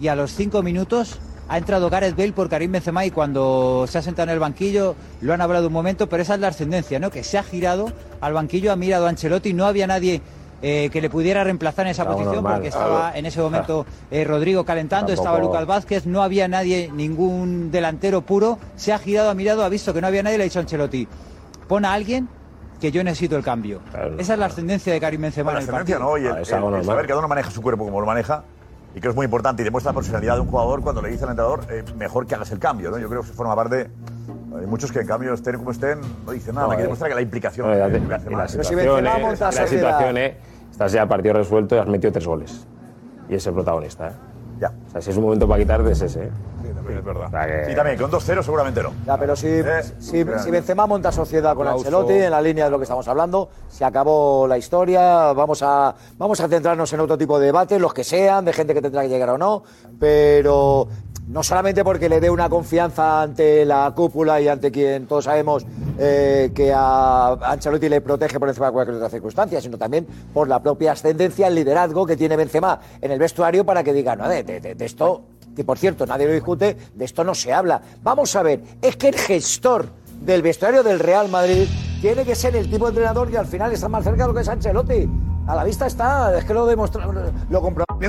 [0.00, 1.18] y a los cinco minutos
[1.48, 4.94] ha entrado Gareth Bale por Karim Benzema y cuando se ha sentado en el banquillo
[5.20, 7.10] lo han hablado un momento, pero esa es la ascendencia, ¿no?
[7.10, 7.90] Que se ha girado
[8.20, 10.20] al banquillo, ha mirado a Ancelotti, no había nadie
[10.60, 13.16] eh, que le pudiera reemplazar en esa Algo posición normal, porque estaba claro.
[13.16, 18.22] en ese momento eh, Rodrigo calentando, Tampoco- estaba Lucas Vázquez, no había nadie, ningún delantero
[18.22, 20.58] puro, se ha girado, ha mirado, ha visto que no había nadie, le ha dicho
[20.58, 21.06] a Ancelotti,
[21.68, 22.28] pon a alguien
[22.80, 23.80] que yo necesito el cambio.
[24.18, 25.98] Esa es la ascendencia de Karim Benzema Bueno, en la el ascendencia.
[26.04, 26.18] ¿no?
[26.18, 28.44] Y el, el- el saber que cada uno maneja su cuerpo como lo maneja
[28.98, 31.22] y que es muy importante y demuestra la profesionalidad de un jugador cuando le dice
[31.22, 32.98] al entrenador eh, mejor que hagas el cambio, ¿no?
[32.98, 33.88] Yo creo que forma parte.
[34.58, 36.86] Hay muchos que en cambio estén como estén, no dicen nada, No, hay que eh.
[36.86, 40.36] demostrar que la implicación No, la, que la eh, la situación, eh,
[40.68, 42.66] estás ya partido resuelto y has metido tres goles.
[43.28, 44.12] Y es el protagonista, ¿eh?
[44.58, 44.72] Ya.
[44.88, 46.30] O sea, si es un momento para quitarte, es ese, ¿eh?
[46.88, 47.26] También es verdad.
[47.26, 48.92] O sea que- Sí, también, con 2-0 seguramente no.
[49.06, 49.46] Ya, pero si,
[49.98, 51.66] si, gran- si Benzema monta sociedad con.
[51.78, 55.94] Ancelotti, en la línea de lo que estamos hablando, se acabó la historia, vamos a,
[56.16, 59.02] vamos a centrarnos en otro tipo de debates, los que sean, de gente que tendrá
[59.02, 59.62] que llegar o no,
[59.98, 60.88] pero
[61.28, 65.66] no solamente porque le dé una confianza ante la cúpula y ante quien todos sabemos
[65.98, 70.48] eh, que a Ancelotti le protege por encima de cualquier otra circunstancia, sino también por
[70.48, 74.26] la propia ascendencia, el liderazgo que tiene Benzema en el vestuario para que diga, no,
[74.28, 75.22] de- de- de esto
[75.54, 77.80] que por cierto nadie lo discute, de esto no se habla.
[78.02, 79.88] Vamos a ver, es que el gestor
[80.20, 81.68] del vestuario del Real Madrid
[82.00, 84.40] tiene que ser el tipo entrenador que al final está más cerca de lo que
[84.40, 85.08] es Ancelotti.
[85.46, 87.14] A la vista está, es que lo demostramos,
[87.48, 88.08] lo comprobamos.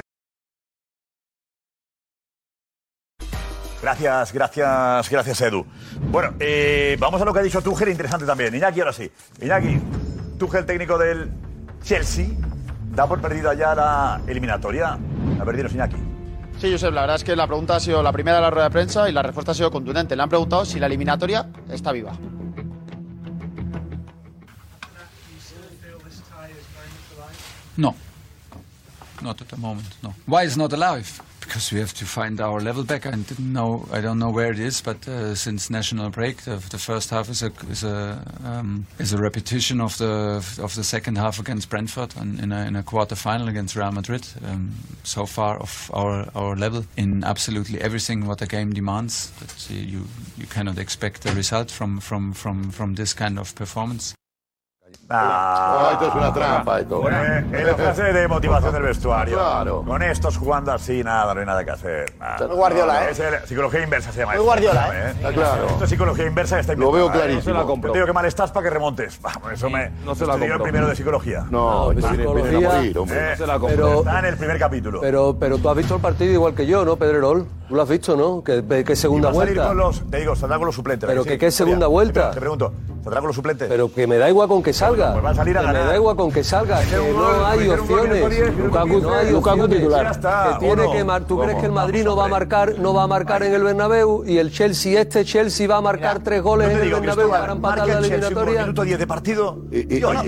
[3.81, 5.65] Gracias, gracias, gracias Edu.
[6.11, 8.53] Bueno, eh, vamos a lo que ha dicho Tuchel, interesante también.
[8.53, 9.09] Iñaki, ahora sí.
[9.41, 9.79] Iñaki,
[10.37, 11.31] Tuchel, técnico del
[11.81, 12.27] Chelsea,
[12.93, 14.99] da por perdida ya la eliminatoria.
[15.39, 16.08] A ver, dinos, Iñaki.
[16.59, 18.65] Sí, Josep, la verdad es que la pregunta ha sido la primera de la rueda
[18.65, 20.13] de prensa y la respuesta ha sido contundente.
[20.13, 22.11] Le han preguntado si la eliminatoria está viva.
[27.77, 27.95] No,
[29.21, 29.87] not at the moment.
[30.01, 30.13] No.
[30.27, 31.21] Why is not alive?
[31.49, 33.07] Because we have to find our level back.
[33.07, 33.87] I didn't know.
[33.91, 37.27] I don't know where it is, but uh, since national break, the, the first half
[37.27, 41.67] is a is a um, is a repetition of the of the second half against
[41.71, 44.27] Brentford and in a in a quarter final against Real Madrid.
[44.45, 49.31] Um, so far of our our level in absolutely everything what the game demands.
[49.39, 50.05] That you
[50.37, 54.13] you cannot expect a result from from from from this kind of performance.
[55.11, 57.09] Ah, esto es una trampa, esto.
[57.09, 59.37] Eh, en la fase de motivación del vestuario.
[59.37, 59.81] Claro.
[59.83, 62.13] Con estos jugando así, nada, no hay nada que hacer.
[62.19, 62.45] nada.
[62.47, 63.11] Muy Guardiola, ¿eh?
[63.11, 64.33] Es el- psicología inversa se llama.
[64.33, 65.09] Muy esto, Guardiola, ¿eh?
[65.15, 65.67] Está claro.
[65.67, 67.27] Esto es psicología inversa que está Lo veo inventada, ¿eh?
[67.27, 67.53] clarísimo.
[67.53, 67.87] No se la compro.
[67.89, 69.19] Yo te digo que mal estás para que remontes.
[69.21, 69.89] Vamos, eso me.
[70.05, 70.63] no se la estudié el compro.
[70.63, 71.45] primero de psicología.
[71.49, 72.81] No, No, tiene psicología-.
[72.83, 73.99] Eh, no se la compro.
[73.99, 75.01] está en el primer capítulo.
[75.01, 77.47] Pero, pero tú has visto el partido igual que yo, ¿no, Pedrerol?
[77.67, 78.43] Tú lo has visto, ¿no?
[78.43, 79.67] Que, que segunda Y va a salir vuelta.
[79.69, 81.07] con los, te digo, saldrá con los suplentes.
[81.07, 81.29] Pero ¿sí?
[81.29, 82.31] que qué segunda vuelta.
[82.31, 82.73] Te pregunto,
[83.03, 83.67] ¿saldrá con los suplentes?
[83.69, 85.11] Pero que me da igual con que salga.
[85.13, 85.87] Pues va a salir a me ganar.
[85.87, 86.79] da igual con que salga.
[86.81, 88.29] Que no hay opciones.
[88.29, 89.77] 10, minuto Lukaku 15, no hay Lukaku opciones.
[89.79, 90.19] titular.
[90.19, 93.03] Que tiene que mar- ¿Tú crees que el Madrid no va a marcar, no va
[93.03, 96.69] a marcar en el Bernabéu y el Chelsea este Chelsea va a marcar tres goles
[96.71, 98.61] en el Bernabéu para empatar la el Chelsea por eliminatoria?
[98.61, 99.57] minuto 10 de partido.
[99.71, 100.19] Y, del.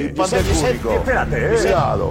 [0.95, 1.55] Espérate, eh.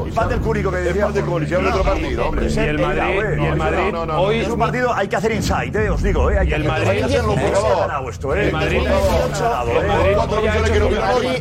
[0.09, 0.41] Y pan del
[0.72, 1.03] que Es decía.
[1.05, 2.47] pan del público, si habla otro partido, hombre.
[2.51, 6.38] Y el Madrid- hoy- Es un partido, hay que hacer insight, eh, os digo, eh.
[6.38, 8.38] Hay que el Madrid- hay que hacerlo, por favor.
[8.38, 11.41] El Madrid- millones que no hoy,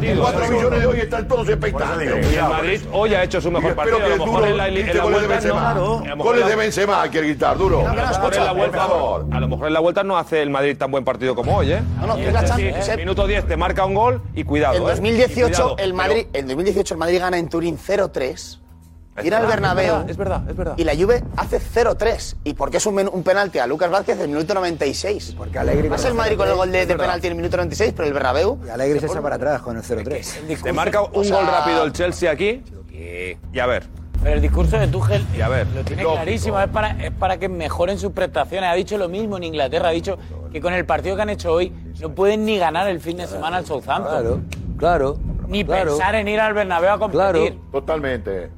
[0.49, 2.35] millones hoy están todos expectantes.
[2.35, 3.97] El Madrid hoy ha hecho su mejor partido.
[3.97, 5.73] que A lo mejor duro en la, en la goles de Benzema.
[5.73, 5.99] no.
[5.99, 7.87] Mejor Goles de Benzema, hay que gritar duro.
[7.87, 9.25] a lo mejor en la vuelta- Por favor.
[9.31, 11.71] A lo mejor en la vuelta no hace el Madrid tan buen partido como hoy,
[11.73, 11.81] ¿eh?
[12.01, 12.97] No, no, que la Champions, ¿eh?
[12.97, 14.75] Minuto 10 te marca un gol y cuidado.
[14.75, 14.87] En ¿eh?
[14.87, 18.59] 2018 Y cuidado, el pero- Madrid, en 2018 el Madrid gana en Turín 0-3.
[19.19, 20.05] Es Ir al Bernabéu.
[20.07, 20.73] Es verdad, es verdad.
[20.77, 22.35] Y la Juve hace 0-3.
[22.43, 25.35] ¿Y por qué es un, men- un penalti a Lucas Vázquez en el minuto 96?
[25.37, 28.07] Porque Allegri Pasa el Madrid con el gol de, penalti en el minuto 96, pero
[28.07, 28.59] el Bernabéu...
[28.65, 30.61] Y Alegre se echa para atrás con el 0-3.
[30.63, 32.63] Te marca un O sea- gol rápido el Chelsea aquí.
[33.53, 33.87] Y a ver.
[34.21, 35.65] Pero el discurso de Tuchel Y a ver.
[35.67, 36.21] lo tiene lógico.
[36.21, 38.69] clarísimo, es para, es para que mejoren sus prestaciones.
[38.69, 40.17] Ha dicho lo mismo en Inglaterra, ha dicho
[40.51, 43.27] que con el partido que han hecho hoy no pueden ni ganar el fin de
[43.27, 44.45] semana al Southampton.
[44.77, 45.17] Claro, claro.
[45.47, 45.91] Ni claro.
[45.91, 47.57] pensar en ir al Bernabéu a competir.
[47.71, 48.49] Totalmente.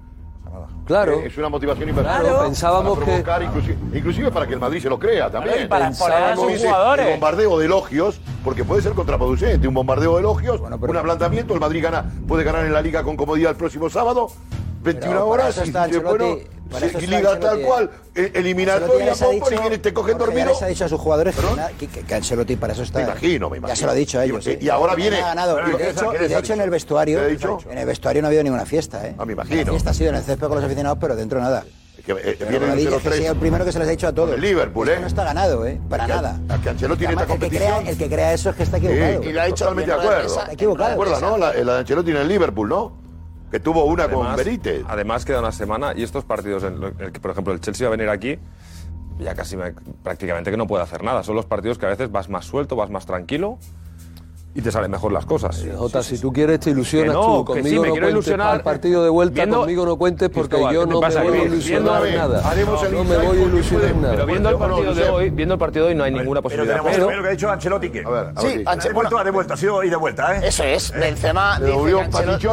[0.86, 1.14] Claro.
[1.20, 2.20] Eh, Es una motivación inversora.
[2.20, 5.54] Claro, pensábamos para que- provocar, inclusive, inclusive para que el Madrid se lo crea también.
[5.54, 7.06] Claro, y para a sus jugadores.
[7.06, 9.68] El bombardeo de elogios, porque puede ser contraproducente.
[9.68, 11.54] Un bombardeo de elogios, un ablandamiento.
[11.54, 14.30] El Madrid gana, puede ganar en la liga con comodidad el próximo sábado.
[14.84, 16.38] 21 Pero para horas y bueno,
[16.78, 19.34] está liga tal cual, eh, eliminatoria, ya
[19.74, 20.48] y te cogen ya dormido.
[20.50, 21.36] les ha dicho a sus jugadores
[21.78, 23.00] que, que, que- Ancelotti para eso está.
[23.00, 23.76] Me imagino, me Ya imagino.
[23.78, 24.46] se lo ha dicho a ellos.
[24.48, 24.58] Y- sí.
[24.62, 25.60] y ahora viene- Ha ganado.
[25.60, 28.44] Y ¿qué de hecho, de hecho en el vestuario, en el vestuario no ha habido
[28.44, 29.16] ninguna fiesta, ¿eh?
[29.18, 29.62] Ah, me imagino.
[29.64, 31.64] La fiesta ha sido en el césped con los aficionados, pero dentro nada.
[32.06, 33.18] Que, eh, viene el digas que 0-3.
[33.22, 34.34] sea el primero que se les ha dicho a todos.
[34.34, 34.98] el Liverpool, ¿eh?
[35.00, 35.80] No está ganado, ¿eh?
[35.88, 36.40] Para Que- nada.
[36.50, 38.78] a que Ancelotti Además, esta el que, crea, el que crea eso es que está
[38.78, 39.22] equivocado.
[39.24, 40.28] Sí, Y lo ha dicho totalmente de acuerdo.
[40.40, 40.88] Está equivocado.
[40.88, 41.38] ¿Te acuerdas, no?
[41.38, 43.01] La, la de Ancelotti en el Liverpool, ¿no?
[43.52, 44.84] Que tuvo una con Además- Benítez.
[44.88, 47.94] Además queda una semana y estos partidos en los que, por ejemplo, el Chelsea va
[47.94, 48.40] a venir aquí,
[49.20, 49.74] ya casi me-
[50.04, 51.22] prácticamente que no puede hacer nada.
[51.24, 53.58] Son los partidos que a veces vas más suelto, vas más tranquilo
[54.56, 55.66] y te salen mejor las cosas.
[55.78, 57.46] Jota, si tú quieres te ilusionas Que no, tú.
[57.54, 58.56] que Conmigo sí, me no quiero cuentes ilusionar.
[58.56, 61.30] el partido de vuelta, Viendo- conmigo no cuentes porque Cristóbal, yo ¿qué te no me
[61.30, 62.50] voy a ilusionar nada.
[62.50, 64.14] haremos el No me voy a ilusionar nada.
[64.14, 66.44] Pero viendo el partido de hoy, viendo el partido de hoy no hay ninguna Pero
[66.44, 66.82] posibilidad.
[66.84, 68.94] Pero- también lo que ha dicho Ancelotti, que A ver, a ver, Sí, de Ancelotti,
[68.96, 70.48] vuelta, de vuelta, ha sido y de vuelta, ¿eh?
[70.48, 70.92] Eso es.
[70.94, 72.48] Benzema Le dice, Ancelotti.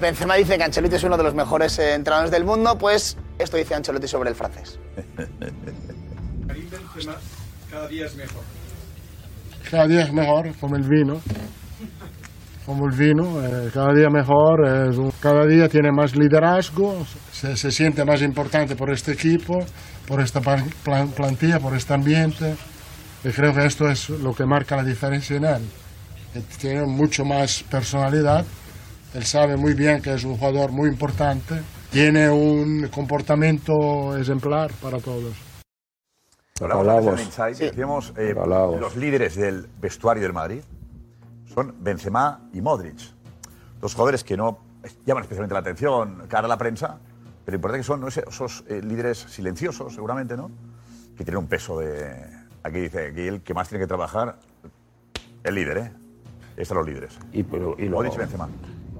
[0.00, 3.56] Benzema dice que Ancelotti es uno de los mejores eh, entrenadores del mundo, pues esto
[3.56, 4.78] dice Ancelotti sobre el francés.
[7.70, 8.42] cada día es mejor.
[9.70, 11.20] Cada día es mejor, como el vino.
[12.66, 14.60] Como el vino, eh, cada día mejor,
[15.20, 19.58] cada día tiene más liderazgo, se, se siente más importante por este equipo,
[20.06, 22.54] por esta plan- plan- plantilla, por este ambiente.
[23.24, 25.62] Y creo que esto es lo que marca la diferencia en él.
[26.60, 28.44] Tiene mucho más personalidad,
[29.14, 34.98] él sabe muy bien que es un jugador muy importante, tiene un comportamiento ejemplar para
[34.98, 35.34] todos.
[36.60, 40.62] Hablamos Inside, decíamos, eh, los líderes del vestuario del Madrid
[41.46, 42.98] son Benzema y Modric.
[43.80, 44.58] Dos jugadores que no
[45.06, 46.98] llaman especialmente la atención cara a la prensa,
[47.44, 48.08] pero importante que son ¿no?
[48.08, 50.50] Esos eh, líderes silenciosos, seguramente, ¿no?
[51.16, 52.14] Que tienen un peso de...
[52.62, 54.38] Aquí dice, aquí el que más tiene que trabajar,
[55.42, 55.92] el líder, ¿eh?
[56.58, 57.18] Están los líderes.
[57.32, 58.48] Y, pero- y lo, Modric y Benzema.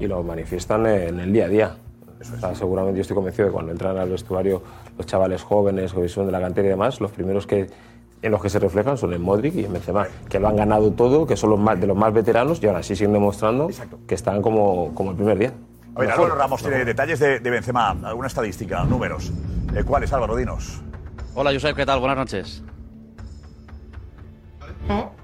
[0.00, 1.76] Y lo manifiestan en el día a día.
[2.20, 4.62] O sea, seguramente yo estoy convencido de que cuando entran al vestuario
[4.96, 7.68] los chavales jóvenes que son de la cantera y demás, los primeros que
[8.22, 10.90] en los que se reflejan son en Modric y en Benzema, que lo han ganado
[10.92, 13.70] todo, que son los más, de los más veteranos y ahora sí siguen demostrando
[14.06, 15.52] que están como, como el primer día.
[15.94, 16.10] A ver.
[16.10, 19.32] Álvaro Ramos tiene detalles de, de Benzema, alguna estadística, números.
[19.74, 20.36] Eh, ¿Cuáles, Álvaro?
[20.36, 20.82] Dinos.
[21.34, 22.00] Hola, Josep, ¿qué tal?
[22.00, 22.62] Buenas noches.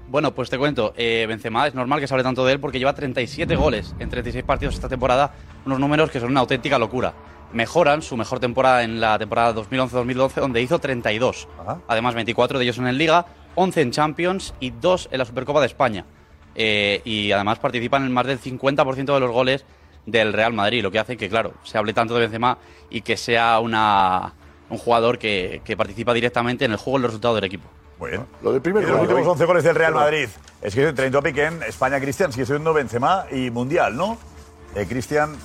[0.09, 2.79] Bueno, pues te cuento, eh, Benzema es normal que se hable tanto de él porque
[2.79, 5.33] lleva 37 goles en 36 partidos esta temporada,
[5.65, 7.13] unos números que son una auténtica locura.
[7.51, 11.49] Mejoran su mejor temporada en la temporada 2011-2012, donde hizo 32.
[11.89, 15.65] Además, 24 de ellos en Liga, 11 en Champions y 2 en la Supercopa de
[15.65, 16.05] España.
[16.55, 19.65] Eh, y además participan en más del 50% de los goles
[20.05, 22.57] del Real Madrid, lo que hace que, claro, se hable tanto de Benzema
[22.89, 24.33] y que sea una,
[24.69, 27.67] un jugador que, que participa directamente en el juego y los resultados del equipo.
[27.99, 28.25] Muy bien.
[28.43, 29.27] Lo del primer Y de los últimos hoy.
[29.31, 29.93] 11 goles del Real.
[29.93, 30.29] Madrid.
[30.61, 34.17] Es que Trending Topic en España, Cristian, sigue siendo Benzema y Mundial, ¿no?
[34.75, 35.35] Eh, Cristian,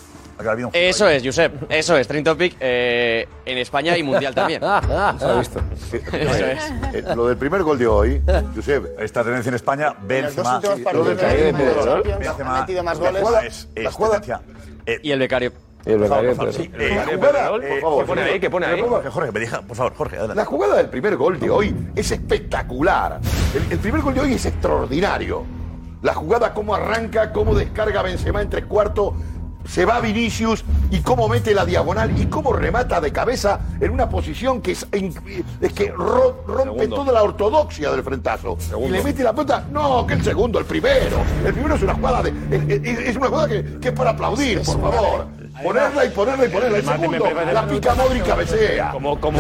[0.72, 1.70] Eso es, Josep.
[1.70, 4.61] Eso es, Trend Topic eh, en España y Mundial también.
[5.18, 5.61] Se ha visto.
[5.92, 6.70] Eso es.
[6.94, 8.22] Eh, Lo del primer gol de hoy,
[8.55, 8.98] Josep.
[9.00, 10.61] Esta tendencia en España, En los dos Benzema.
[10.92, 13.22] Lo partidos ha metido más la goles.
[13.22, 14.40] jugada es, es La jugada- tendencia.
[14.86, 15.53] Eh, Y el becario.
[15.85, 18.41] El becario, sí, Pedrerol, por favor, ¿Qué pone ahí?
[18.41, 18.80] ¿Qué pone ahí?
[19.11, 20.37] Jorge, me deja, por favor, Jorge, adelante.
[20.37, 23.20] La jugada del primer gol de hoy es espectacular.
[23.55, 25.45] El, el primer gol de hoy es extraordinario.
[26.03, 29.14] La jugada, cómo arranca, cómo descarga Benzema en tres cuartos,
[29.64, 34.09] se va Vinicius y cómo mete la diagonal y cómo remata de cabeza en una
[34.09, 36.97] posición que es, que ro- rompe Segundo.
[36.97, 38.59] toda la ortodoxia del frentazo.
[38.85, 41.18] Y le mete la pelota, no, que el segundo, el primero.
[41.47, 44.11] El primero es una jugada de, es, es- es una jugada que, que es para
[44.11, 45.26] aplaudir, por favor.
[45.63, 46.79] Ponerla y ponerla y ponerla.
[46.79, 48.91] El segundo, la pica Modric cabecea.
[48.93, 49.39] Como, como,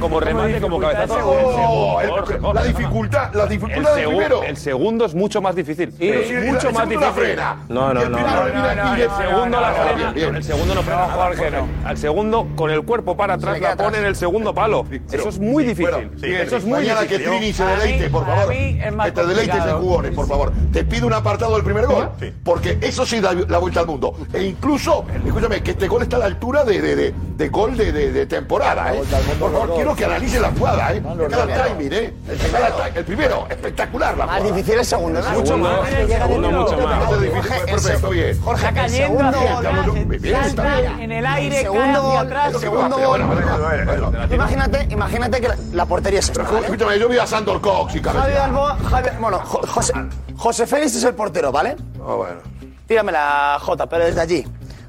[0.00, 1.16] como remate, como cabezazo.
[1.28, 4.42] Oh, la dificultad, la El, dificultad del segu- primero.
[4.42, 5.94] el segundo es mucho más difícil.
[5.98, 7.12] Es mucho el más segundo la difícil.
[7.12, 7.56] frena.
[7.68, 10.12] No, no, no, el segundo la frena.
[10.36, 11.06] El segundo no frena.
[11.06, 11.68] Jorge, no.
[11.84, 14.86] Al segundo, con el cuerpo para atrás, la pone en el segundo palo.
[15.12, 16.10] Eso es muy difícil.
[16.22, 17.06] Eso es muy difícil.
[17.08, 18.48] que Trini se deleite, por favor.
[18.48, 20.52] te deleites en jugones, por favor.
[20.72, 22.10] Te pido un apartado del primer gol,
[22.44, 24.14] porque eso sí da la vuelta al mundo.
[24.32, 25.04] E incluso,
[25.46, 28.12] escúchame, que este gol está a la altura de, de, de, de gol de, de,
[28.12, 29.02] de temporada, ¿eh?
[29.38, 31.02] Por favor, quiero que analice la jugada, ¿eh?
[31.30, 32.14] Cada timing, ¿eh?
[32.52, 34.56] Cada ti- el primero, espectacular la Más jugada.
[34.56, 35.30] difícil el segundo, ¿no?
[35.30, 35.88] Mucho más.
[35.88, 37.10] segundo mucho más.
[37.10, 38.40] Más perfecto, bien.
[38.40, 42.54] Jorge, Está el cayendo segundo hacia en el aire, El cae segundo atrás.
[42.54, 42.96] el segundo.
[44.34, 46.44] Imagínate, imagínate que la, portería es esta.
[46.96, 49.92] Yo vi a Sandor Cox y Javi, bueno, Jo- José,
[50.36, 51.76] José Félix es el portero, ¿vale?
[52.00, 52.36] Ah, bueno.
[52.86, 54.46] Tírame la Jota, pero desde allí.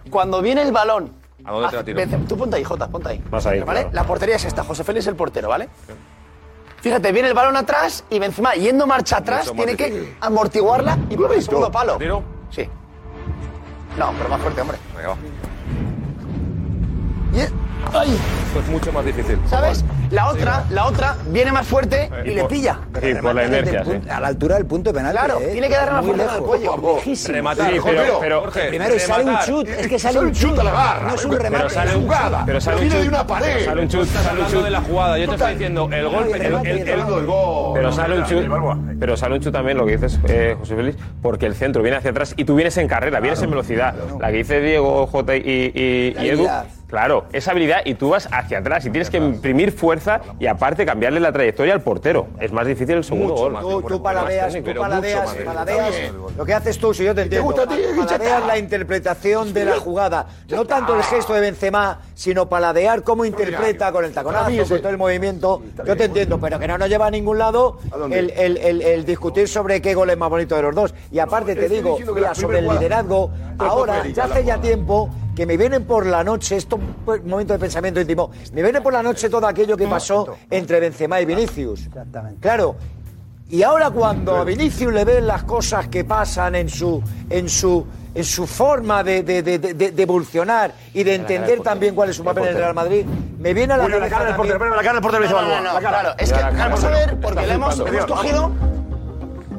[0.10, 1.12] Cuando viene el balón.
[1.46, 2.20] ¿A dónde te la tiro?
[2.28, 3.24] Tú ponte ahí, Jota, ponte ahí.
[3.32, 3.82] Más ahí, ¿Vale?
[3.82, 3.96] claro.
[3.96, 5.70] La portería es esta, José Félix es el portero, ¿vale?
[6.82, 10.18] Fíjate, viene el balón atrás y Benzema, yendo marcha atrás, Mucho más tiene que difícil.
[10.22, 11.98] amortiguarla y por el segundo palo.
[11.98, 12.22] ¿Tiro?
[12.52, 12.68] Sí.
[13.98, 14.78] No, pero más fuerte, hombre.
[14.96, 15.16] Venga, va.
[17.34, 17.54] Y es-
[17.94, 18.18] ¡Ay!
[18.48, 19.38] Esto es mucho más difícil.
[19.50, 19.84] ¿Sabes?
[20.12, 22.80] La otra, la otra viene más fuerte y le pilla.
[23.02, 23.92] Sí, por la inercia, sí.
[24.10, 25.18] A la altura del punto de penalti.
[25.18, 25.50] Claro, ¿eh?
[25.52, 26.76] tiene que darle una fuerza al cuello.
[26.82, 29.48] Pero, pero- pero Jorge, Primero y sale un rematar.
[29.48, 29.68] chut.
[29.68, 31.08] Es que Sale sale un chut a la barra.
[31.08, 31.70] No es un Pero remate.
[31.70, 32.44] sale es un jugada.
[32.46, 33.04] pero sale un viene chut.
[33.04, 33.66] de una pared.
[33.66, 35.18] Sale un chut, Estás sale un hablando chut de la jugada.
[35.18, 37.72] Yo te estoy diciendo, el golpe, el, gol.
[37.74, 38.46] Pero sale un chut,
[39.00, 41.98] pero sale un chut también lo que dices, eh, José Félix, porque el centro viene
[41.98, 43.94] hacia atrás y tú vienes en carrera, vienes en velocidad.
[44.20, 46.48] La que dice Diego, J y, y- y Edu.
[46.88, 50.86] Claro, esa habilidad y tú vas hacia atrás y tienes que imprimir fuerza y aparte
[50.86, 52.28] cambiarle la trayectoria al portero.
[52.40, 53.52] Es más difícil el segundo Mucho gol.
[53.54, 53.62] más.
[53.62, 55.96] Tú, tú paladeas, tú paladeas, paladeas.
[56.38, 60.28] Lo que haces tú, si yo te entiendo, paladeas la interpretación de la jugada.
[60.50, 64.90] No tanto el gesto de Benzema, sino paladear cómo interpreta con el taconazo, con todo
[64.90, 65.62] el movimiento.
[65.86, 67.80] Yo te entiendo, pero que no nos lleva a ningún lado
[68.12, 70.94] el, el- el- el discutir sobre qué gol es más bonito de los dos.
[71.12, 71.98] Y aparte te digo,
[72.34, 76.80] sobre el liderazgo, ahora, ya hace ya tiempo que me vienen por la noche, esto
[77.14, 80.36] es un momento de pensamiento íntimo, me viene por la noche todo aquello que pasó
[80.50, 81.86] entre Benzema y Vinicius.
[81.86, 82.40] Exactamente.
[82.42, 82.76] Claro.
[83.48, 87.86] Y ahora cuando a Vinicius le ven las cosas que pasan en su, en su,
[88.16, 92.16] en su forma de, de- de- de- de evolucionar y de entender también cuál es
[92.16, 93.06] su papel en el Real Madrid,
[93.38, 96.10] me viene a la cara del portero, la cara del portero No, no, no, claro,
[96.18, 97.76] es que vamos a ver, porque le hemos
[98.08, 98.52] cogido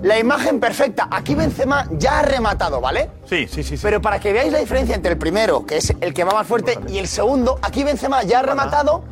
[0.03, 1.09] la imagen perfecta.
[1.11, 3.11] Aquí Benzema ya ha rematado, ¿vale?
[3.25, 3.77] Sí, sí, sí.
[3.77, 3.83] sí.
[3.83, 6.47] Pero para que veáis la diferencia entre el primero, que es el que va más
[6.47, 9.05] fuerte, y el segundo, aquí Benzema ya ha rematado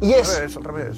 [0.00, 0.96] y Al es revés, al revés.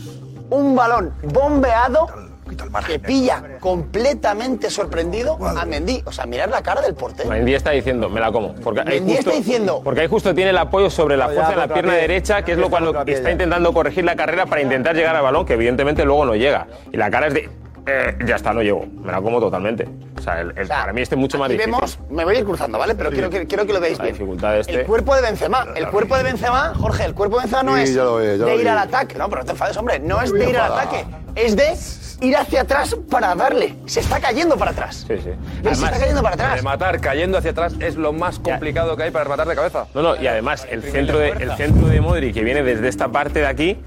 [0.50, 2.06] un balón bombeado
[2.48, 3.00] Quita el que margen.
[3.02, 6.02] pilla completamente sorprendido a Mendy.
[6.04, 7.30] O sea, mirar la cara del portero.
[7.30, 8.54] Mendy está diciendo, me la como.
[8.56, 11.50] Porque ahí Mendy justo, está diciendo- Porque ahí justo tiene el apoyo sobre la fuerza
[11.50, 12.00] de la pierna pie.
[12.02, 12.68] derecha, que es lo
[13.04, 16.34] pie está intentando corregir la carrera para intentar llegar al balón, que evidentemente luego no
[16.34, 16.66] llega.
[16.92, 17.48] Y la cara es de
[17.86, 18.86] eh, ya está, no llego.
[18.86, 19.88] Me la como totalmente.
[20.16, 21.72] O sea, el, el- O sea, para mí este es mucho más difícil.
[21.72, 22.94] vemos, me voy a ir cruzando, ¿vale?
[22.94, 24.14] Pero quiero, que, quiero que lo veáis La bien.
[24.14, 24.80] dificultad de este.
[24.80, 27.82] El cuerpo de Benzema, el cuerpo de Benzema, Jorge, el cuerpo de Benzema no Sí,
[27.82, 29.16] es ya lo ya de lo ir al ataque.
[29.18, 31.04] No, pero no te enfades, hombre, no es de ir al ataque,
[31.34, 31.74] es de
[32.20, 33.74] ir hacia atrás para darle.
[33.86, 35.04] Se está cayendo para atrás.
[35.08, 35.30] Sí, sí.
[35.64, 36.56] se está cayendo para atrás.
[36.58, 39.86] Rematar cayendo hacia atrás es lo más complicado que hay para rematar de cabeza.
[39.92, 43.08] No, no, y además el centro de, el centro de Modric que viene desde esta
[43.08, 43.80] parte de aquí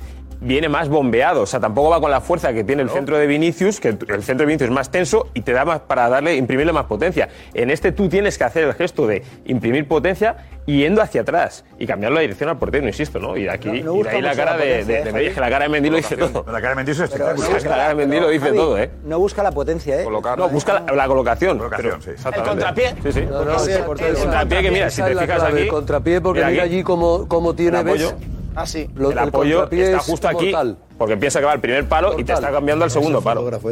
[0.46, 1.42] viene más bombeado.
[1.42, 4.24] O sea, tampoco va con la fuerza que tiene el centro de Vinicius, que el
[4.24, 7.30] centro de Vinicius es más tenso y te da más para darle, imprimirle más potencia.
[7.54, 11.86] En este tú tienes que hacer el gesto de imprimir potencia yendo hacia atrás y
[11.86, 13.38] cambiar la dirección al portero, insisto, ¿no?
[13.38, 15.66] Y aquí, no, y de ahí la cara la de, de, ¿eh, de, la cara
[15.66, 16.44] de Mendy lo dice todo.
[16.48, 17.52] La cara de Mendy es espectacular.
[17.52, 18.90] La cara de Mendy lo dice Javi, todo, ¿eh?
[19.04, 20.04] No busca la potencia, ¿eh?
[20.04, 21.58] Colocar, no, busca la, la colocación.
[21.58, 22.96] colocación pero, sí, el contrapié.
[23.04, 23.22] Sí, sí.
[23.30, 25.60] No, el, contrapié que mira, si te fijas aquí.
[25.60, 28.16] El contrapié porque mira allí cómo, cómo tiene, ves
[28.56, 28.90] Ah, sí.
[28.96, 30.78] Lo, el, el apoyo está justo aquí, mortal.
[30.98, 32.22] porque piensa que va al primer palo mortal.
[32.22, 33.48] y te está cambiando al segundo palo.
[33.50, 33.68] Este.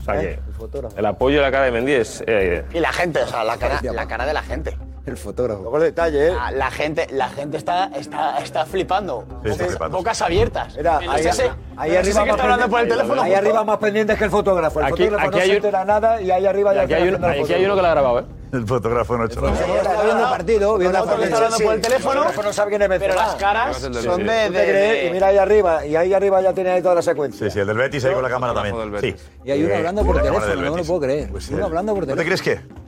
[0.00, 0.38] O sea ¿Eh?
[0.60, 2.22] que el, el apoyo de la cara de Mendy es...
[2.26, 4.76] Eh, y la gente, o sea, la cara, la cara de la gente
[5.06, 5.70] el fotógrafo.
[5.70, 6.34] Con detalle, ¿eh?
[6.34, 9.24] La, la gente, la gente está, está, está flipando.
[9.44, 9.88] Sí, está.
[9.88, 10.76] Bocas abiertas.
[10.76, 13.22] Ahí, ese, ahí, arriba, está hablando por el teléfono.
[13.22, 14.80] Ahí arriba más pendientes que el fotógrafo.
[14.80, 17.08] El aquí, fotógrafo aquí no hay se entera nada y ahí arriba ya aquí, hay,
[17.08, 18.24] un, aquí hay uno que lo ha grabado, ¿eh?
[18.52, 19.52] El fotógrafo no ha hecho nada.
[19.52, 21.24] Está viendo partido, viendo el partido.
[21.24, 22.24] Está hablando por el teléfono.
[22.44, 25.06] no sabe quién es Pero las caras son de...
[25.08, 27.46] Y mira ahí arriba, y ahí arriba ya tiene ahí toda la secuencia.
[27.48, 28.76] Sí, sí, el del Betis ahí con la cámara también.
[29.00, 29.16] Sí.
[29.44, 31.30] Y hay uno eh, hablando por teléfono, no me lo puedo creer.
[31.30, 32.16] Pues uno hablando por teléfono.
[32.16, 32.83] ¿No te crees qué?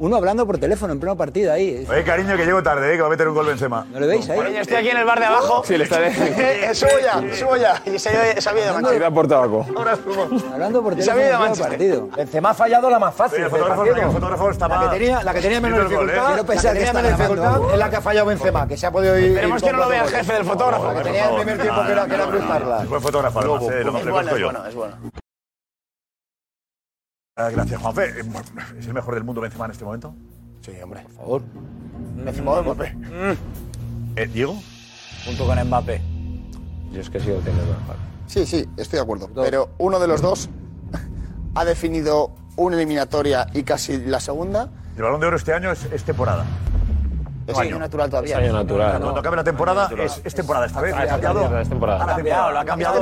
[0.00, 1.86] Uno hablando por teléfono en pleno partido ahí.
[1.86, 3.86] Oye, cariño, que llego tarde, eh, que va a meter un gol Benzema.
[3.92, 4.36] ¿No lo veis ahí?
[4.36, 5.62] Bueno, estoy aquí en el bar de abajo.
[5.66, 6.10] Sí, le estaré.
[6.40, 7.82] Eh, eh, subo ya, subo ya.
[7.84, 8.22] Y se ha ido
[8.66, 9.12] de Manchester.
[9.12, 9.66] por tabaco.
[9.76, 10.28] Ahora subo.
[10.54, 12.08] Hablando por teléfono en pleno partido.
[12.16, 13.42] Benzema ha fallado la más fácil.
[13.42, 14.86] el, fotógrafo, está mal.
[14.86, 18.90] La que tenía, menos dificultad, que es la que ha fallado Benzema, que se ha
[18.90, 19.32] podido ir...
[19.32, 20.86] Esperemos que no lo vea el jefe del fotógrafo.
[20.86, 22.84] La que tenía el primer tiempo que era cruzarla.
[22.88, 23.70] Buen fotógrafo, yo.
[23.70, 25.19] Es bueno, es bueno.
[27.36, 28.04] Ah, gracias, Juanfe.
[28.20, 28.24] Eh,
[28.78, 30.14] ¿Es el mejor del mundo Benzema en este momento?
[30.62, 31.02] Sí, hombre.
[31.02, 31.42] Por favor.
[31.42, 32.94] Mm, Benzema mm, o Mbappé.
[32.94, 34.16] Mm.
[34.16, 34.56] ¿Eh, Diego?
[35.24, 36.02] Junto con Mbappé.
[36.92, 37.96] Yo es que sigo teniendo mejor.
[38.26, 39.30] Sí, sí, estoy de acuerdo.
[39.34, 40.50] Pero uno de los dos
[41.54, 44.68] ha definido una eliminatoria y casi la segunda.
[44.96, 46.44] El balón de oro este año es, es temporada.
[47.50, 48.38] Es año natural todavía.
[48.38, 49.00] Es año natural.
[49.00, 50.94] Cuando acabe la temporada, es, es temporada esta vez.
[50.94, 51.44] Ah, ha cambiado.
[51.46, 53.00] Ha cambiado, ha cambiado.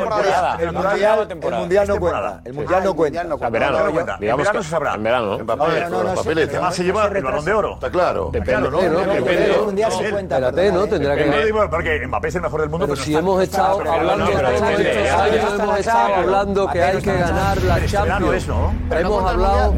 [0.58, 2.40] El mundial, el mundial no cuenta.
[2.44, 3.22] El mundial no cuenta.
[3.22, 4.18] El verano cuenta.
[4.20, 4.94] En verano se sabrá.
[4.94, 5.34] En verano.
[5.38, 6.48] En papeles.
[6.48, 7.74] Además se lleva el balón de oro.
[7.74, 8.30] Está claro.
[8.32, 8.80] Depende, ¿no?
[8.80, 10.36] El mundial se cuenta.
[10.38, 10.86] Espérate, ¿no?
[10.86, 11.54] Tendrá que.
[11.70, 12.86] Porque Mbappé es el mejor del mundo.
[12.86, 18.48] Pero si hemos estado hablando hemos estado hablando que hay que ganar la Champions.
[18.90, 19.74] Hemos hablado.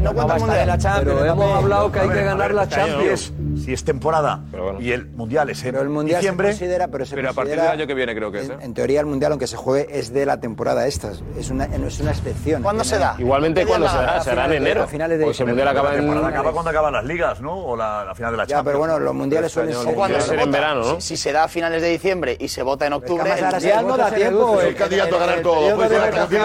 [1.03, 4.81] Pero hemos hablado que hay que ganar la Champions si es temporada bueno.
[4.81, 6.47] y el mundial es en pero el mundial diciembre.
[6.47, 8.49] Se considera, pero, se pero a partir del año que viene creo que es.
[8.49, 8.53] ¿eh?
[8.53, 11.67] En, en, teoría el mundial aunque se juegue es de la temporada esta, es una
[11.67, 12.63] no es una excepción.
[12.63, 13.15] ¿Cuándo se da?
[13.17, 14.83] Igualmente cuando se da, será en enero.
[14.83, 16.09] A finales de pues el mundial acaba, en...
[16.11, 17.57] acaba cuando acaban las ligas, ¿no?
[17.57, 18.59] O la, la final de la Champions.
[18.59, 21.01] Ya, pero bueno, los mundiales suelen este ser, cuando se en verano, ¿no?
[21.01, 23.45] Si, si, se da a finales de diciembre y se vota en pues octubre, el,
[23.45, 24.61] mundial no da tiempo.
[24.61, 25.75] El candidato a ganar todo.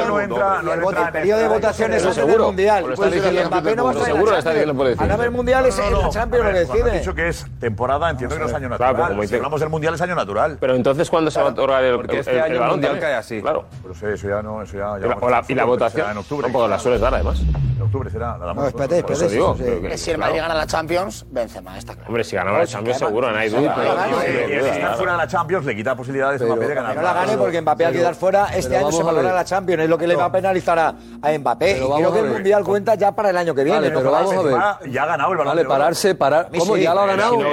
[0.06, 1.06] No entra, no entra.
[1.06, 2.84] El periodo de votaciones es pues, el mundial.
[2.96, 4.04] Seguro.
[4.04, 5.10] Seguro está diciendo por decir.
[5.10, 8.54] El mundial es la Champions lo decide dicho que es temporada, entiendo que no es
[8.54, 8.94] año natural.
[8.94, 10.56] Claro, como si dice- hablamos del mundial es año natural.
[10.60, 12.98] Pero entonces, ¿cuándo se va a otorgar el, Porque este el- año el balón mundial
[12.98, 13.40] cae así.
[13.40, 13.66] Claro.
[13.82, 14.98] Pero sí, eso ya no, eso ya.
[14.98, 16.50] ya y la votación, En octubre.
[16.50, 17.40] no, la sueles dar, además.
[17.40, 18.36] En octubre será.
[18.38, 19.64] La damos espérate, espérate, eso digo, sí.
[19.82, 22.08] que- si el Madrid gana la Champions, Benzema está claro.
[22.08, 23.76] Hombre, si ganaba el pues, Champions seguro, no hay duda.
[24.10, 24.20] no.
[24.20, 26.96] Si está fuera de la Champions, le quita posibilidades a Mbappé de ganar.
[26.96, 29.44] no la gane porque Mbappé al quedar fuera este año se va a ganar la
[29.44, 30.88] Champions, es lo que le va a penalizar a,
[31.22, 31.74] a Mbappé.
[31.74, 32.30] Pero vamos creo que a el.
[32.30, 33.90] Mundial cuenta ya para el año que viene.
[33.90, 34.90] Pero vamos a ver.
[34.90, 35.54] Ya ha ganado el balón.
[35.56, 36.48] Vale, pararse, parar.
[36.58, 36.76] ¿Cómo?
[36.76, 37.50] Ya lo ha ganado, si no.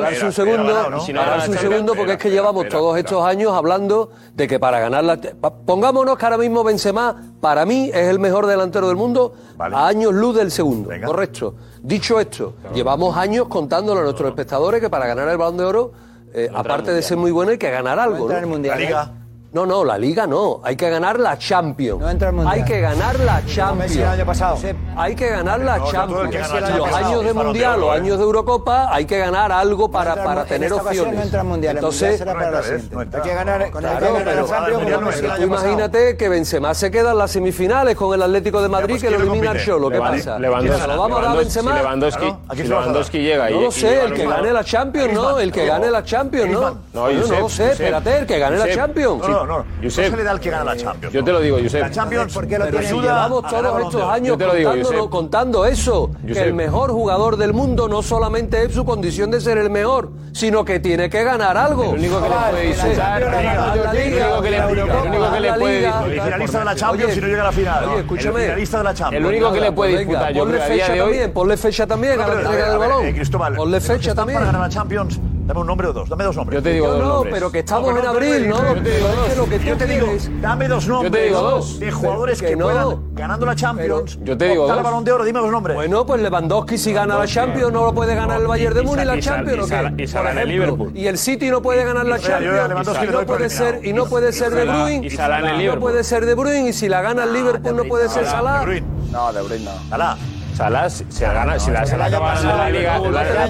[0.00, 1.00] Darse un segundo,
[1.58, 5.16] segundo porque es que llevamos todos estos años hablando de que para ganar la...
[5.66, 10.12] Pongámonos que ahora mismo Benzema, para mí, es el mejor delantero del mundo a años
[10.12, 11.54] luz del segundo, correcto.
[11.82, 15.92] Dicho esto, llevamos años contándole a nuestros espectadores que para ganar el Balón de Oro,
[16.32, 18.28] eh, aparte de ser muy bueno, hay que ganar algo.
[18.28, 19.19] La Liga.
[19.52, 20.60] No, no, la Liga no.
[20.62, 22.00] Hay que ganar la Champions.
[22.00, 22.54] No entra el mundial.
[22.54, 23.96] Hay que ganar la Champions.
[23.96, 24.58] el año pasado.
[24.96, 26.36] Hay que ganar la Champions.
[26.76, 30.72] Los años de Mundial, los años de Eurocopa, hay que ganar algo para, para tener
[30.72, 31.32] opciones.
[31.64, 33.70] Entonces, hay que ganar
[35.40, 39.16] Imagínate que Benzema se queda en las semifinales con el Atlético de Madrid que lo
[39.16, 39.90] elimina el Cholo.
[39.90, 40.36] ¿Qué pasa?
[40.36, 41.34] ¿Se lo vamos a.
[43.50, 45.40] No lo sé, el que gane la Champions, no.
[45.40, 46.78] El que gane la Champions, no.
[46.92, 49.64] No lo sé, espérate, el que gane la Champions no, no.
[49.82, 51.12] Josep, no se le da el que gana la Champions.
[51.12, 51.80] Yo te lo digo, Josep.
[51.80, 56.90] La Champions, porque lo tiene llevamos todos estos años contando, contando eso, que el mejor
[56.92, 61.10] jugador del mundo no solamente es su condición de ser el mejor, sino que tiene
[61.10, 61.84] que ganar algo.
[61.84, 63.28] Lo único que le puede disfrutar, lo
[65.08, 65.86] único que le puede.
[65.86, 67.84] El finalista de la Champions si no llega a la final.
[67.84, 68.40] Oye, escúchame.
[68.40, 69.24] El finalista de la Champions.
[69.24, 71.10] El único que le puede pues disfrutar, yo creo, a.
[71.10, 73.56] Eh, ponle fecha también a la entrega balón.
[73.56, 74.38] Ponle fecha también.
[74.38, 75.20] Para ganar la Champions
[75.50, 76.58] Dame un nombre o dos, dame dos nombres.
[76.58, 77.34] Yo te digo yo dos no, nombres.
[77.34, 78.72] pero que estamos no, en abril, ¿no?
[78.72, 79.26] Yo te digo dos.
[79.26, 80.06] Es que lo que yo te digo,
[80.40, 81.80] dame dos nombres yo te digo dos.
[81.80, 84.76] de jugadores que, que puedan, ganando la Champions, pero yo te digo dos.
[84.76, 85.74] el balón de oro, dime los nombres.
[85.74, 89.04] Bueno, pues Lewandowski si gana la Champions no lo puede ganar el Bayern de Múnich
[89.04, 89.72] la Champions.
[89.98, 90.92] Y Salah de Liverpool.
[90.94, 92.88] Y el City no puede ganar la Champions.
[93.02, 95.04] Y no puede ser, y no puede ser de Bruyne.
[95.04, 95.80] Y Salah en el Liverpool.
[95.80, 98.24] No puede ser de Bruyne y si la gana el ah, Liverpool no puede ser
[98.24, 98.64] Salah.
[99.10, 99.72] No, de Bruyne no.
[99.88, 100.16] Salah.
[100.60, 102.98] Salas se gana, si la Salas acaba ganando la liga.
[102.98, 103.48] La gana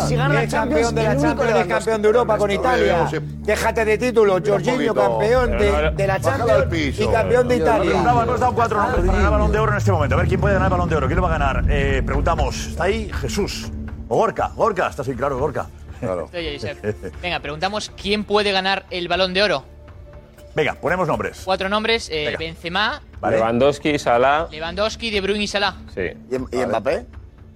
[0.00, 3.08] Si gana campeón de la Champions, campeón de Europa con Italia.
[3.42, 8.00] Déjate de título, Jorginho, campeón de la Champions y campeón de Italia.
[8.00, 10.16] Hemos dado cuatro nombres para ganar balón de oro en este momento.
[10.16, 11.64] A ver quién puede ganar balón de oro, quién lo va a ganar.
[11.68, 13.70] Eh, preguntamos, ¿está ahí Jesús?
[14.08, 15.68] O Gorka, Gorka, está así claro, Gorka.
[16.00, 16.28] Claro.
[17.22, 19.64] Venga, preguntamos quién puede ganar el balón de oro.
[20.54, 21.42] Venga, ponemos nombres.
[21.44, 23.36] Cuatro nombres: eh, Benzema, Vale.
[23.36, 24.48] Lewandowski, Salah.
[24.50, 25.76] Lewandowski, De Bruyne y Salah.
[25.94, 26.10] Sí.
[26.30, 27.06] ¿Y, Mbappé?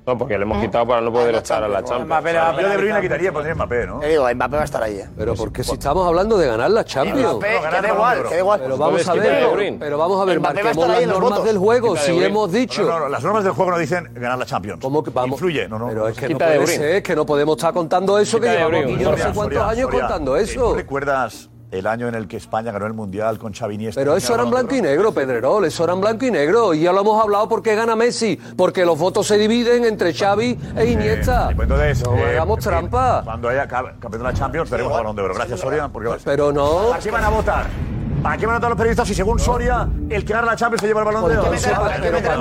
[0.06, 2.04] No, porque le hemos quitado para no poder ah, estar a la Champions.
[2.04, 4.00] Mbappé, Yo de Bruyne quitaría y pondría Mbappé, ¿no?
[4.00, 4.98] Te digo, Mbappé va a estar ahí.
[4.98, 5.08] eh.
[5.16, 7.36] Pero porque si estamos hablando de ganar la Champions.
[7.36, 8.60] Mbappé, que da igual, que igual.
[8.62, 11.44] Pero vamos a ver, pero vamos a ver, Mbappé va a estar ahí las normas
[11.44, 11.96] del juego.
[11.96, 12.82] Si hemos dicho.
[12.82, 14.80] No, las normas del juego no dicen ganar la Champions.
[14.82, 15.40] ¿Cómo que vamos?
[15.40, 15.88] Influye, no, no.
[15.88, 16.76] Pero es que no puede Bruyne.
[16.76, 20.36] ser, que no podemos estar contando eso, que llevamos yo no sé cuántos años contando
[20.36, 20.74] eso.
[20.74, 21.48] Recuerdas
[21.78, 24.00] el año en el que España ganó el Mundial con Xavi Iniesta.
[24.00, 26.72] Pero eso eran blanco y negro, Pedrerol, eso eran blanco y negro.
[26.72, 30.58] Y ya lo hemos hablado porque gana Messi, porque los votos se dividen entre Xavi
[30.76, 31.50] e eh, Iniesta.
[31.50, 33.22] Eh, entonces, no eh, hagamos trampa.
[33.24, 35.34] Cuando haya campeón de la Champions, tenemos balón de oro.
[35.34, 36.22] Gracias, Sorian, porque vas.
[36.24, 36.92] Pero no.
[36.92, 37.66] Así van a votar.
[38.24, 40.80] ¿Para qué van a todos los periodistas si según Soria el que gana la Champions
[40.80, 41.50] se lleva el balón de oro?
[41.50, 41.58] ¿Qué,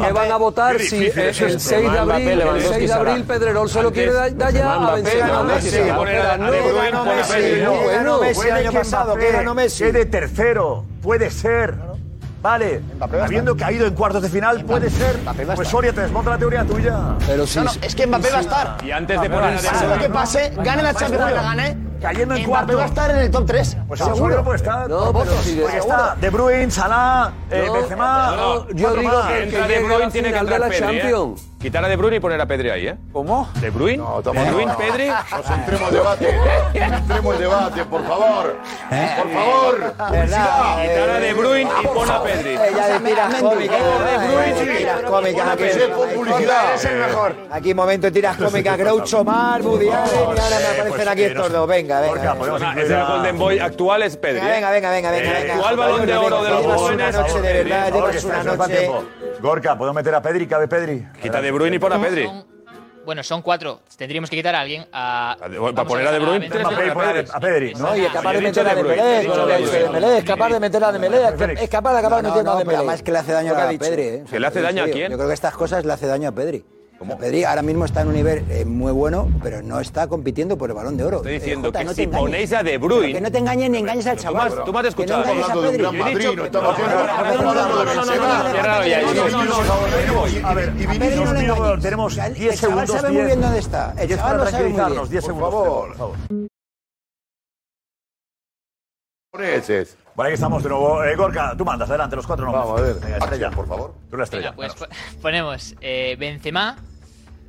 [0.08, 3.70] ¿Qué van a votar si eh, el 6 de abril, el 6 de abril Pedrerol
[3.70, 5.28] se lo quiere dar ya a Benzema?
[5.28, 9.92] No, ganó Messi, no, ganó Messi año pasado, que ganó Messi.
[9.92, 11.76] de tercero, puede ser.
[12.44, 13.66] Vale, habiendo está.
[13.66, 15.18] caído en cuartos de final, Mbappé puede ser.
[15.56, 17.16] Pues Soria, te desmonta la teoría tuya.
[17.26, 17.58] Pero sí.
[17.60, 18.78] No, no, es que Mbappé va a estar.
[18.84, 21.78] Y antes de poner Pase lo que pase, gane la Champions la gane.
[22.02, 22.76] Cayendo en cuartos.
[22.78, 23.78] va a estar en el top 3.
[23.88, 24.90] Pues seguro no puede estar.
[24.90, 25.36] No, votos.
[25.42, 28.36] Sí, porque está De Bruyne, Salah, eh, Benzema.
[28.74, 30.80] yo digo que, que, que De Bruyne tiene que entrar de la ¿eh?
[30.80, 31.50] Champions.
[31.64, 32.98] Quitar a De Bruyne y poner a Pedri ahí, ¿eh?
[33.14, 33.50] ¿Cómo?
[33.62, 33.96] ¿De Bruyne?
[33.96, 34.74] No, ¿De Bruyne.
[34.78, 35.08] Pedri?
[35.08, 36.38] Nos entremos el debate.
[36.74, 38.58] entremos el debate, por favor.
[38.92, 39.96] Eh, por favor.
[40.14, 42.50] Eh, eh, Quitar a De Bruyne y pon a Pedri.
[42.50, 43.80] Ella de tiras cómicas.
[43.80, 45.48] De Bruyne, Tiras cómicas.
[45.48, 45.64] Aquí
[46.14, 46.76] publicidad.
[46.76, 47.36] Es el mejor.
[47.50, 48.78] Aquí momento tiras pues cómicas.
[48.78, 51.66] Groucho Mar, Woody pues Y ahora me aparecen pues aquí estos dos.
[51.66, 52.36] Venga, venga.
[52.76, 54.46] Es el Golden Boy actual es Pedri.
[54.46, 55.12] Venga, venga, venga.
[55.12, 56.98] venga, Actual balón de oro de los jóvenes.
[56.98, 57.94] Llevas una noche de verdad.
[57.94, 58.92] Llevas una noche.
[59.40, 60.48] Gorka, ¿puedo meter a Pedri?
[60.48, 61.06] ¿Cabe Pedri?
[61.22, 62.30] Quita De Bruyne y pon a Pedri.
[63.06, 63.82] Bueno, son cuatro.
[63.98, 64.86] Tendríamos que quitar a alguien.
[64.94, 66.48] A, para poner a De Bruyne,
[67.34, 67.74] a, Pedri.
[67.74, 71.64] No, y es capaz de meter a Dembélé, con es capaz de meter a Dembélé,
[71.64, 72.78] es capaz de acabar metiendo a Dembélé.
[72.78, 74.24] Además que le hace daño a Pedri.
[74.30, 75.12] ¿Que le hace daño a quién?
[75.12, 76.64] Yo creo que estas cosas le hace daño a Pedri.
[77.04, 77.18] ¿Cómo?
[77.18, 80.70] Pedri ahora mismo está en un nivel eh, muy bueno, pero no está compitiendo por
[80.70, 81.18] el balón de oro.
[81.18, 83.12] Estoy diciendo eh, Jota, que no si ponéis a De Bruyne...
[83.12, 84.64] Que no te engañes ni engañes al chaval.
[84.64, 85.22] Tú, me has escuchado.
[85.24, 88.40] Que no hablando de un gran madrino, estamos hablando de Benzema.
[90.50, 92.54] A ver, y Vinicius, tenemos 10 segundos.
[92.54, 93.94] El chaval sabe muy bien dónde está.
[94.00, 95.10] El chaval lo sabe muy bien.
[95.10, 96.16] 10 segundos, por favor.
[99.38, 99.98] Meses.
[100.16, 101.04] Bueno, aquí estamos de nuevo.
[101.04, 102.66] Eh, Gorka, tú mandas, adelante, los cuatro nombres.
[102.66, 102.96] Vamos a ver.
[103.00, 103.94] Venga, estrella, por favor.
[104.10, 104.52] Tú la estrella.
[104.52, 104.90] Venga, pues
[105.22, 106.78] ponemos eh, Benzema,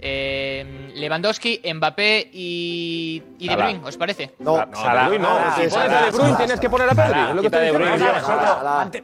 [0.06, 4.34] eh, Lewandowski, Mbappé y, y De Bruyne, ¿os parece?
[4.38, 7.50] No, no, De Bruyne, tienes que poner a Pedri.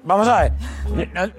[0.04, 0.52] Vamos a ver.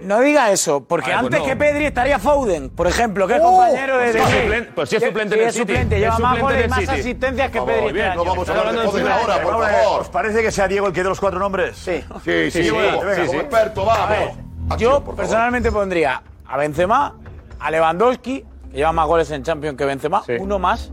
[0.01, 3.51] No, diga eso, porque pues antes que Pedri estaría Foden, por ejemplo, que es ¡Oh!
[3.51, 5.73] compañero pues de De Pues si es suplente City.
[5.89, 7.91] lleva más asistencias que Pedri.
[7.93, 10.01] Bien, vamos a hablar de Foden ahora, por favor.
[10.01, 11.77] ¿Os parece que sea Diego el que dé los cuatro nombres?
[11.77, 12.03] Sí.
[12.25, 13.35] Sí, sí, sí.
[13.35, 14.79] experto, vamos.
[14.79, 17.13] Yo personalmente pondría a Benzema,
[17.59, 18.43] a Lewandowski,
[18.73, 20.33] Lleva más goles en Champions que Benzema, Sí.
[20.39, 20.91] uno más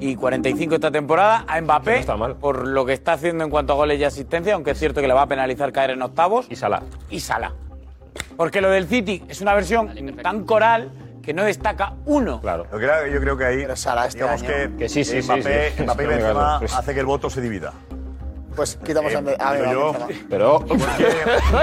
[0.00, 1.44] y 45 esta temporada.
[1.46, 2.04] A Mbappé,
[2.40, 5.08] por lo que está haciendo en cuanto a goles y asistencia, aunque es cierto que
[5.08, 6.46] le va a penalizar caer en octavos.
[6.50, 6.82] Y Salah.
[7.10, 7.52] Y Salah.
[8.36, 9.92] Porque lo del City es una versión
[10.22, 10.90] tan coral
[11.22, 12.40] que no destaca uno.
[12.40, 12.64] Claro.
[12.72, 13.56] Yo creo, yo creo que ahí,
[14.14, 17.72] digamos que, sí, Mbappé, Mbappé y Benzema hace que el voto se divida.
[18.58, 19.94] Pues quitamos Eh, a, a, digo a yo.
[20.28, 20.64] Pero.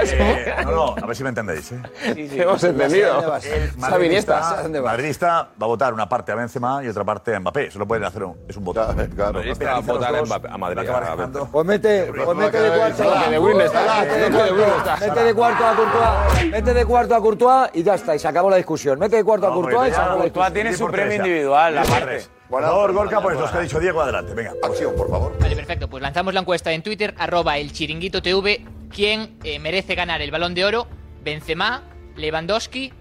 [0.02, 1.70] Eh, no, no, a ver si me entendéis.
[1.72, 1.82] ¿eh?
[2.16, 3.36] Hemos entendido.
[3.44, 7.66] El madridista, madridista va a votar una parte a Benzema y otra parte a Mbappé.
[7.66, 8.80] Eso lo pueden hacer, un- es un voto.
[8.86, 11.50] Madridista va a votar a Mbappé- a Madrid, a Benzema.
[11.52, 13.04] Pues mete, pues mete de cuarto.
[13.24, 14.96] Que de Win está, Mete de que de cuarto, está.
[15.06, 16.50] Mete de cuarto a Courtois.
[16.50, 18.14] Mete de cuarto a Courtois y ya está.
[18.14, 18.98] Y se acabó la discusión.
[18.98, 20.52] Mete de cuarto a Courtois y se acabó la Courtois discusión.
[20.54, 22.26] tiene su premio individual, aparte.
[22.48, 24.32] Por favor, Gorka, pues los que ha dicho Diego, adelante.
[24.34, 24.52] Venga.
[24.62, 25.36] Acción, por favor.
[25.40, 25.88] Vale, perfecto.
[25.88, 28.64] Pues lanzamos la encuesta en Twitter, arroba el chiringuito TV.
[28.94, 30.86] ¿Quién eh, merece ganar el balón de oro?
[31.22, 31.82] Benzema,
[32.16, 32.92] Lewandowski,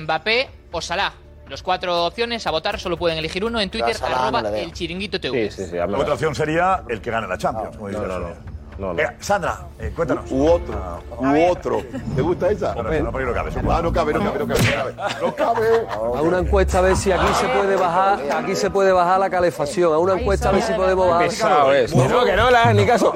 [0.00, 1.12] Mbappé o Salah.
[1.48, 4.54] Los cuatro opciones a votar solo pueden elegir uno en Twitter, Salah arroba no le
[4.54, 4.64] veo.
[4.64, 5.50] el chiringuito TV.
[5.72, 8.00] La otra opción sería el que gane la Champions, como dice
[8.94, 10.24] Venga, Sandra, eh, cuéntanos.
[10.30, 11.82] U otro, u otro.
[12.16, 12.74] ¿Te gusta esa?
[12.74, 13.50] No, no, no, no cabe.
[13.70, 14.94] Ah, no cabe, no cabe, no cabe, no cabe.
[15.22, 15.86] No cabe.
[15.88, 19.30] A una encuesta a ver si aquí se puede bajar, aquí se puede bajar la
[19.30, 19.92] calefacción.
[19.92, 21.28] A una encuesta a ver si podemos bajar.
[21.28, 21.94] Pesado es.
[21.94, 23.12] No, que no le hagas ni caso.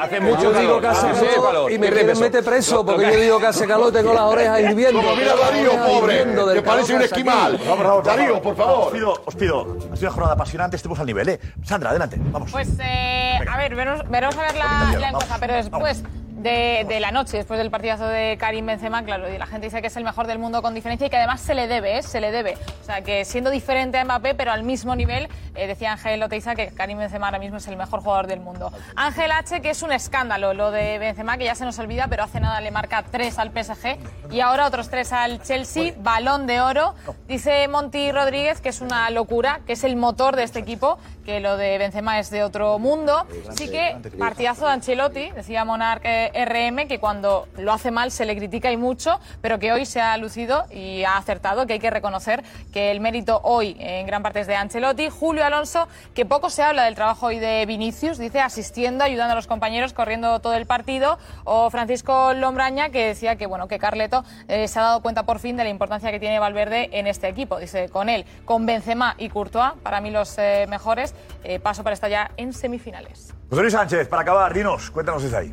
[0.00, 3.38] Hace mucho yo digo que hace calor y me quieren meter preso porque yo digo
[3.40, 5.00] que hace calor, tengo las orejas hirviendo.
[5.00, 7.58] Como mira Darío, pobre, que parece un esquimal.
[8.04, 8.86] Darío, por favor.
[8.86, 9.76] Os pido, os pido.
[9.92, 11.40] Ha sido una jornada apasionante, estemos al nivel, ¿eh?
[11.64, 12.50] Sandra, adelante, vamos.
[12.50, 16.02] Pues, eh, a ver, veremos, veremos a ver la, Vamos, pero después
[16.46, 19.80] de, de la noche, después del partidazo de Karim Benzema, claro, y la gente dice
[19.80, 22.02] que es el mejor del mundo con diferencia y que además se le debe, ¿eh?
[22.02, 22.56] Se le debe.
[22.82, 26.54] O sea, que siendo diferente a Mbappé, pero al mismo nivel, eh, decía Ángel Oteiza
[26.54, 28.72] que Karim Benzema ahora mismo es el mejor jugador del mundo.
[28.94, 32.22] Ángel H, que es un escándalo lo de Benzema, que ya se nos olvida, pero
[32.22, 33.96] hace nada le marca tres al PSG
[34.30, 36.94] y ahora otros tres al Chelsea, balón de oro.
[37.26, 41.40] Dice Monty Rodríguez que es una locura, que es el motor de este equipo, que
[41.40, 43.26] lo de Benzema es de otro mundo.
[43.48, 48.24] Así que partidazo de Ancelotti, decía Monarch eh, RM, que cuando lo hace mal se
[48.24, 51.78] le critica y mucho, pero que hoy se ha lucido y ha acertado, que hay
[51.78, 55.08] que reconocer que el mérito hoy en gran parte es de Ancelotti.
[55.08, 59.36] Julio Alonso, que poco se habla del trabajo hoy de Vinicius, dice asistiendo, ayudando a
[59.36, 61.18] los compañeros, corriendo todo el partido.
[61.44, 65.38] O Francisco Lombraña, que decía que bueno que Carleto eh, se ha dado cuenta por
[65.38, 67.58] fin de la importancia que tiene Valverde en este equipo.
[67.58, 71.14] Dice, con él, con Benzema y Courtois, para mí los eh, mejores,
[71.44, 73.34] eh, paso para estar ya en semifinales.
[73.48, 75.52] José Luis Sánchez, para acabar, dinos, cuéntanos desde ahí.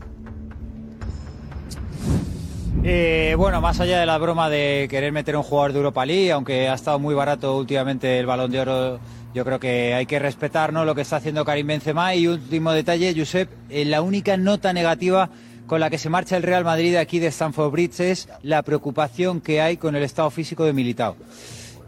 [2.84, 6.32] Eh, bueno, más allá de la broma de querer meter un jugador de Europa League,
[6.32, 9.00] aunque ha estado muy barato últimamente el balón de oro,
[9.34, 10.86] yo creo que hay que respetar ¿no?
[10.86, 12.16] lo que está haciendo Karim Benzema.
[12.16, 15.30] Y último detalle, Josep, eh, la única nota negativa
[15.68, 19.40] con la que se marcha el Real Madrid aquí de Stamford Bridge es la preocupación
[19.40, 21.16] que hay con el estado físico de Militao.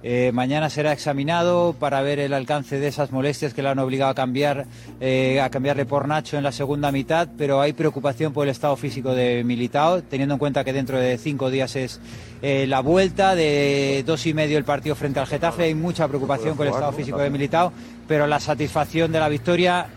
[0.03, 4.11] Eh, mañana será examinado para ver el alcance de esas molestias que le han obligado
[4.11, 4.67] a cambiar,
[4.99, 8.75] eh, a cambiarle por Nacho en la segunda mitad, pero hay preocupación por el estado
[8.75, 11.99] físico de Militao, teniendo en cuenta que dentro de cinco días es
[12.41, 15.63] eh, la vuelta de dos y medio el partido frente al Getafe.
[15.63, 17.73] Hay mucha preocupación con el estado físico de Militao,
[18.07, 19.87] pero la satisfacción de la victoria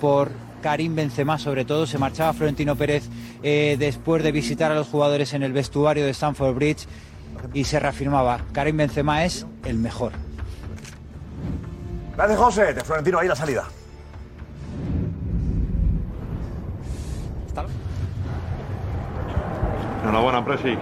[0.00, 0.30] por
[0.62, 1.86] Karim Benzema sobre todo.
[1.86, 3.08] Se marchaba Florentino Pérez
[3.42, 6.86] eh, después de visitar a los jugadores en el vestuario de Stamford Bridge
[7.52, 10.12] y se reafirmaba, Karim Benzema es el mejor.
[12.16, 12.74] Gracias, José.
[12.74, 13.64] De Florentino, ahí la salida.
[20.02, 20.76] Enhorabuena, Presi.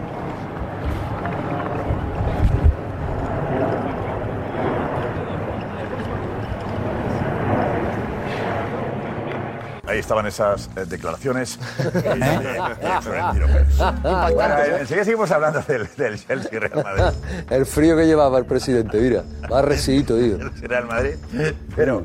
[9.90, 11.58] Ahí estaban esas eh, declaraciones.
[11.82, 11.92] de.
[14.34, 17.18] Bueno, eh, enseguida seguimos hablando del, del Chelsea Real Madrid.
[17.50, 20.38] El frío que llevaba el presidente, mira, va residito, tío.
[20.62, 21.14] Real Madrid.
[21.74, 22.04] Pero,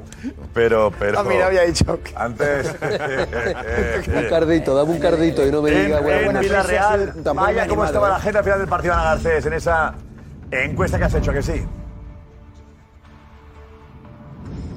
[0.52, 1.20] pero, pero.
[1.20, 2.00] Ah, mira, había dicho.
[2.16, 2.74] Antes.
[4.08, 7.86] Un cardito, dame un cardito y no me diga, En, bueno, en Villarreal, vaya cómo
[7.86, 9.94] estaba la gente al final del partido Ana Garcés en esa
[10.50, 11.64] encuesta que has hecho, que sí.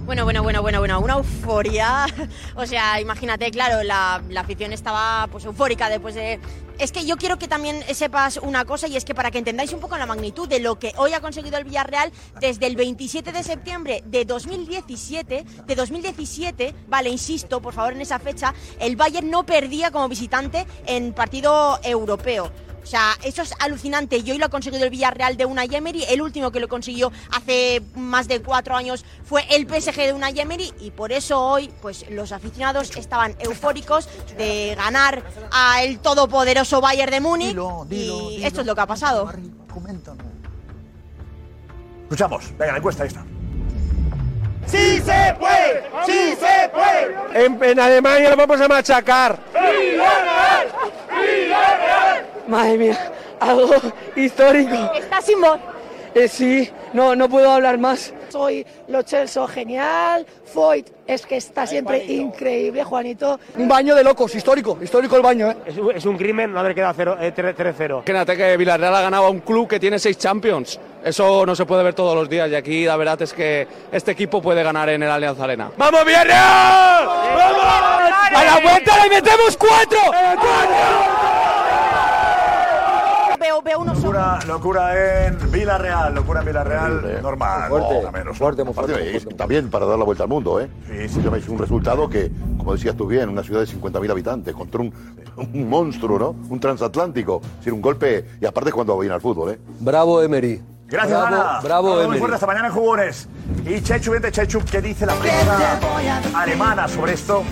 [0.08, 2.06] Bueno, bueno, bueno, bueno, bueno, una euforia.
[2.56, 6.40] O sea, imagínate, claro, la, la afición estaba pues eufórica después de...
[6.78, 9.74] Es que yo quiero que también sepas una cosa y es que para que entendáis
[9.74, 13.32] un poco la magnitud de lo que hoy ha conseguido el Villarreal desde el 27
[13.32, 19.28] de septiembre de 2017, de 2017, vale, insisto, por favor, en esa fecha, el Bayern
[19.28, 22.50] no perdía como visitante en partido europeo.
[22.88, 24.16] O sea, eso es alucinante.
[24.16, 26.04] Y hoy lo ha conseguido el Villarreal de una Emery.
[26.04, 30.30] El último que lo consiguió hace más de cuatro años fue el PSG de una
[30.30, 30.72] Emery.
[30.80, 34.08] Y por eso hoy, pues los aficionados estaban eufóricos
[34.38, 35.22] de ganar
[35.52, 37.58] a el todopoderoso Bayern de Múnich.
[37.90, 39.30] y esto es lo que ha pasado.
[42.04, 42.50] Escuchamos.
[42.56, 43.22] Venga, la encuesta ahí está.
[44.66, 45.90] ¡Sí se puede!
[46.06, 47.44] ¡Sí se puede!
[47.44, 49.38] En, en Alemania lo vamos a machacar.
[49.52, 50.37] ¡Villarreal!
[52.48, 53.70] Madre mía, algo
[54.16, 54.74] histórico.
[54.94, 55.58] Está sin voz.
[56.14, 58.12] Eh, sí, no, no puedo hablar más.
[58.30, 63.38] Soy Lo Celso genial, Foyt es que está siempre increíble, Juanito.
[63.56, 65.56] Un baño de locos, histórico, histórico el baño, ¿eh?
[65.66, 68.02] Es, un- es un crimen no haber quedado cero- eh, 3-0.
[68.04, 70.78] Fíjate que Villarreal ha ganado a un club que tiene seis Champions.
[71.04, 74.12] Eso no se puede ver todos los días y aquí la verdad es que este
[74.12, 75.70] equipo puede ganar en el Allianz Arena.
[75.76, 77.06] ¡Vamos Villarreal!
[77.06, 78.12] ¡Vamos!
[78.34, 79.98] ¡A la vuelta le metemos cuatro!
[83.38, 87.68] Veo veo unos Locura, locura en Villarreal, locura en Villarreal, normal.
[87.68, 88.38] Fuerte, más o menos.
[88.38, 89.16] fuerte, muy fuerte.
[89.16, 90.68] Y También para dar la vuelta al mundo, ¿eh?
[90.88, 91.20] Sí, sí.
[91.36, 94.92] Es un resultado que, como decías tú bien, una ciudad de 50.000 habitantes contra un,
[95.36, 96.34] un monstruo, ¿no?
[96.48, 97.40] Un transatlántico.
[97.42, 99.58] Es decir, un golpe, y aparte cuando viene al fútbol, ¿eh?
[99.80, 100.60] Bravo, Emery.
[100.88, 101.60] Gracias, bravo, Ana.
[101.62, 102.18] Bravo, Muy Emery.
[102.18, 103.28] fuerte esta mañana en Jugones.
[103.66, 105.78] Y Chechu, vente Chechu, ¿qué dice la prensa
[106.34, 107.42] alemana sobre esto?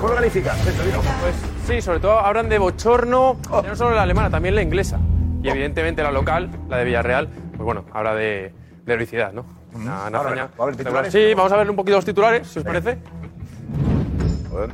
[0.00, 1.04] ¿Cómo lo dinos.
[1.20, 1.34] Pues
[1.66, 4.98] sí, sobre todo hablan de bochorno, no solo la alemana, también la inglesa.
[5.42, 8.52] Y evidentemente la local, la de Villarreal, pues bueno, habla de,
[8.84, 9.44] de heroicidad, ¿no?
[9.74, 11.12] Una, una Ahora, hazaña ¿va a haber titulares?
[11.12, 12.98] Sí, vamos a ver un poquito los titulares, si os parece.
[14.50, 14.70] A ver.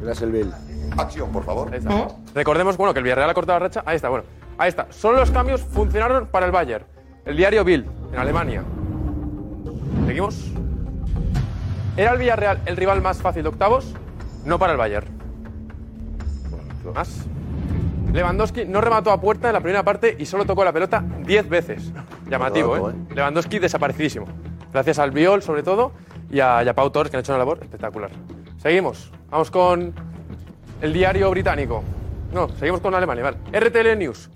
[0.00, 0.52] Gracias, el Bill.
[0.96, 1.72] Acción, por favor.
[1.72, 2.08] Ahí está.
[2.34, 3.82] Recordemos bueno, que el Villarreal ha cortado la racha.
[3.84, 4.24] Ahí está, bueno.
[4.58, 4.86] Ahí está.
[4.90, 6.84] Solo los cambios funcionaron para el Bayern.
[7.24, 8.62] El diario Bild, en Alemania.
[10.06, 10.50] Seguimos.
[11.96, 13.94] ¿Era el Villarreal el rival más fácil de octavos?
[14.44, 15.06] No para el Bayern.
[16.94, 17.26] Más.
[18.12, 21.48] Lewandowski no remató a puerta en la primera parte y solo tocó la pelota 10
[21.48, 21.92] veces.
[22.28, 22.94] Llamativo, Dato, ¿eh?
[23.14, 24.26] Lewandowski desaparecidísimo.
[24.72, 25.92] Gracias al Biol, sobre todo,
[26.30, 28.10] y a, y a Pau Torres, que han hecho una labor espectacular.
[28.58, 29.10] Seguimos.
[29.30, 29.92] Vamos con
[30.80, 31.82] el diario británico.
[32.32, 33.36] No, seguimos con Alemania, vale.
[33.58, 34.30] RTL News.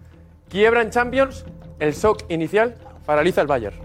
[0.48, 1.44] Quiebra en Champions,
[1.78, 2.74] el shock inicial
[3.06, 3.76] paraliza el Bayern.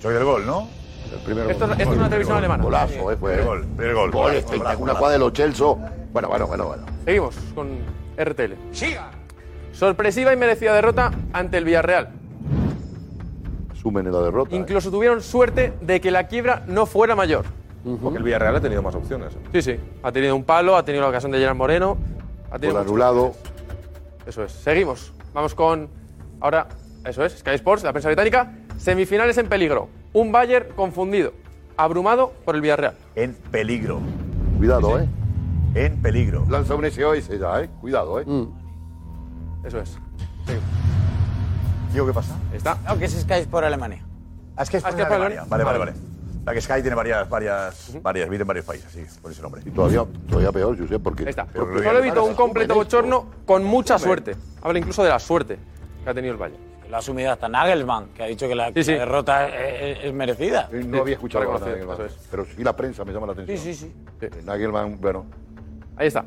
[0.00, 0.68] Soy del gol, ¿no?
[1.12, 1.50] El primero.
[1.50, 2.62] Esto, esto es una televisión alemana.
[2.62, 3.16] Golazo, ¿eh?
[3.16, 3.32] Fue.
[3.32, 4.10] Primer gol, primer gol.
[4.10, 4.96] Gol espectacular.
[4.96, 5.66] jugada de los Chelsea.
[6.12, 6.82] Bueno, bueno, bueno, bueno.
[7.04, 7.78] Seguimos con
[8.16, 8.54] RTL.
[9.80, 12.10] Sorpresiva y merecida derrota ante el Villarreal.
[13.72, 14.54] Sumen en la derrota.
[14.54, 17.46] Incluso tuvieron suerte de que la quiebra no fuera mayor.
[18.02, 19.32] Porque el Villarreal ha tenido más opciones.
[19.54, 19.76] Sí, sí.
[20.02, 21.96] Ha tenido un palo, ha tenido la ocasión de Gerard Moreno.
[22.50, 23.32] Ha tenido Gol anulado.
[24.26, 24.52] Eso es.
[24.52, 25.14] Seguimos.
[25.32, 25.88] Vamos con.
[26.40, 26.68] Ahora,
[27.06, 27.38] eso es.
[27.38, 28.52] Sky Sports, la prensa británica.
[28.76, 29.88] Semifinales en peligro.
[30.12, 31.32] Un Bayern confundido.
[31.78, 32.96] Abrumado por el Villarreal.
[33.14, 34.00] En peligro.
[34.58, 35.08] Cuidado, ¿eh?
[35.74, 36.44] En peligro.
[36.50, 37.70] Lanza un SOS ya, ¿eh?
[37.80, 38.26] Cuidado, ¿eh?
[39.64, 39.98] Eso es.
[41.92, 42.36] Digo, ¿qué pasa?
[42.52, 42.78] Está.
[42.86, 44.02] No, que es Sky por Alemania.
[44.56, 45.40] Ah, es que es, Ah, es por que es por Alemania.
[45.42, 45.50] Alemania.
[45.50, 45.92] Vale, vale, vale.
[46.44, 49.60] La que Sky tiene varias, varias, varias, vive en varios países, sí, por ese nombre.
[49.64, 51.24] Y todavía, todavía peor, yo sé, porque.
[51.24, 51.44] Ahí está.
[51.46, 54.36] Pero Solo evitó un completo bochorno con mucha suerte.
[54.62, 55.58] Habla incluso de la suerte
[56.04, 56.70] que ha tenido el Bayern.
[56.88, 58.92] Lo ha asumido hasta Nagelsmann, que ha dicho que la, Sí, sí.
[58.92, 60.68] la derrota es, es- es merecida.
[60.72, 61.98] No había escuchado nada de Nagelman,
[62.30, 63.58] Pero sí la prensa me llama la atención.
[63.58, 63.94] Sí, sí, sí.
[64.20, 65.26] Eh, Nagelman, bueno.
[65.96, 66.24] Ahí está.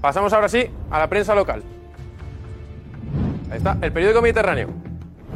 [0.00, 1.62] Pasamos ahora sí a la prensa local.
[3.52, 4.68] Ahí está, el periódico Mediterráneo.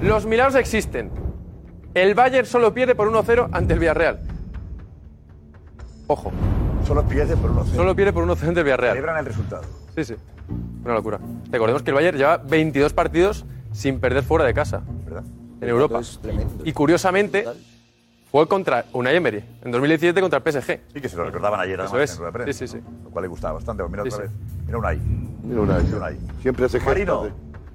[0.01, 1.11] Los milagros existen.
[1.93, 4.21] El Bayern solo pierde por 1-0 ante el Villarreal.
[6.07, 6.33] Ojo,
[6.87, 8.93] Solo pierde por unos solo pierde por 1-0 ante el Villarreal.
[8.95, 9.65] Celebran el resultado.
[9.97, 10.15] Sí, sí.
[10.85, 11.19] Una locura.
[11.51, 14.83] Recordemos que el Bayern lleva 22 partidos sin perder fuera de casa.
[15.05, 15.25] ¿Verdad?
[15.61, 15.99] En Europa.
[16.01, 16.55] Es tremendo.
[16.65, 17.45] Y curiosamente,
[18.31, 20.81] fue contra Unai Emery, en 2017 contra el PSG.
[20.95, 22.19] Sí, que se lo recordaban ayer Eso además es.
[22.19, 23.05] en de prensa, Sí, sí, ¿no?
[23.05, 23.83] Lo cual le gustaba bastante.
[23.89, 24.33] Mira Sí, otra sí.
[24.33, 24.41] vez.
[24.67, 25.01] Mira un ahí.
[25.43, 26.19] Mira una Mira un ahí.
[26.43, 27.29] Siempre hace Marino.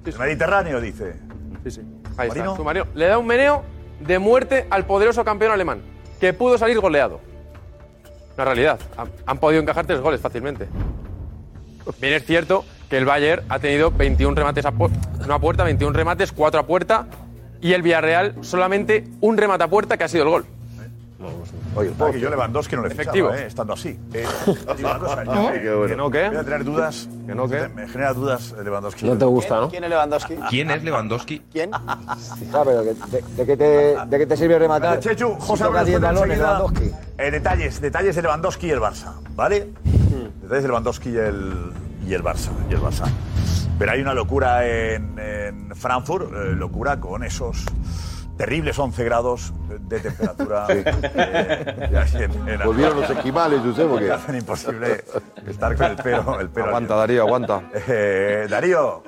[0.04, 1.14] El Mediterráneo, dice.
[1.64, 1.80] Sí, sí.
[2.16, 2.56] Ahí está.
[2.56, 2.86] Su Marino.
[2.94, 3.62] Le da un meneo
[4.00, 5.80] de muerte al poderoso campeón alemán,
[6.20, 7.20] que pudo salir goleado.
[8.34, 8.80] Una realidad.
[8.96, 10.68] Han, han podido encajar tres goles fácilmente.
[12.00, 15.64] Bien es cierto que el Bayern ha tenido 21 remates a puerta, no a puerta,
[15.64, 17.06] 21 remates, 4 a puerta,
[17.60, 20.46] y el Villarreal solamente un remate a puerta que ha sido el gol.
[21.76, 23.28] Oye, Ah, yo Lewandowski no le Efectivo.
[23.28, 23.98] fichaba, eh, estando así.
[24.12, 24.26] Eh,
[24.76, 25.86] digo una cosa, yo me- Qué bueno.
[25.88, 26.28] ¿Que no qué?
[26.28, 27.08] Voy a tener dudas.
[27.26, 27.68] ¿Que no qué?
[27.68, 29.06] Me genera dudas eh, Lewandowski.
[29.06, 29.68] No te gusta, ¿no?
[29.70, 30.34] ¿Quién es Lewandowski?
[30.50, 31.42] ¿Quién es Lewandowski?
[31.52, 31.70] ¿Quién?
[31.70, 32.94] Claro, pero de,
[33.36, 33.64] de qué te,
[34.06, 34.98] ¿de qué te sirve rematar?
[35.00, 36.90] Chechu, José toca Álvarez 10 cuenta balones, enseguida, Lewandowski.
[37.18, 39.68] eh, detalles, detalles de Lewandowski y el Barça, ¿vale?
[40.42, 41.72] Detalles de Lewandowski y el,
[42.06, 42.50] y el Barça.
[42.68, 43.04] Y el Barça.
[43.78, 47.64] Pero hay una locura en, en Frankfurt, eh, locura con esos
[48.42, 50.66] terribles 11 grados de temperatura.
[50.70, 54.10] eh, y así en- en- Volvieron los esquimales, yo sé, que porque.
[54.12, 55.04] hacen imposible
[55.46, 56.40] estar con el pelo.
[56.40, 57.62] El pelo Aguanta, Darío, aguanta.
[57.86, 59.04] Eh, Darío.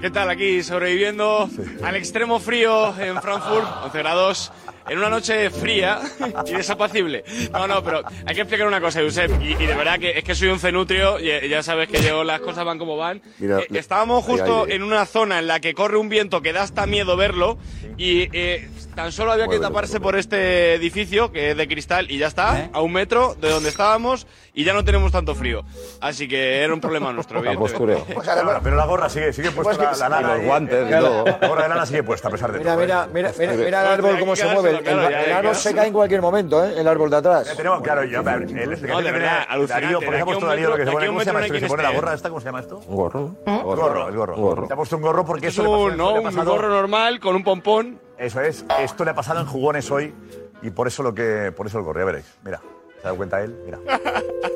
[0.00, 0.30] ¿Qué tal?
[0.30, 1.50] Aquí sobreviviendo
[1.82, 4.52] al extremo frío en Frankfurt, 11 grados,
[4.88, 6.00] en una noche fría
[6.46, 7.24] y desapacible.
[7.52, 10.24] No, no, pero hay que explicar una cosa, Josep, y, y de verdad que es
[10.24, 13.22] que soy un cenutrio, y ya sabes que yo las cosas van como van.
[13.38, 16.62] Mira, Eh, estábamos justo en una zona en la que corre un viento que da
[16.62, 17.58] hasta miedo verlo
[17.96, 22.18] y eh, tan solo había que taparse por este edificio que es de cristal y
[22.18, 25.62] ya está, a un metro de donde estábamos y ya no tenemos tanto frío.
[26.00, 27.42] Así que era un problema nuestro.
[27.42, 27.54] La.
[27.54, 30.34] Pues ahora, pero la gorra sigue, sigue puesta Pues que- la, la lana.
[30.34, 31.24] y los guantes eh, y todo.
[31.24, 32.82] La gorra de lana sigue puesta a pesar de Mira, todo.
[32.82, 33.08] mira, ¿eh?
[33.12, 34.70] mira, mira, mira el árbol cómo que se mueve.
[34.78, 36.74] El, el árbol se cae en cualquier momento, ¿eh?
[36.76, 37.46] El árbol de atrás.
[37.46, 39.46] Ya tenemos, claro, yo, es No, de verdad.
[39.68, 41.06] Darío, ¿por un Darío lo que metro- se pone?
[41.06, 41.54] ¿Cómo se llama esto?
[41.54, 42.16] que se pone la gorra ¿eh?
[42.16, 42.28] esta?
[42.28, 42.78] ¿Cómo se llama esto?
[42.86, 43.62] Un gorro, ¿no?
[43.64, 44.66] Gorro, el gorro.
[44.66, 48.00] Te ha puesto un gorro porque eso un, no, gorro normal con un pompón.
[48.18, 48.64] Eso es.
[48.80, 50.14] Esto le ha pasado en jugones hoy
[50.62, 51.52] y por eso lo que.
[51.56, 52.26] Por eso lo corría, veréis.
[52.44, 52.60] Mira.
[53.02, 53.54] ¿Se da cuenta él?
[53.64, 53.78] Mira.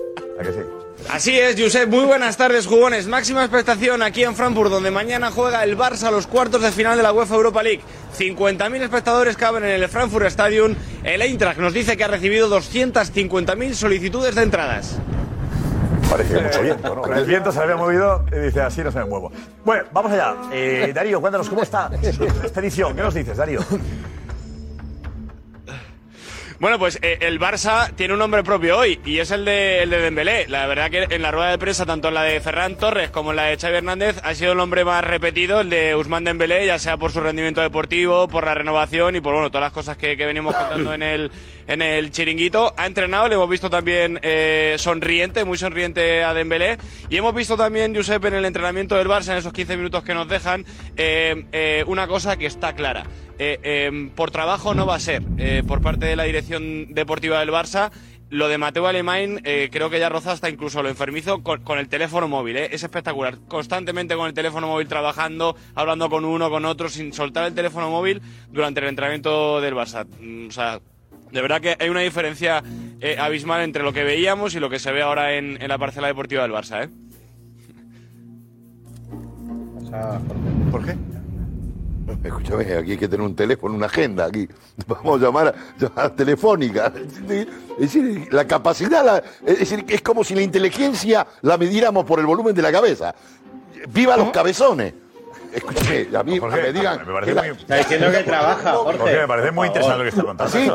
[1.11, 1.89] Así es, Josep.
[1.89, 3.07] Muy buenas tardes, jugones.
[3.07, 6.97] Máxima expectación aquí en Frankfurt, donde mañana juega el Barça a los cuartos de final
[6.97, 7.83] de la UEFA Europa League.
[8.17, 10.75] 50.000 espectadores caben en el Frankfurt Stadium.
[11.05, 14.99] El Eintracht nos dice que ha recibido 250.000 solicitudes de entradas.
[16.11, 17.03] Parecía mucho viento, ¿no?
[17.03, 19.31] Con el viento se había movido y dice, así no se me muevo.
[19.65, 20.35] Bueno, vamos allá.
[20.53, 22.95] Eh, Darío, cuéntanos cómo está esta edición.
[22.95, 23.61] ¿Qué nos dices, Darío?
[26.61, 29.91] Bueno, pues eh, el Barça tiene un nombre propio hoy y es el de, el
[29.91, 30.49] de Dembélé.
[30.49, 33.31] La verdad que en la rueda de prensa, tanto en la de Ferran Torres como
[33.31, 36.67] en la de Xavi Hernández, ha sido el nombre más repetido, el de Usman Dembélé,
[36.67, 39.97] ya sea por su rendimiento deportivo, por la renovación y por bueno, todas las cosas
[39.97, 41.31] que, que venimos contando en el
[41.69, 42.75] en el chiringuito.
[42.77, 46.79] Ha entrenado, le hemos visto también eh, sonriente, muy sonriente a Dembélé.
[47.09, 50.15] Y hemos visto también, Josep, en el entrenamiento del Barça, en esos 15 minutos que
[50.15, 50.65] nos dejan,
[50.97, 53.05] eh, eh, una cosa que está clara.
[54.17, 55.23] por trabajo no va a ser
[55.69, 57.93] por parte de la dirección deportiva del Barça
[58.31, 61.89] lo de Mateo Alemán eh, creo que ya roza hasta incluso lo enfermizo con, el
[61.89, 62.69] teléfono móvil, ¿eh?
[62.73, 63.39] es espectacular.
[63.49, 67.91] Constantemente con el teléfono móvil trabajando, hablando con uno, con otro, sin soltar el teléfono
[67.91, 68.21] móvil
[68.51, 70.07] durante el entrenamiento del Barça.
[70.21, 70.81] Mm, o sea,
[71.31, 72.63] de verdad que hay una diferencia
[73.01, 75.79] eh, abismal entre lo que veíamos y lo que se ve ahora en, en la
[75.79, 76.89] parcela deportiva del Barça, ¿eh?
[80.71, 80.97] ¿Por qué?
[82.07, 84.49] Pues, escúchame, aquí hay que tener un teléfono, una agenda, aquí.
[84.87, 86.93] Vamos a llamar, a llamar telefónica.
[87.79, 92.27] Es decir, la capacidad, es decir, es como si la inteligencia la midiéramos por el
[92.27, 93.15] volumen de la cabeza.
[93.91, 94.95] ¡Viva los cabezones!
[95.53, 97.07] Escúchame, a mí Jorge, me digan.
[97.07, 97.49] Me parece muy...
[97.49, 98.99] Está diciendo que trabaja, Jorge.
[98.99, 100.53] Jorge, me parece muy interesante lo que está contando.
[100.53, 100.71] Sí,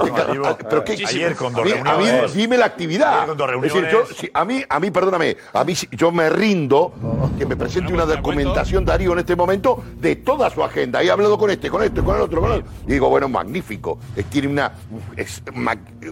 [0.69, 2.23] pero que, ayer con dos reuniones.
[2.23, 3.13] A mí, dime la actividad.
[3.15, 3.93] Ayer con dos reuniones.
[3.93, 6.93] Es decir, a mí, a mí, perdóname, a mí yo me rindo
[7.37, 11.01] que me presente una documentación Darío en este momento de toda su agenda.
[11.03, 12.71] He hablado con este, con este, con el otro, con el otro.
[12.87, 13.99] Y digo, bueno, magnífico.
[14.29, 14.73] Tiene una.
[15.15, 15.51] Es, eh,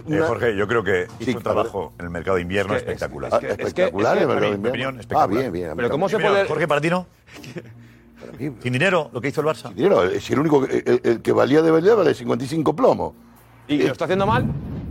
[0.04, 0.26] una...
[0.26, 3.44] Jorge, yo creo que hizo un trabajo en el mercado de invierno espectacular.
[3.44, 4.58] Espectacular, es.
[4.58, 5.22] Mi opinión, ah, espectacular.
[5.22, 5.72] Ah, bien, bien.
[5.76, 6.46] Pero ¿cómo se puede.
[6.46, 7.06] Jorge Partino.
[8.38, 9.68] Mí, sin dinero, lo que hizo el Barça.
[9.68, 13.12] Sin dinero, es el único, que, el, el que valía de valía vale 55 plomos.
[13.68, 14.46] ¿Y eh, lo está haciendo mal?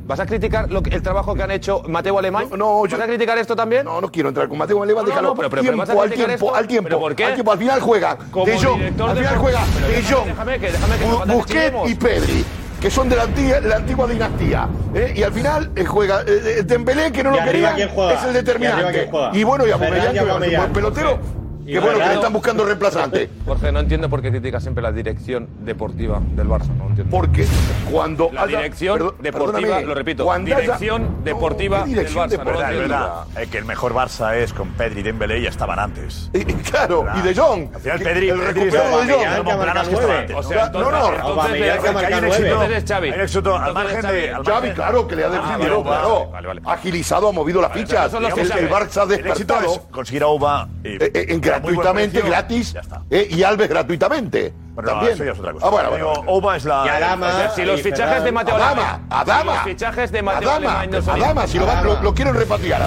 [0.07, 2.47] ¿Vas a criticar lo que, el trabajo que han hecho Mateo Alemán?
[2.51, 3.85] No, no, ¿Vas a criticar esto también?
[3.85, 5.27] No, no quiero entrar con Mateo Alemán, no, déjalo.
[5.29, 6.55] no, pero- pero- pero ¿vas a al tiempo, esto?
[6.55, 7.25] al tiempo, ¿Pero por qué?
[7.25, 10.71] al tiempo, al final juega Como De al final juega Pero De déjame- déjame que-
[10.71, 12.45] déjame que- Bu- Busquets y Pedri,
[12.81, 15.13] que son de la antigua, la antigua dinastía, ¿eh?
[15.15, 18.33] y al final eh, juega eh, eh Dembélé que no ¿Y lo quería, es el
[18.33, 19.09] determinante.
[19.33, 21.19] Y bueno, y Ferran Aubameyang, y que es un buen pelotero,
[21.65, 23.29] Qué bueno que le están buscando reemplazante.
[23.45, 26.69] Jorge, no entiendo por qué critica siempre la dirección deportiva del Barça.
[26.75, 27.11] No entiendo.
[27.11, 27.45] Porque
[27.91, 32.39] cuando la haya- dirección Perdón- deportiva, lo repito, cuando haya- dirección deportiva ¿qué dirección del
[32.39, 32.43] Barça.
[32.43, 33.23] no verdad, es verdad.
[33.39, 36.29] Es que el mejor Barça es con Pedri y Dembélé y ya estaban antes.
[36.69, 37.69] claro, y De Jong.
[37.73, 40.35] Al final Pedri, el recuperado de Jong.
[40.35, 44.31] O sea, no, no, hay un éxito, hay éxito al margen de...
[44.31, 46.31] al Xavi, claro, que le ha ah, defendido, claro.
[46.65, 48.11] Agilizado, ha movido las fichas.
[48.11, 48.69] que el.
[48.71, 49.73] Barça ha despertado.
[49.73, 50.67] es conseguir a Uba.
[50.83, 52.75] Eh, eh, en que gratuitamente, gratis.
[53.09, 54.53] Eh, y Alves gratuitamente.
[54.73, 55.29] Bueno, también.
[55.29, 55.67] Es otra cosa.
[55.67, 56.83] Ah, Oba es la.
[56.85, 61.47] Y Adama, si los fichajes de Mateo Adama, si los fichajes de Mateo Adama, Adama,
[61.47, 62.81] si lo, quieren repatriar,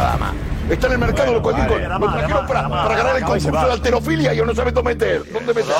[0.70, 1.54] Está en el mercado, bueno, lo cual
[2.08, 5.32] vale, para, ganar el concurso de alterofilia y no sabe dónde meter.
[5.32, 5.74] ¿Dónde meter?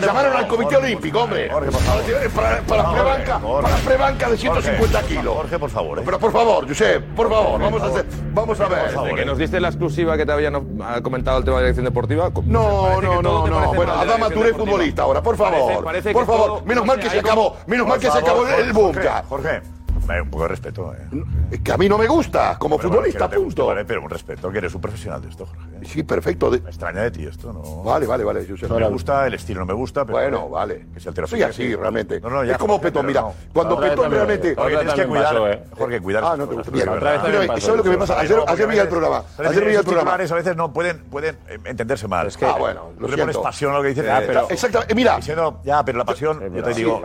[0.00, 1.50] Llamaron al Comité Olímpico, hombre.
[1.50, 2.02] Jorge, por favor.
[2.34, 5.34] para, para prebanca, para la prebanca de 150 kilos.
[5.34, 6.02] Jorge, por favor.
[6.04, 8.90] Pero por favor, Josep, por favor, vamos a hacer, vamos a ver.
[8.90, 10.54] Desde que nos diste la exclusiva que te habían
[11.02, 12.30] comentado el tema de la dirección deportiva.
[12.46, 13.74] No, no, no, no.
[13.74, 15.84] Bueno, Adama Touré futbolista ahora, por favor.
[16.12, 18.94] Por favor, menos mal que se acabó, menos mal que se acabó el boom
[19.28, 19.83] Jorge
[20.22, 20.94] un poco de respeto.
[20.94, 21.58] ¿eh?
[21.62, 23.74] Que a mí no me gusta, como futbolista, bueno, punto.
[23.86, 25.86] Pero un respeto, que eres un profesional de esto, Jorge.
[25.86, 26.50] Sí, perfecto.
[26.50, 27.82] Me extraña de ti esto, ¿no?
[27.82, 28.46] Vale, vale, vale.
[28.46, 30.18] Yo sé no me gusta, el estilo no me gusta, pero.
[30.18, 30.86] Bueno, vale.
[30.94, 32.20] Que sea el Soy así, realmente.
[32.20, 33.24] Ya, es como Petón, mira.
[33.52, 34.54] Cuando Petón realmente.
[34.54, 35.64] Jorge, tienes que cuidar.
[35.76, 36.24] Jorge, cuidar.
[36.24, 37.56] Ah, no te gusta.
[37.56, 38.04] Eso lo que me.
[38.46, 39.22] Ayer vi el programa.
[39.38, 40.14] Ayer vi el programa.
[40.14, 41.02] A veces no pueden
[41.64, 42.28] entenderse mal.
[42.42, 42.92] Ah, bueno.
[42.98, 44.04] Lo le pones pasión a lo que dices.
[44.06, 44.94] Eh, Exactamente.
[44.94, 45.18] Mira.
[45.64, 47.02] Ya, pero la pasión, yo te digo.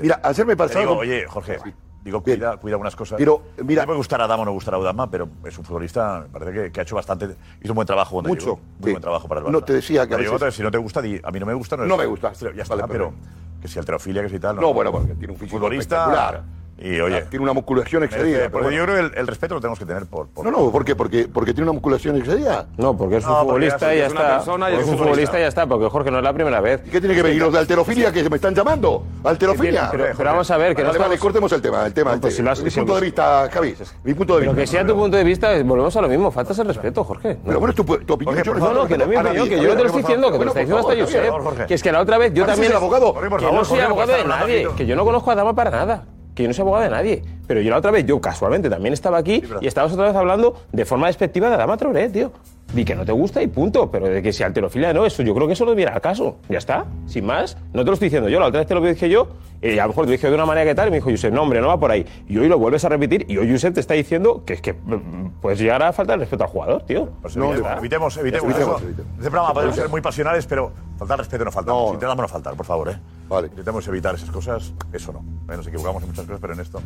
[0.00, 0.96] Mira, ayer me pasó.
[0.96, 1.58] Oye, Jorge,
[2.04, 3.16] Digo, cuida, cuida unas cosas.
[3.16, 3.86] Pero, mira.
[3.86, 6.82] me gustará Dama o no gustará Udama, pero es un futbolista, me parece que, ha
[6.82, 7.36] hecho bastante.
[7.60, 8.58] Hizo un buen trabajo donde Mucho.
[8.80, 9.52] Muy buen trabajo para el Barça.
[9.52, 10.32] No te decía que a veces...
[10.32, 12.32] otra, Si no te gusta, a mí no me gusta, no, no me gusta.
[12.32, 13.12] Ya está, pero.
[13.60, 14.56] Que si alterofilia, que si tal.
[14.56, 16.61] No, no bueno, porque tiene un físico futbolista, espectacular.
[16.82, 18.48] Y, oye, ah, tiene una musculación excedida.
[18.50, 18.70] Pero bueno.
[18.76, 20.26] yo creo que el, el, respeto lo tenemos que tener por.
[20.28, 20.44] por...
[20.44, 20.96] No, no, ¿por qué?
[20.96, 22.66] Porque, porque tiene una musculación excedida.
[22.76, 24.36] No, porque es un no, futbolista y ya, ya está.
[24.38, 25.38] Persona, ya es, un futbolista.
[25.38, 26.82] y ya está, porque Jorge no es la primera vez.
[26.84, 27.34] ¿Y qué tiene que ver?
[27.34, 29.04] ¿Y los de alterofilia que me están llamando?
[29.22, 29.90] ¿Alterofilia?
[29.92, 31.04] Pero, pero, vamos a ver, que vale, no.
[31.04, 31.20] Vale, estamos...
[31.20, 31.86] cortemos el tema.
[31.86, 32.98] El tema no, pues, si has, mi si punto lo...
[32.98, 33.76] de vista, Javi.
[34.02, 34.54] Mi punto de vista.
[34.54, 36.32] Pero que sea tu punto de vista, volvemos a lo mismo.
[36.32, 37.34] Faltas el respeto, Jorge.
[37.34, 37.40] No.
[37.44, 38.34] Pero bueno, tu, tu opinión.
[38.34, 40.32] Jorge, yo no, no, que no es mi opinión, que yo te lo estoy diciendo,
[40.32, 41.66] que te lo está diciendo hasta Josep.
[41.66, 42.72] Que es que la otra vez yo también.
[42.72, 43.14] abogado.
[43.14, 46.04] Que no soy abogado de nadie, que yo no conozco a Dama para nada
[46.34, 47.22] que yo no soy abogado de nadie.
[47.46, 50.56] Pero yo la otra vez, yo casualmente también estaba aquí y estabas otra vez hablando
[50.72, 52.32] de forma despectiva de Adama Traoré, tío.
[52.72, 55.34] Di que no te gusta y punto, pero de que si alterofilia no, eso yo
[55.34, 56.38] creo que eso lo viera al caso.
[56.48, 57.56] Ya está, sin más.
[57.74, 59.28] No te lo estoy diciendo yo, la otra vez te lo dije yo,
[59.60, 61.10] y a lo mejor te lo dije de una manera que tal, y me dijo
[61.10, 62.06] Josep, no hombre, no va por ahí.
[62.28, 64.72] Y hoy lo vuelves a repetir, y hoy Josep te está diciendo que es que
[64.72, 67.10] mm, puedes llegar a faltar el respeto al jugador, tío.
[67.20, 68.44] Pues No, evitemos, evitemos, evitemos.
[68.44, 68.84] Evitemos, eso.
[68.86, 69.12] evitemos.
[69.18, 71.92] Este programa podemos ser muy pasionales, pero faltar respeto no faltamos.
[71.92, 72.96] Intentamos no faltar, por favor, ¿eh?
[73.28, 73.48] Vale.
[73.48, 74.72] Intentemos evitar esas cosas.
[74.92, 75.18] Eso no.
[75.52, 76.80] Eh, Nos equivocamos en muchas cosas, pero en esto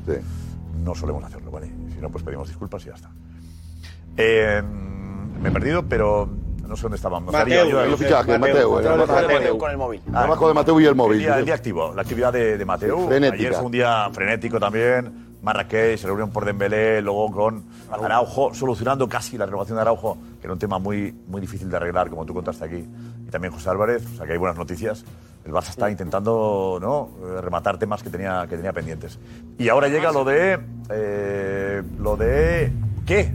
[0.83, 1.69] no solemos hacerlo, ¿vale?
[1.95, 3.11] Si no, pues pedimos disculpas y ya está.
[4.17, 4.63] Eh,
[5.41, 6.29] me he perdido, pero
[6.67, 7.33] no sé dónde estábamos.
[7.33, 9.59] Mateu, Darío, el fichaje, Mateu, el trabajo de Mateu.
[9.59, 10.01] con el móvil.
[10.01, 11.19] Trabajo de Mateu y el móvil.
[11.19, 12.65] El día, el día activo, la actividad de, de.
[12.65, 13.35] Sí, frenética.
[13.41, 15.27] Ayer fue un día frenético también.
[15.43, 20.47] Marrakech, se reunieron por Dembélé, luego con Araujo, solucionando casi la renovación de Araujo, que
[20.47, 22.85] era un tema muy, muy difícil de arreglar, como tú contaste aquí.
[23.25, 25.05] Y también José Álvarez, o sea que hay buenas noticias.
[25.45, 27.11] El Barça está intentando ¿no?
[27.29, 29.21] eh, rematar temas que tenía, que tenía pendientes.
[29.57, 30.59] Y ahora llega lo de...
[30.91, 32.73] eh, lo de...
[33.07, 33.33] ¿Qué?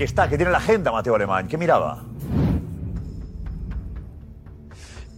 [0.00, 0.30] ¿Qué está?
[0.30, 1.46] ¿Qué tiene la agenda Mateo Alemán?
[1.46, 2.09] ¿Qué miraba?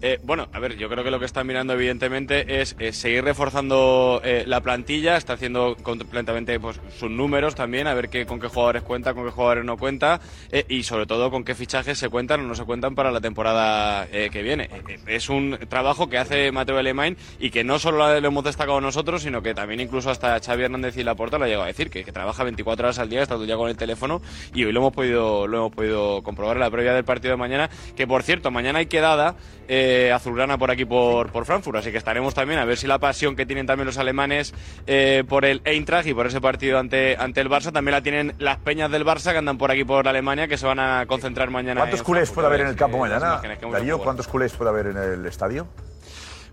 [0.05, 3.23] Eh, bueno, a ver, yo creo que lo que está mirando evidentemente es, eh, seguir
[3.23, 8.41] reforzando eh, la plantilla, está haciendo completamente pues, sus números también, a ver qué, con
[8.41, 10.21] qué jugadores cuenta, con qué jugadores no cuenta
[10.69, 14.09] y sobre todo con qué fichajes se cuentan o no se cuentan para la temporada
[14.09, 14.69] que viene.
[15.07, 19.23] Es un trabajo que hace Mateo Alemán y que no solo lo hemos destacado nosotros,
[19.23, 22.03] sino que también incluso hasta Xavi Hernández y Laporta lo ha llegado a decir, que,
[22.05, 24.21] trabaja 24 horas al día, está todo día con el teléfono
[24.53, 27.39] y hoy lo hemos podido, lo hemos podido comprobar en la previa del partido de
[27.39, 29.37] mañana, que por cierto, mañana hay quedada
[30.13, 33.37] azulgrana por aquí por, por Frankfurt, así que estaremos también a ver si la pasión
[33.37, 34.55] que tienen también los alemanes
[34.87, 38.35] eh, por el Eintracht y por ese partido ante, ante el Barça, también la tienen
[38.39, 41.51] las peñas del Barça que andan por aquí por Alemania, que se van a concentrar
[41.51, 41.81] mañana.
[41.81, 43.41] ¿Cuántos culés puede haber en el campo mañana?
[43.71, 43.99] Darío.
[43.99, 45.67] ¿cuántos culés puede haber en el estadio?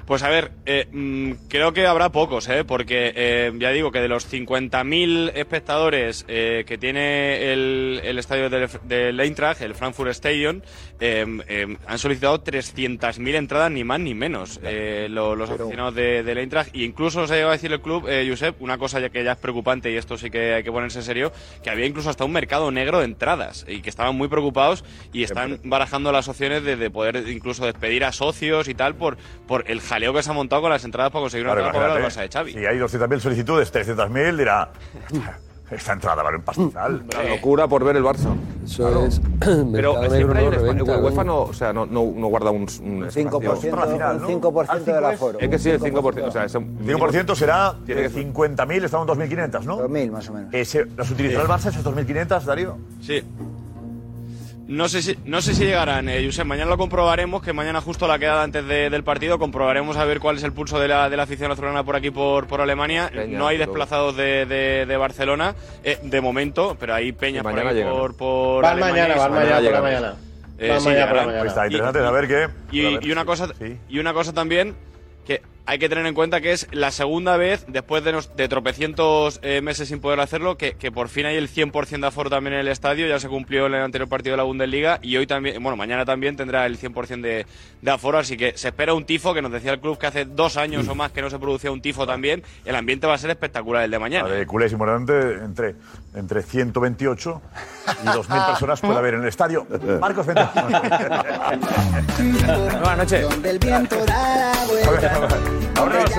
[0.10, 2.64] Pues a ver, eh, mm, creo que habrá pocos, ¿eh?
[2.64, 8.50] porque eh, ya digo que de los 50.000 espectadores eh, que tiene el, el estadio
[8.50, 10.62] del, del Eintracht, el Frankfurt Stadium,
[11.00, 16.24] eh, eh, han solicitado 300.000 entradas, ni más ni menos, eh, lo- los aficionados de,
[16.24, 16.74] del Eintracht.
[16.74, 19.34] E incluso se llegó a decir el club, eh, Josep, una cosa ya que ya
[19.34, 21.32] es preocupante y esto sí que hay que ponerse en serio,
[21.64, 24.84] que había incluso hasta un mercado negro de entradas y que estaban muy preocupados
[25.14, 29.16] y están barajando las opciones de, de poder incluso despedir a socios y tal por,
[29.48, 31.88] por el jaleo que se ha montado con las entradas para conseguir una Claro, entrada
[31.88, 32.54] para el imagínate, Barça de Xavi.
[32.54, 34.70] Si hay 200.000 solicitudes, 300.000, dirá.
[35.72, 37.04] Esta entrada vale un pastizal.
[37.16, 38.34] La locura por ver el Barça.
[38.66, 39.22] Eso es.
[39.40, 41.86] Pero mercado negro siempre hay no un espa- reventa, el UEFA no, o sea, no,
[41.86, 43.30] no, no guarda un, un espacio.
[43.30, 45.40] 5%, un 5% del aforo.
[45.40, 46.24] Es que sí, el 5%.
[46.28, 49.78] O sea, es un- 5% será Tiene que eh, 50.000, estamos en 2.500, ¿no?
[49.88, 50.52] 2.000 más o menos.
[50.56, 52.76] Ese, ¿Las utilizará el Barça, esas 2.500, Darío?
[53.04, 53.24] Sí.
[54.70, 56.46] No sé si, no sé si llegarán, eh, Josep.
[56.46, 60.20] Mañana lo comprobaremos, que mañana justo la quedada antes de- del partido comprobaremos a ver
[60.20, 63.10] cuál es el pulso de la, de la afición azulgrana por aquí, por, por Alemania.
[63.12, 67.56] Peña, no hay desplazados de, de- de Barcelona, eh, de momento, pero hay peñas por
[67.74, 67.92] llegan.
[67.92, 69.08] por, por Van Alemania.
[69.08, 70.14] mañana, van mañana por la mañana.
[70.60, 71.26] Eh, Van sí, mañana por la llegarán.
[71.26, 71.40] mañana.
[71.40, 72.78] Pues está interesante Y- saber qué.
[72.78, 73.48] Y, A ver, y una cosa,
[73.90, 74.76] y una cosa también
[75.26, 78.48] que hay que tener en cuenta que es la segunda vez, después de, nos- de
[78.48, 82.28] tropecientos eh, meses sin poder hacerlo, que, que por fin hay el 100% de aforo
[82.32, 83.06] también en el estadio.
[83.08, 86.06] Ya se cumplió en el anterior partido de la Bundesliga y hoy también, bueno, mañana
[86.06, 87.46] también tendrá el 100% de,
[87.84, 88.18] de aforo.
[88.18, 90.88] Así que se espera un tifo, que nos decía el club que hace dos años
[90.88, 92.42] o más que no se producía un tifo también.
[92.66, 94.28] El ambiente va a ser espectacular el de mañana.
[94.28, 95.76] De culés y morante entre,
[96.16, 97.42] entre 128
[98.04, 99.68] y 2.000 personas puede haber en el estadio.
[100.02, 100.42] Marcos, vente.
[102.18, 103.26] Buenas noches.
[104.86, 105.40] Ahora nos-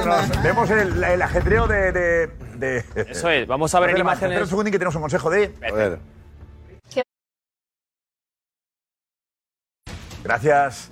[0.07, 2.27] nos- vemos el, el ajetreo de, de,
[2.57, 4.31] de- Eso es, vamos a ver Espera en imágenes.
[4.31, 5.55] Espera un segundín que tenemos un consejo de...
[5.69, 5.99] A ver.
[10.23, 10.91] Gracias.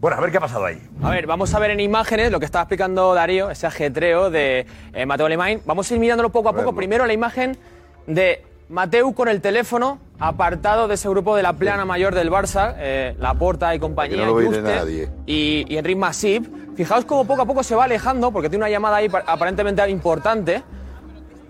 [0.00, 0.80] Bueno, a ver qué ha pasado ahí.
[1.02, 4.66] A ver, vamos a ver en imágenes lo que estaba explicando Darío, ese ajetreo de
[4.92, 5.60] eh, Mateo Alemán.
[5.66, 6.74] Vamos a ir mirándolo poco a poco.
[6.74, 7.56] Primero la imagen
[8.06, 12.74] de Mateu con el teléfono apartado de ese grupo de la plana mayor del Barça,
[12.78, 15.08] eh, Laporta y compañía, no lo ve Juste nadie.
[15.26, 16.46] y, y Enric Masip.
[16.76, 19.86] Fijaos cómo poco a poco se va alejando, porque tiene una llamada ahí pa- aparentemente
[19.90, 20.62] importante.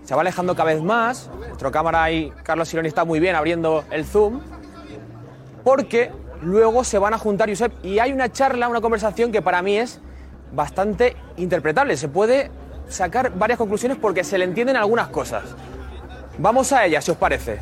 [0.03, 1.29] Se va alejando cada vez más.
[1.37, 4.41] Nuestro cámara ahí, Carlos Sironi, está muy bien abriendo el zoom.
[5.63, 6.11] Porque
[6.41, 9.77] luego se van a juntar, Josep, y hay una charla, una conversación que para mí
[9.77, 10.01] es
[10.53, 11.95] bastante interpretable.
[11.97, 12.49] Se puede
[12.89, 15.43] sacar varias conclusiones porque se le entienden algunas cosas.
[16.39, 17.59] Vamos a ellas, si os parece.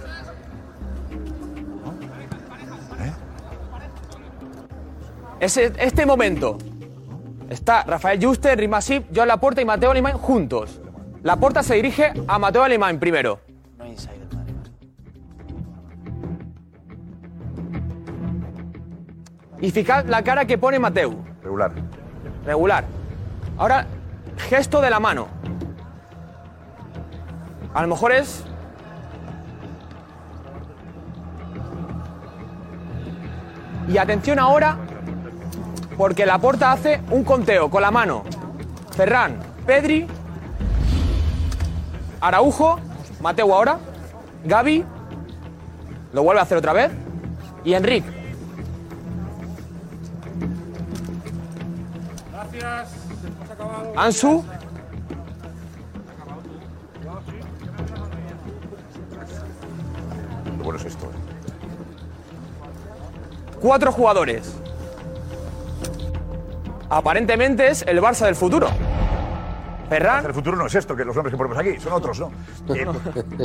[5.39, 6.57] Ese- este momento
[7.49, 10.81] está Rafael Juste, Rimasip, Joan Laporta y Mateo Alemán juntos.
[11.23, 13.39] Laporta se dirige a Mateo Alemán primero.
[19.61, 21.13] Y fijad la cara que pone Mateu.
[21.43, 21.71] Regular.
[22.45, 22.85] Regular.
[23.57, 23.85] Ahora,
[24.49, 25.27] gesto de la mano.
[27.73, 28.43] A lo mejor es.
[33.87, 34.77] Y atención ahora,
[35.99, 38.23] porque la porta hace un conteo con la mano.
[38.95, 40.07] Ferran, Pedri,
[42.21, 42.79] Araujo,
[43.19, 43.79] Mateo ahora,
[44.45, 44.85] Gaby,
[46.13, 46.89] lo vuelve a hacer otra vez,
[47.65, 48.09] y Enrique.
[52.31, 52.89] Gracias.
[53.97, 54.45] Ansu,
[60.63, 61.07] bueno es esto.
[61.07, 61.29] eh.
[63.59, 64.58] cuatro jugadores.
[66.89, 68.67] Aparentemente es el Barça del futuro.
[69.89, 70.25] Ferran.
[70.25, 72.31] El futuro no es esto, que los nombres que ponemos aquí, son otros, ¿no?
[72.75, 72.85] Eh,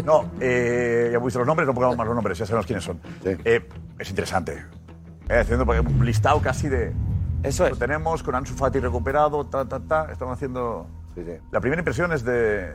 [0.05, 3.01] no, eh, ya visto los nombres, no pongamos más los nombres, ya sabemos quiénes son.
[3.25, 3.66] Eh,
[3.99, 4.62] es interesante.
[5.29, 6.93] Eh, haciendo un listado casi de.
[7.43, 10.09] Eso Lo tenemos con Ansu Fati recuperado, ta, ta, ta.
[10.12, 10.87] Estamos haciendo.
[11.51, 12.75] La primera impresión es de.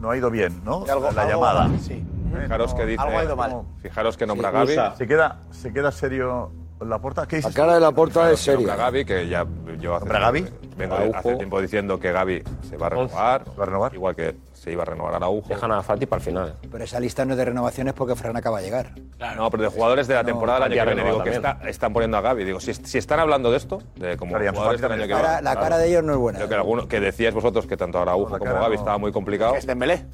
[0.00, 0.84] No ha ido bien, ¿no?
[0.86, 1.70] Algo- la algo llamada.
[1.78, 2.02] sí.
[2.42, 3.02] Fijaros que dice.
[3.02, 3.62] Algo ha ido mal.
[3.82, 4.96] Fijaros que nombra Sí, Gaby.
[4.96, 6.52] ¿Se queda, ¿Se queda serio
[6.88, 7.26] la porta?
[7.26, 7.54] ¿Qué dices?
[7.54, 8.72] La cara de la porta es seria.
[8.72, 9.46] a Gaby, que ya
[9.78, 10.46] yo hace, ¿Nombra a Gavi?
[10.76, 13.44] vengo hace tiempo diciendo que Gaby se va a renovar.
[13.58, 13.94] ¿Va a renovar?
[13.94, 15.48] Igual que se iba a renovar Araujo.
[15.48, 16.54] Dejan a Fati para el final.
[16.70, 18.92] Pero esa lista no es de renovaciones porque Fran acaba de llegar.
[19.36, 21.10] No, pero de jugadores de la No, temporada del año que viene.
[21.10, 21.52] Digo que también.
[21.56, 22.44] está- están poniendo a Gaby.
[22.44, 25.00] Digo, si, si están hablando de esto, de como Claro, y Ansu jugadores Fati del
[25.02, 25.28] año que viene.
[25.28, 25.60] La, la claro.
[25.60, 26.38] cara de ellos no es buena.
[26.38, 29.54] Creo que, alguno, que decíais vosotros que tanto Araujo como Gaby no- estaba muy complicado.
[29.54, 30.04] Es Dembélé.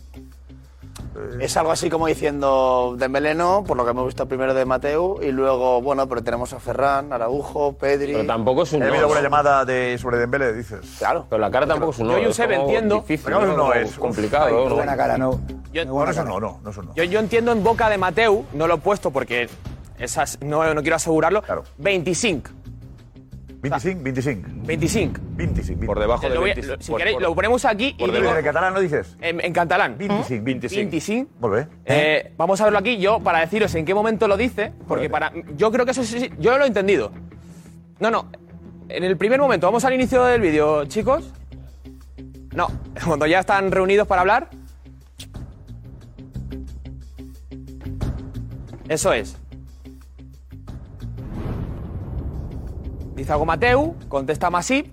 [1.40, 5.18] Es algo así como diciendo Dembélé no, por lo que hemos visto primero de Mateu,
[5.22, 8.12] y luego, bueno, pero tenemos a Ferran, Araujo, Pedri...
[8.12, 8.90] Pero tampoco es un ¿Ha no.
[8.92, 10.80] habido alguna llamada de, sobre Dembélé, dices?
[10.98, 11.26] Claro.
[11.28, 12.18] Pero la cara tampoco es un no.
[12.18, 12.96] Yo, Josep, entiendo.
[12.96, 13.72] Difícil, Pero no ¿no?
[13.72, 14.68] es- complicado.
[14.68, 14.74] ¿no?
[14.74, 15.40] buena cara, no.
[15.72, 16.94] Yo- No, buena no no, no.
[16.94, 19.48] Yo, yo entiendo en boca de Mateu, no lo he puesto porque
[19.98, 21.42] esas, no, no quiero asegurarlo.
[21.42, 21.64] Claro.
[21.78, 22.50] 25.
[23.70, 24.48] 25, 25.
[24.66, 25.20] 25.
[25.36, 25.86] 25.
[25.86, 26.76] Por debajo de Lo voy a- 25.
[26.76, 28.38] lo- si por- queréis, por- lo ponemos aquí y por digo, debajo.
[28.38, 29.16] ¿En catalán no dices?
[29.20, 29.96] en, en catalán.
[29.98, 30.44] 25.
[30.44, 30.80] 25.
[30.80, 31.30] 25.
[31.40, 31.68] Volve.
[31.84, 35.32] Eh, vamos a verlo aquí yo para deciros en qué momento lo dice, porque para
[35.56, 37.12] yo creo que eso sí, sí, yo lo he entendido.
[38.00, 38.30] No, no.
[38.88, 41.32] En el primer momento, vamos al inicio del vídeo, chicos.
[42.54, 42.68] No,
[43.06, 44.48] cuando ya están reunidos para hablar.
[48.88, 49.36] Eso es.
[53.16, 54.86] Dice algo Mateu, contesta Masip.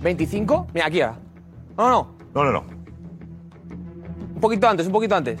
[0.00, 0.68] 25.
[0.72, 1.18] Mira, aquí ahora.
[1.76, 2.64] No, no, No, no, no.
[4.34, 5.40] un poquito antes, un poquito antes.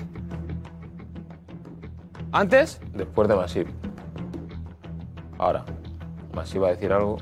[2.32, 2.80] ¿Antes?
[2.94, 3.68] Después de Masip.
[5.38, 5.64] Ahora.
[6.34, 7.18] Masip va a decir algo.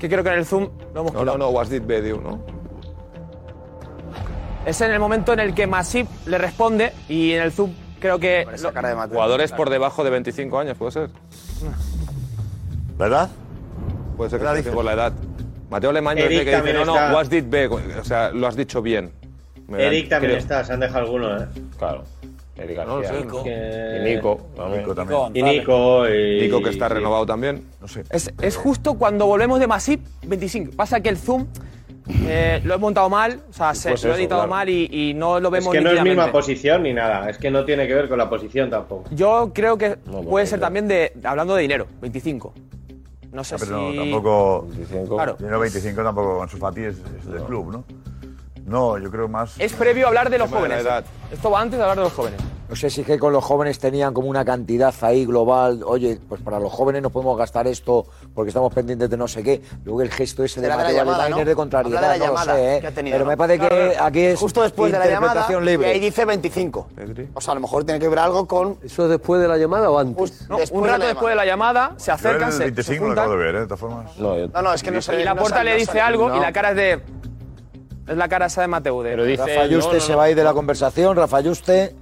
[0.00, 1.38] Que creo que en el zoom lo hemos No, quitado.
[1.38, 2.40] no, no, was did video, ¿no?
[4.66, 8.18] Es en el momento en el que Masip le responde y en el zoom creo
[8.18, 8.42] que...
[8.44, 9.14] Con esa lo- cara de Mateu.
[9.14, 11.10] Jugadores por debajo de 25 años, ¿puede ser?
[12.98, 13.30] ¿Verdad?
[14.16, 15.12] Puede ser que por la edad.
[15.70, 17.14] Mateo Alemán Eric sé que dice, también no, no, está.
[17.14, 19.10] was did be, o sea, lo has dicho bien.
[19.68, 20.42] Me Eric también creo.
[20.42, 21.46] está, se han dejado algunos, ¿eh?
[21.78, 22.04] Claro.
[22.56, 23.42] Eric No lo.
[23.42, 24.46] Que- Y Nico.
[24.74, 25.20] Nico también.
[25.34, 26.40] Y Nico y...
[26.42, 26.94] Nico que está sí.
[26.94, 27.64] renovado también.
[27.80, 28.04] No sé.
[28.10, 30.72] Es, es justo cuando volvemos de Masip 25.
[30.74, 31.46] Pasa que el zoom
[32.08, 34.50] eh, lo he montado mal, o sea, se, Pues lo he editado claro.
[34.50, 37.38] mal y, y no lo Es vemos que no es misma posición ni nada, es
[37.38, 39.04] que no tiene que ver con la posición tampoco.
[39.10, 42.54] Yo creo que No, puede ser también de hablando de dinero, 25.
[43.32, 43.96] No sé Ah, Pero no, si...
[43.98, 44.62] tampoco.
[44.68, 45.14] 25.
[45.16, 45.34] Claro.
[45.38, 47.84] Dinero 25 tampoco Ansu Fati es, es del club, ¿no?
[48.66, 49.54] No, yo creo más.
[49.60, 50.82] Es previo a hablar de los de jóvenes.
[50.82, 51.04] edad.
[51.30, 52.40] Esto va antes de hablar de los jóvenes.
[52.68, 55.82] No sé si es que con los jóvenes tenían como una cantidad ahí global.
[55.86, 59.44] Oye, pues para los jóvenes no podemos gastar esto porque estamos pendientes de no sé
[59.44, 59.62] qué.
[59.84, 61.38] Luego el gesto ese de de la Mateo llamada, ¿no?
[61.38, 62.80] es de contrariedad, de la no sé, ¿eh?
[62.80, 63.30] que ha tenido, Pero ¿no?
[63.30, 65.88] me parece que aquí es Justo después de la llamada, interpretación y libre.
[65.92, 66.88] ahí dice 25.
[66.96, 67.28] Pedri.
[67.34, 68.78] O sea, a lo mejor tiene que ver algo con...
[68.82, 70.48] ¿Eso es después de la llamada o antes?
[70.48, 73.06] No, un de rato después de la llamada se Yo acercan, el se, se 25
[73.06, 73.58] lo acabo de ver, ¿eh?
[73.60, 74.18] De todas formas.
[74.18, 75.20] No, yo- No, no, es que no sé.
[75.20, 76.00] y la no puerta sale- le no dice sale.
[76.00, 77.00] algo y la cara es de...
[78.06, 79.02] Es la cara esa de Mateu.
[79.02, 79.46] De, Pero dice.
[79.46, 81.94] Rafa no, Yuste no, se va a ir de la conversación, Rafa Yuste.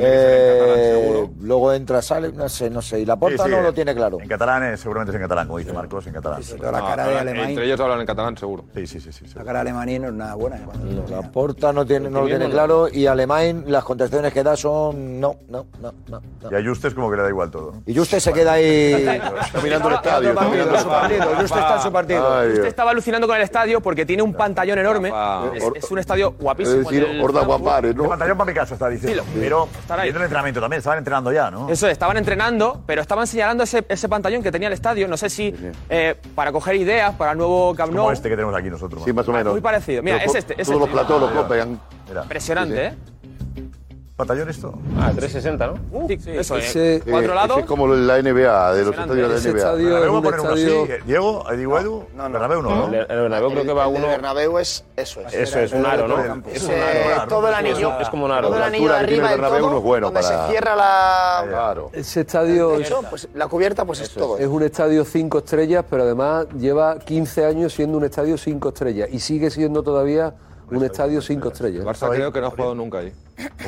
[0.00, 1.30] Tiene que ser en catalán, eh, seguro.
[1.40, 3.00] luego entra, sale, no sé, no sé.
[3.00, 4.18] Y la porta Sí, sí, no lo tiene claro.
[4.20, 6.42] En catalán, eh, seguramente es en catalán, como dice Marcos, en catalán.
[6.42, 7.48] Toda la No, cara de Alemán.
[7.50, 8.64] Entre ellos hablan en catalán, seguro.
[8.74, 9.12] Sí, sí, sí.
[9.12, 9.24] sí.
[9.34, 10.56] La cara de Alemán no es nada buena.
[10.56, 10.60] ¿eh?
[11.08, 15.20] La porta no, tiene, no lo tiene claro y Alemán las contestaciones que da son
[15.20, 16.20] no, no, no, no.
[16.42, 16.50] no.
[16.50, 17.72] Y a Justes como que le da igual todo.
[17.72, 17.82] ¿no?
[17.86, 18.92] Y Juste se queda ahí.
[19.46, 20.28] Está mirando el estadio.
[20.30, 21.18] Está está mirando el en su partido.
[21.20, 21.36] estadio.
[21.40, 22.34] Juste está en su partido.
[22.36, 25.12] Ay, Usted estaba alucinando con el estadio porque tiene un pantallón enorme.
[25.54, 26.90] Es, es un estadio Es guapísimo.
[26.90, 27.46] el Horda Frankfurt.
[27.46, 28.08] Guapare, El ¿no?
[28.08, 29.22] pantallón para mi casa está diciendo.
[29.34, 30.06] Pero estará ahí.
[30.08, 31.68] viendo el entrenamiento también, estaban entrenando ya, ¿no?
[31.70, 35.06] Eso, estaban entrenando, pero estaban señalando ese, ese pantallón que tenía el estadio.
[35.08, 35.54] No sé si
[35.88, 38.02] eh, para coger ideas para el nuevo Camp Nou.
[38.04, 39.02] Como este que tenemos aquí nosotros.
[39.04, 39.52] Sí, más o menos.
[39.52, 40.02] Muy parecido.
[40.02, 40.98] Mira, Pero es este, es Todos los este.
[41.00, 41.80] platós los copian.
[42.22, 42.98] Impresionante, Sí, ¿eh?
[44.16, 44.72] Batallón esto?
[44.98, 46.08] Ah, 360, ¿no?
[46.08, 46.64] Sí, eso es.
[46.74, 47.50] Ese- Cuatro lados.
[47.50, 49.58] ese es como la NBA, de los estadios de la NBA.
[49.58, 50.62] estadio Bernabéu va a poner uno así.
[50.62, 50.86] estadio...
[51.04, 52.86] Diego, Diego Edu, Bernabéu no, ¿no?
[52.88, 54.00] El, el Bernabéu creo que va El uno.
[54.00, 55.20] de Bernabéu es eso.
[55.20, 55.34] Es.
[55.34, 56.42] Eso es un aro, ¿no?
[56.50, 57.28] Es un aro.
[57.28, 57.92] todo el anillo.
[58.00, 58.46] Es como un aro.
[58.48, 60.50] Todo el La anillo arriba el del Bernabéu todo, no es bueno donde para- se
[60.50, 61.44] cierra la...
[61.48, 61.90] Claro.
[61.92, 64.38] Ese estadio Eso, pues la cubierta pues es todo.
[64.38, 69.08] es un estadio cinco estrellas, pero además lleva 15 años siendo un estadio cinco estrellas
[69.12, 70.32] y sigue siendo todavía
[70.70, 71.84] un estadio cinco estrellas.
[71.84, 73.12] Barça creo que no ha jugado nunca ahí.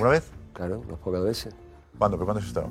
[0.01, 0.23] ¿Una vez?
[0.59, 1.55] Claro, unas pocas veces.
[1.97, 2.17] ¿Cuándo?
[2.17, 2.69] ¿Pero cuándo has estado?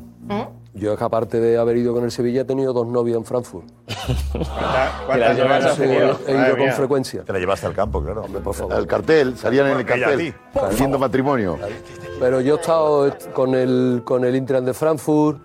[0.74, 3.24] Yo es que aparte de haber ido con el Sevilla he tenido dos novias en
[3.24, 3.66] Frankfurt.
[5.06, 6.20] ¿Cuántas novias has tenido?
[6.28, 7.24] he ido con frecuencia.
[7.24, 8.24] Te la llevaste al campo, claro.
[8.24, 8.78] Por favor.
[8.78, 10.36] El cartel, salían en el cartel.
[10.54, 11.58] Haciendo matrimonio.
[12.20, 15.40] Pero yo he estado con el, con el Inter de Frankfurt,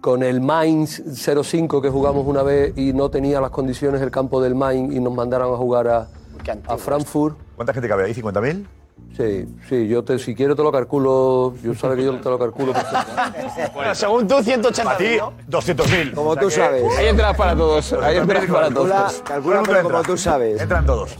[0.00, 1.02] con el Mainz
[1.42, 5.00] 05 que jugamos una vez y no tenía las condiciones el campo del Mainz y
[5.00, 6.08] nos mandaron a jugar a,
[6.68, 7.36] a Frankfurt.
[7.56, 8.14] ¿Cuánta gente cabe ahí?
[8.14, 8.66] ¿50.000?
[9.16, 12.38] Sí, sí, yo te, si quiero te lo calculo, yo sabes que yo te lo
[12.38, 12.72] calculo.
[13.74, 15.18] Bueno, según tú, 180 A ti,
[15.50, 16.14] 200.000.
[16.14, 16.82] Como tú sabes.
[16.96, 17.92] Hay entradas para todos.
[17.92, 19.22] Hay entradas para Calcula, todos.
[19.22, 20.60] calcula pero como tú sabes.
[20.62, 21.16] Entran todos.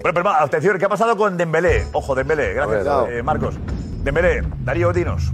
[0.00, 1.86] Bueno, pero atención, ¿qué ha pasado con Dembélé?
[1.92, 3.56] Ojo, Dembélé, gracias, eh, Marcos.
[4.02, 5.32] Dembélé, Darío, dinos.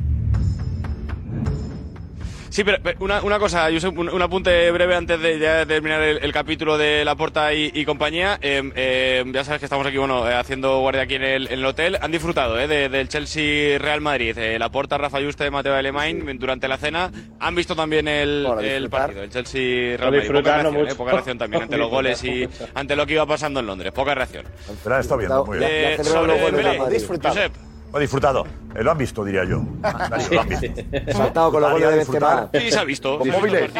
[2.50, 6.02] Sí, pero, pero una, una cosa, Josep, un, un apunte breve antes de ya terminar
[6.02, 8.40] el, el capítulo de Laporta y, y compañía.
[8.42, 11.60] Eh, eh, ya sabes que estamos aquí, bueno, eh, haciendo guardia aquí en el, en
[11.60, 11.96] el hotel.
[12.00, 14.36] Han disfrutado eh, de- del Chelsea Real Madrid.
[14.36, 17.10] Eh, Laporta, Rafa Yuste, Mateo Alemán durante la cena.
[17.38, 20.28] Han visto también el, Bueno, el partido, el Chelsea No Real Madrid.
[20.32, 20.96] Poca reacción, eh, mucho.
[20.96, 23.92] poca reacción también ante los goles y ante lo que iba pasando en Londres.
[23.92, 24.44] Poca reacción.
[24.82, 25.70] Pero estado viendo, muy bien.
[25.72, 26.90] Eh, Ya celebró sobre.
[26.90, 27.34] Disfrutado.
[27.34, 27.52] Josep,
[27.92, 28.44] Lo ha disfrutado.
[28.74, 29.62] Eh, lo han visto, diría yo.
[29.82, 30.66] Darío, lo han visto.
[31.12, 32.48] Saltado con los goles de Benzema.
[32.54, 33.18] sí, se ha visto.
[33.18, 33.70] Con móviles.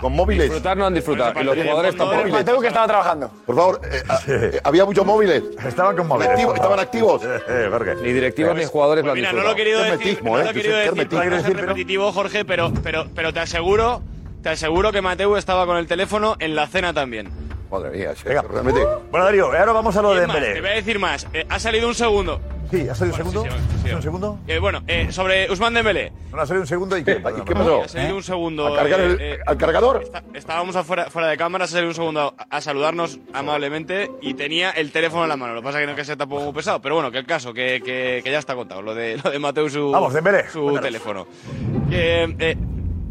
[0.00, 0.44] Con móviles.
[0.46, 1.40] Disfrutar no han disfrutado.
[1.40, 2.28] Y los jugadores tampoco.
[2.28, 3.30] Mateo que estaba trabajando.
[3.44, 5.42] Por favor, eh, eh, había muchos móviles.
[5.66, 6.30] Estaban con móviles.
[6.32, 7.22] Activo- estaban activos.
[7.24, 7.96] Eh, eh.
[8.02, 10.40] Ni directivos ni jugadores lo Pues han mira, no lo he querido decir, no lo
[10.40, 10.46] ¿eh?
[10.50, 11.08] he querido decir no
[11.42, 14.00] pero- repetitivo, Jorge, pero, pero, pero te aseguro,
[14.42, 17.28] te aseguro que Mateo estaba con el teléfono en la cena también.
[17.70, 18.80] Madre mía, es que Venga, realmente.
[19.10, 20.76] Bueno, Darío, ahora vamos a lo de es más, te voy a Dembélé.
[20.76, 21.26] decir más.
[21.34, 22.40] Eh, ha salido un segundo.
[22.70, 23.42] Sí, ¿ha salido un Bueno, segundo?
[23.44, 23.94] sí, sí, sí, sí.
[23.94, 24.38] ¿Un segundo?
[24.46, 26.12] Eh, bueno, eh, sobre Usman Dembélé.
[26.30, 27.82] No, ha salido un segundo y qué, ¿Y qué pasó?
[27.84, 28.66] Ha salido un segundo.
[28.66, 30.02] ¿Al cargar el- eh, eh, al cargador?
[30.02, 34.34] está- estábamos afuera, fuera de cámara, ha salido un segundo a, a saludarnos amablemente y
[34.34, 35.54] tenía el teléfono en la mano.
[35.54, 37.16] Lo que pasa es que no es que sea tampoco muy pesado, pero bueno, que
[37.18, 40.12] el caso, que, que- que ya está contado, lo de, lo de Mateo su, Vamos,
[40.12, 40.82] Dembélé, su cuéntanos.
[40.84, 41.26] teléfono.
[41.90, 42.56] Eh, eh,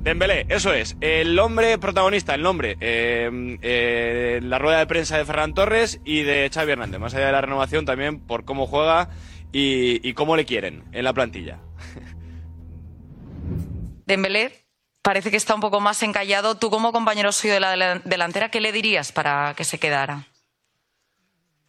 [0.03, 0.95] Dembélé, eso es.
[1.01, 6.21] El hombre protagonista, el nombre, eh, eh, la rueda de prensa de Ferran Torres y
[6.21, 6.99] de Xavi Hernández.
[6.99, 9.09] Más allá de la renovación, también por cómo juega
[9.57, 11.59] y, y cómo le quieren en la plantilla.
[14.05, 14.51] Dembélé
[15.01, 16.55] parece que está un poco más encallado.
[16.55, 20.25] Tú como compañero suyo de la delan- delantera, ¿qué le dirías para que se quedara?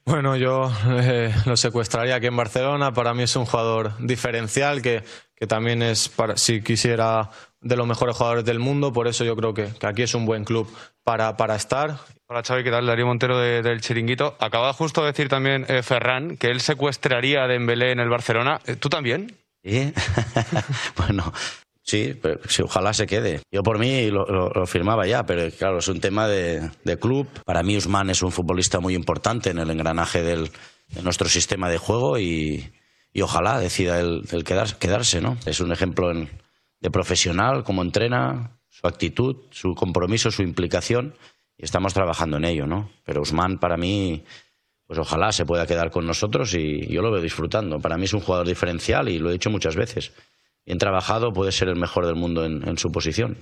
[0.04, 2.92] Bueno, yo eh, lo secuestraría aquí en Barcelona.
[2.92, 5.02] Para mí es un jugador diferencial que,
[5.34, 8.92] que también es, para, si quisiera, de los mejores jugadores del mundo.
[8.92, 10.68] Por eso yo creo que, que aquí es un buen club
[11.04, 11.98] para, para estar.
[12.28, 12.86] Hola Xavi, ¿qué tal?
[12.86, 14.36] Darío Montero de- del Chiringuito.
[14.38, 18.60] Acaba justo de decir también eh, Ferran que él secuestraría a Dembélé en el Barcelona.
[18.66, 19.34] Eh, ¿Tú también?
[19.64, 19.92] Sí.
[20.96, 21.32] bueno,
[21.82, 23.40] sí, pero sí, ojalá se quede.
[23.50, 26.98] Yo por mí lo, lo- lo firmaba ya, pero claro, es un tema de, de
[26.98, 27.26] club.
[27.44, 30.50] Para mí Usman es un futbolista muy importante en el engranaje del,
[30.88, 32.70] de nuestro sistema de juego y,
[33.12, 35.36] y ojalá decida el, el quedar- quedarse, ¿no?
[35.46, 36.28] Es un ejemplo en-
[36.80, 41.14] de profesional, cómo entrena, su actitud, su compromiso, su implicación
[41.56, 42.90] y estamos trabajando en ello, ¿no?
[43.04, 44.24] Pero Usman para mí
[44.86, 47.78] pues ojalá se pueda quedar con nosotros y yo lo veo disfrutando.
[47.78, 50.12] Para mí es un jugador diferencial y lo he dicho muchas veces.
[50.64, 53.36] Bien trabajado, puede ser el mejor del mundo en, en su posición.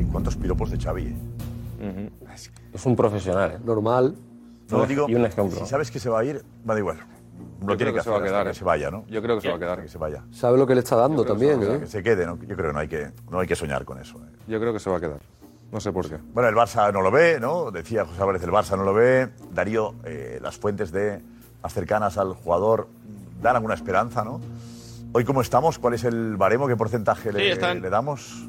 [0.00, 1.14] ¿Y cuántos piropos de Xavi?
[1.80, 2.10] eh?
[2.72, 3.52] Es un profesional.
[3.52, 3.58] ¿eh?
[3.64, 4.14] Normal.
[4.70, 5.06] No digo.
[5.08, 5.58] Y un ejemplo.
[5.58, 6.98] Si sabes que se va a ir, va da igual.
[7.62, 8.52] Lo Yo tiene que se va a hacer quedar, hasta eh.
[8.52, 9.04] Que se vaya, ¿no?
[9.08, 9.82] Yo creo que se va a quedar.
[9.82, 10.24] Que se vaya.
[10.32, 11.80] Sabe lo que le está dando Yo creo que también, se ¿eh?
[11.80, 12.36] Que se quede, ¿no?
[12.38, 14.18] Yo creo que no hay que, no hay que soñar con eso.
[14.18, 14.28] ¿eh?
[14.48, 15.20] Yo creo que se va a quedar.
[15.70, 16.18] No sé por qué.
[16.34, 17.70] Bueno, el Barça no lo ve, ¿no?
[17.70, 19.28] Decía José Álvarez, el Barça no lo ve.
[19.52, 21.22] Darío, eh, las fuentes de
[21.62, 22.88] más cercanas al jugador
[23.40, 24.40] dan alguna esperanza, ¿no?
[25.12, 25.78] Hoy, ¿cómo estamos?
[25.78, 26.66] ¿Cuál es el baremo?
[26.66, 28.48] ¿Qué porcentaje Sí, le, están- le damos?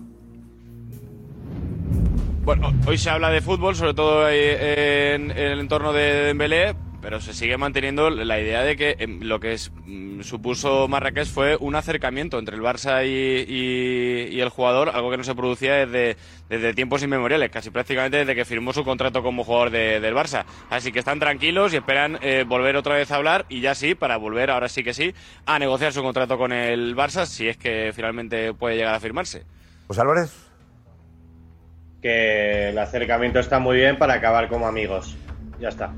[2.45, 6.75] Bueno, hoy se habla de fútbol, sobre todo eh, en, en el entorno de Dembélé,
[7.03, 11.27] pero se sigue manteniendo la idea de que em, lo que es, mm, supuso Marrakech
[11.27, 15.35] fue un acercamiento entre el Barça y, y- y el jugador, algo que no se
[15.35, 16.15] producía desde,
[16.47, 20.45] desde tiempos inmemoriales, casi prácticamente desde que firmó su contrato como jugador de- del Barça.
[20.69, 23.95] Así que están tranquilos y esperan eh, volver otra vez a hablar y ya sí,
[23.95, 25.13] para volver, ahora sí que sí,
[25.45, 29.43] a negociar su contrato con el Barça, si es que finalmente puede llegar a firmarse.
[29.87, 30.31] José Álvarez.
[32.01, 35.17] Que el acercamiento está muy bien para acabar como amigos.
[35.59, 35.93] Ya está.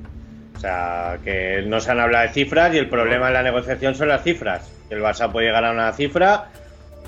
[0.65, 4.07] Sea, que no se han hablado de cifras y el problema en la negociación son
[4.07, 4.67] las cifras.
[4.89, 6.45] El Barça puede llegar a una cifra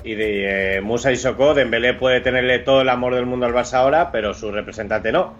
[0.04, 3.52] y de eh, Musa y Soko, Dembélé puede tenerle todo el amor del mundo al
[3.52, 5.34] Barça ahora, pero su representante no.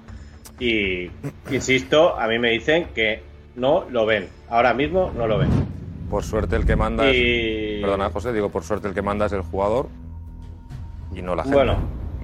[0.58, 1.08] Y
[1.52, 3.22] insisto, a mí me dicen que
[3.54, 4.28] no lo ven.
[4.50, 5.50] Ahora mismo no lo ven.
[6.10, 7.80] Por suerte el que manda Y- es...
[7.82, 9.90] Perdona, José, digo, por suerte el que manda es el jugador
[11.14, 11.56] y no la gente.
[11.56, 11.76] Bueno,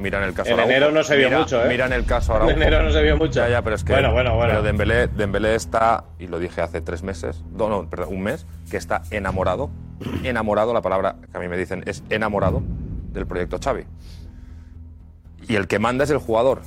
[0.04, 0.70] Mira en el caso en Araujo.
[0.70, 1.68] enero no se vio Mira- mucho, ¿eh?
[1.68, 2.56] Mira en el caso En Araujo.
[2.56, 3.40] enero no se vio mucho.
[3.40, 3.94] Ya, ya, pero es que...
[3.94, 4.50] Bueno, bueno, bueno.
[4.52, 8.46] Pero Dembélé, Dembélé está, y lo dije hace tres meses, no, no, perdón, un mes,
[8.70, 9.70] que está enamorado,
[10.22, 12.62] enamorado, la palabra que a mí me dicen es enamorado
[13.12, 13.84] del proyecto Xavi.
[15.48, 16.60] Y el que manda es el jugador.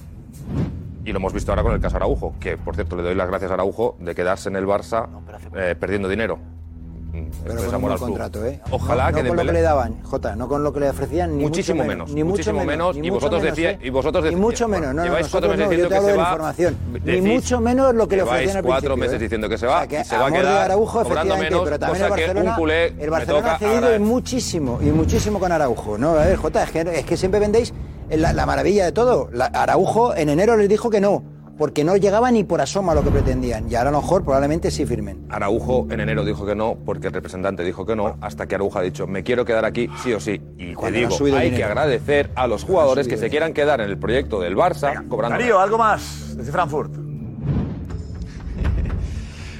[1.06, 3.28] Y lo hemos visto ahora con el caso Araujo, que por cierto le doy las
[3.28, 5.08] gracias a Araujo de quedarse en el Barça
[5.56, 6.40] eh, perdiendo dinero.
[7.44, 8.60] Pero con es un contrato, ¿eh?
[8.72, 10.90] Ojalá no, que no con lo que le daban, Jota, no con lo que le
[10.90, 13.72] ofrecían, ni muchísimo mucho menos, ni mucho muchísimo menos, ni y mucho vosotros menos, decía-
[13.72, 13.80] ¿eh?
[13.82, 16.24] y vosotros Ni decía- mucho menos, no, no, lleváis cuatro meses diciendo que se va,
[16.24, 16.78] información.
[17.04, 19.24] Ni mucho menos lo que le ofrecían al cuatro principio, meses ¿eh?
[19.24, 22.58] diciendo que se va se va a quedar Araujo, efectivamente, menos, pero también el Barcelona,
[23.00, 25.98] el Barcelona ha cedido y muchísimo, y muchísimo con Araujo.
[25.98, 27.74] No, a ver, Jota, es que, es que siempre vendéis
[28.10, 29.30] la, la maravilla de todo.
[29.32, 31.24] La- Araujo en enero les dijo que no,
[31.58, 33.70] porque no llegaba ni por asoma a lo que pretendían.
[33.70, 35.26] Y ahora a lo mejor probablemente sí firmen.
[35.30, 38.80] Araujo en enero dijo que no, porque el representante dijo que no, hasta que Araujo
[38.80, 40.42] ha dicho, me quiero quedar aquí sí o sí.
[40.58, 41.58] Y te cuando digo, hay dinero.
[41.58, 45.38] que agradecer a los jugadores que se quieran quedar en el proyecto del Barça cobrando.
[45.38, 46.92] Darío, algo más desde Frankfurt.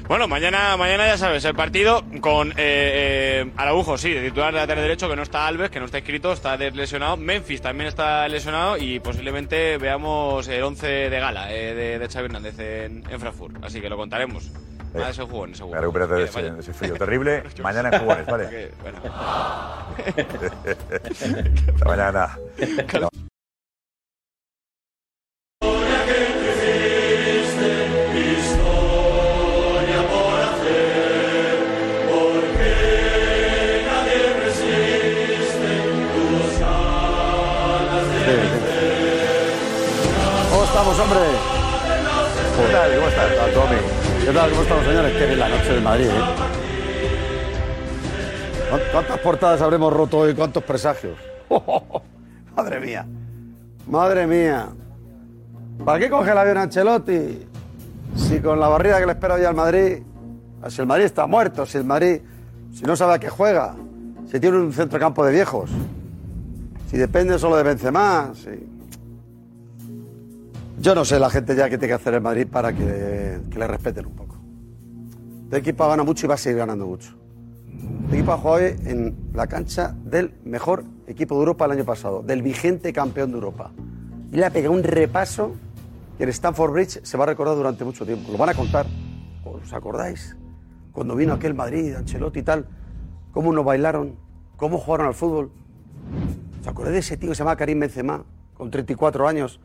[0.08, 4.60] Bueno, mañana, mañana ya sabes, el partido con eh, eh, Araujo, sí, de titular de
[4.62, 7.18] lateral derecho, que no está Alves, que no está inscrito, está lesionado.
[7.18, 12.28] Memphis también está lesionado y posiblemente veamos el 11 de gala eh, de, de Xavi
[12.28, 13.62] Hernández en, en Frankfurt.
[13.66, 14.50] Así que lo contaremos.
[14.94, 15.82] Nada de esos jugones, seguro.
[15.82, 17.44] Recupérate de ese, ese frío terrible.
[17.62, 18.48] Mañana en jugones, ¿vale?
[18.50, 19.00] Que, bueno.
[21.76, 22.38] Hasta mañana.
[41.08, 41.26] Hombre?
[42.58, 42.96] ¿Qué tal?
[42.96, 43.30] ¿Cómo estás?
[43.30, 43.78] ¿Qué tal, Tommy?
[44.26, 44.50] ¿Qué tal?
[44.50, 45.18] ¿Cómo estamos, señores?
[45.18, 46.22] Qué bien la noche del Madrid, ¿eh?
[48.70, 50.34] ¿Cuán- ¿Cuántas portadas habremos roto hoy?
[50.36, 51.18] ¿Cuántos presagios?
[52.56, 53.06] Madre mía.
[53.88, 54.68] Madre mía.
[55.86, 57.46] ¿Para qué coge el avión Ancelotti?
[58.16, 60.00] Si con la barrida que le espera hoy al Madrid,
[60.68, 62.20] si el Madrid está muerto, si el Madrid,
[62.74, 63.76] si no sabe a qué juega,
[64.30, 65.70] si tiene un centrocampo de viejos,
[66.90, 68.50] si depende solo de Benzema, si...
[70.80, 73.60] Yo no sé la gente ya que tiene que hacer el Madrid para que, que
[73.60, 74.38] le respeten un poco.
[75.46, 77.16] Este equipo ha ganado mucho y va a seguir ganando mucho.
[78.04, 81.86] Este equipo ha jugado hoy en la cancha del mejor equipo de Europa el año
[81.86, 83.72] pasado, del vigente campeón de Europa.
[84.32, 85.56] Y le ha pegado un repaso
[86.18, 88.32] que en Stamford Bridge se va a recordar durante mucho tiempo.
[88.32, 88.86] Lo van a contar.
[89.46, 90.38] ¿Os acordáis?
[90.92, 92.68] Cuando vino aquel Madrid, Ancelotti y tal,
[93.32, 94.16] cómo nos bailaron,
[94.58, 95.52] cómo jugaron al fútbol.
[96.62, 98.24] ¿Os acordáis de ese tío que se llama Karim Benzema,
[98.54, 99.60] con 34 años?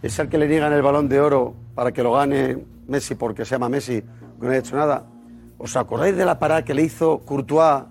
[0.00, 2.56] Es el que le niegan el balón de oro para que lo gane
[2.86, 5.04] Messi porque se llama Messi, que no ha hecho nada.
[5.58, 7.82] ¿Os acordáis de la parada que le hizo Courtois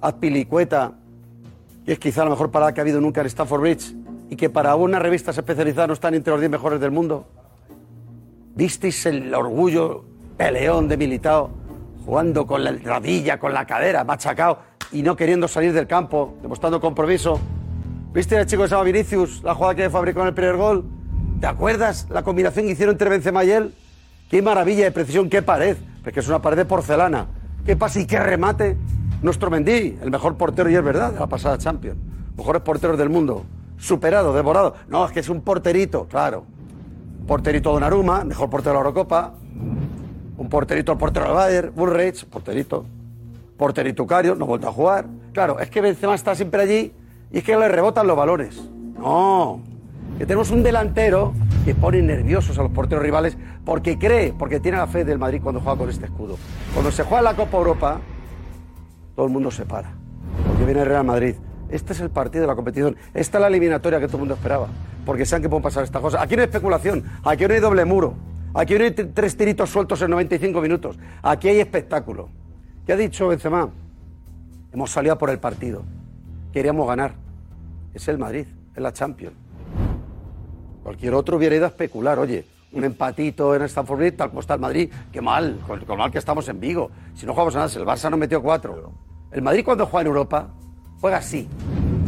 [0.00, 0.92] a Pilicueta,
[1.84, 3.94] que es quizá la mejor parada que ha habido nunca en Stamford Bridge,
[4.28, 7.26] y que para una revista especializada no están entre los 10 mejores del mundo?
[8.56, 10.04] ¿Visteis el orgullo
[10.36, 11.50] peleón de Militao
[12.04, 14.58] jugando con la rodilla, con la cadera, machacado
[14.90, 17.38] y no queriendo salir del campo, demostrando compromiso?
[18.12, 20.95] ¿Viste al chico que se llama Vinicius, la jugada que fabricó en el primer gol?
[21.40, 23.74] ¿Te acuerdas la combinación que hicieron entre Benzema y él?
[24.30, 25.76] ¡Qué maravilla de precisión, qué pared!
[26.02, 27.26] Porque es una pared de porcelana.
[27.66, 28.76] ¡Qué pase y qué remate!
[29.20, 31.98] Nuestro Mendy, el mejor portero, y es verdad, de la pasada Champions.
[32.36, 33.44] Mejores porteros del mundo.
[33.76, 34.74] Superado, devorado.
[34.88, 36.44] No, es que es un porterito, claro.
[37.26, 39.34] Porterito Donnarumma, mejor portero de la Eurocopa.
[40.38, 42.86] Un porterito el portero del Bayern, Bullrich, porterito.
[43.58, 45.06] Porterito Cario, no ha vuelto a jugar.
[45.32, 46.92] Claro, es que Benzema está siempre allí
[47.30, 48.62] y es que le rebotan los balones.
[48.98, 49.60] No,
[50.18, 51.34] que tenemos un delantero
[51.64, 55.40] que pone nerviosos a los porteros rivales porque cree, porque tiene la fe del Madrid
[55.42, 56.38] cuando juega con este escudo.
[56.72, 58.00] Cuando se juega la Copa Europa,
[59.14, 59.92] todo el mundo se para.
[60.46, 61.34] Porque viene Real Madrid.
[61.68, 62.96] Este es el partido de la competición.
[63.12, 64.68] Esta es la eliminatoria que todo el mundo esperaba.
[65.04, 66.22] Porque saben que pueden pasar estas cosas.
[66.22, 67.04] Aquí no hay especulación.
[67.24, 68.14] Aquí no hay doble muro.
[68.54, 70.98] Aquí no hay tres tiritos sueltos en 95 minutos.
[71.22, 72.28] Aquí hay espectáculo.
[72.86, 73.68] ¿Qué ha dicho Benzema?
[74.72, 75.82] Hemos salido por el partido.
[76.52, 77.14] Queríamos ganar.
[77.92, 79.45] Es el Madrid, es la Champions.
[80.86, 82.16] Cualquier otro hubiera ido a especular.
[82.16, 84.88] Oye, un empatito en Stamford Bridge, tal como está el Madrid.
[85.10, 86.92] Qué mal, con con lo mal que estamos en Vigo.
[87.12, 88.92] Si no jugamos a nada, si el Barça nos metió cuatro.
[89.32, 90.46] El Madrid cuando juega en Europa,
[91.00, 91.48] juega así.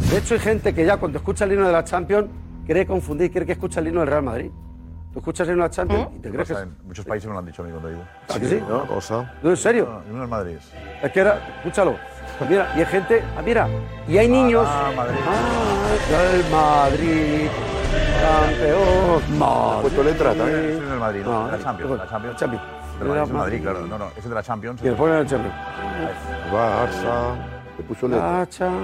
[0.09, 2.29] De hecho, hay gente que ya cuando escucha el himno de la Champions,
[2.65, 4.49] cree confundir, cree que escucha el himno del Real Madrid.
[5.11, 6.59] Tú escuchas en una Champions y te crees que es...
[6.61, 8.03] en muchos países me lo han dicho a mí cuando he ido.
[8.33, 8.63] ¿A que sí?
[8.65, 8.87] ¿no?
[8.87, 9.33] Cosa.
[9.43, 10.03] ¿No, en serio?
[10.07, 10.55] No, no es Madrid.
[11.03, 11.97] Es que era, escúchalo.
[12.47, 13.67] Mira, y hay gente, ah, mira,
[14.07, 14.65] y hay niños.
[14.65, 15.19] Ah, Madrid.
[15.27, 17.49] Ah, el Madrid,
[18.21, 19.37] campeón.
[19.37, 19.77] Madrid.
[19.77, 20.59] ¿Ha puesto letra también?
[20.59, 21.59] Ese es del Madrid, no, de la.
[21.63, 21.97] Champions.
[21.97, 22.37] La Champions.
[22.37, 22.63] Champions.
[22.99, 23.87] Del Madrid, es Madrid, claro.
[23.87, 24.81] No, no, ese es de la Champions.
[24.81, 25.55] Y le ponen el Champions.
[26.51, 27.35] Barça.
[27.77, 28.39] Le puso letra.
[28.39, 28.83] La Champions,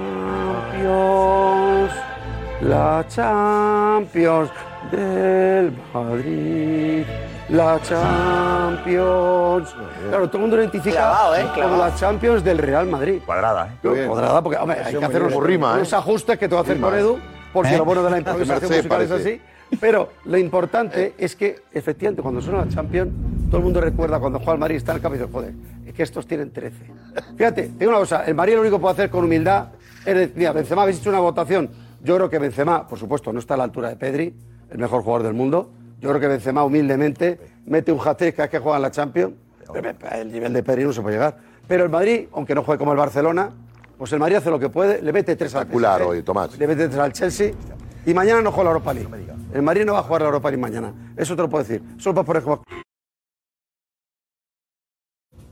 [2.62, 4.50] la Champions
[4.90, 7.04] del Madrid,
[7.50, 9.74] la Champions.
[10.08, 11.46] Claro, todo el mundo lo identifica Clavado, ¿eh?
[11.54, 13.20] como la Champions del Real Madrid.
[13.26, 14.06] Cuadrada, ¿eh?
[14.06, 15.76] Cuadrada, porque hombre, hay que hacer unos, rima, ¿eh?
[15.76, 17.00] unos ajustes que te va a hacer con ¿eh?
[17.00, 17.18] Edu,
[17.56, 17.78] porque ¿Eh?
[17.78, 19.40] lo bueno de la improvisación Merced musical es así.
[19.80, 23.10] Pero lo importante es que, efectivamente, cuando suena la Champions,
[23.48, 25.54] todo el mundo recuerda cuando juega el Madrid, está en el campo y dice, joder,
[25.86, 26.76] es que estos tienen 13.
[27.36, 29.68] Fíjate, te digo una cosa, el Madrid lo único que puede hacer con humildad
[30.04, 31.70] es decir, mira, Benzema, habéis hecho una votación.
[32.00, 34.34] Yo creo que Benzema, por supuesto, no está a la altura de Pedri,
[34.70, 35.72] el mejor jugador del mundo.
[35.98, 39.34] Yo creo que Benzema, humildemente, mete un hat-trick cada vez que juega en la Champions.
[40.12, 41.38] El nivel de Pedri no se puede llegar.
[41.66, 43.50] Pero el Madrid, aunque no juegue como el Barcelona,
[43.98, 46.58] pues el Madrid hace lo que puede, le mete tres al Espectacular PSG, hoy, Tomás.
[46.58, 47.52] le mete tres al Chelsea
[48.04, 49.08] y mañana no juega la Europa League.
[49.52, 50.92] El Madrid no va a jugar la Europa League mañana.
[51.16, 51.82] Eso te lo puedo decir.
[51.98, 52.62] Eso lo puedes poner como...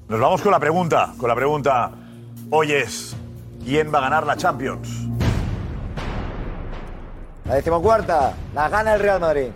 [0.09, 1.15] Nos vamos con la pregunta.
[1.19, 1.91] Con la pregunta.
[2.51, 3.17] Hoy es.
[3.65, 5.09] ¿Quién va a ganar la Champions?
[7.47, 9.49] La decimocuarta, la gana el Real Madrid.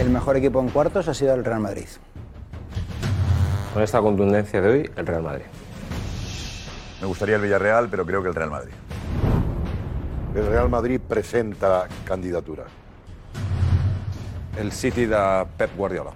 [0.00, 1.86] El mejor equipo en cuartos ha sido el Real Madrid.
[3.72, 5.44] Con esta contundencia de hoy, el Real Madrid.
[7.04, 8.72] Me gustaría el Villarreal, pero creo que el Real Madrid.
[10.34, 12.64] El Real Madrid presenta candidatura.
[14.58, 16.12] El City da Pep Guardiola.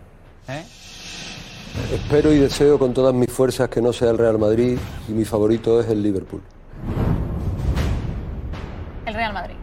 [1.93, 5.27] Espero y deseo con todas mis fuerzas que no sea el Real Madrid y mi
[5.27, 6.41] favorito es el Liverpool.
[9.05, 9.57] El Real Madrid.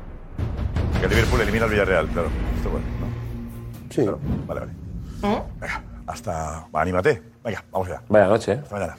[0.99, 2.29] Que el Liverpool elimina al Villarreal, claro.
[2.55, 3.07] Esto bueno, ¿no?
[3.89, 4.03] Sí.
[4.03, 4.73] Claro, Vale, vale.
[5.59, 6.67] Venga, hasta.
[6.73, 7.19] Va, anímate.
[7.43, 8.03] Venga, vamos allá.
[8.09, 8.61] Vaya noche, ¿eh?
[8.61, 8.95] Hasta mañana.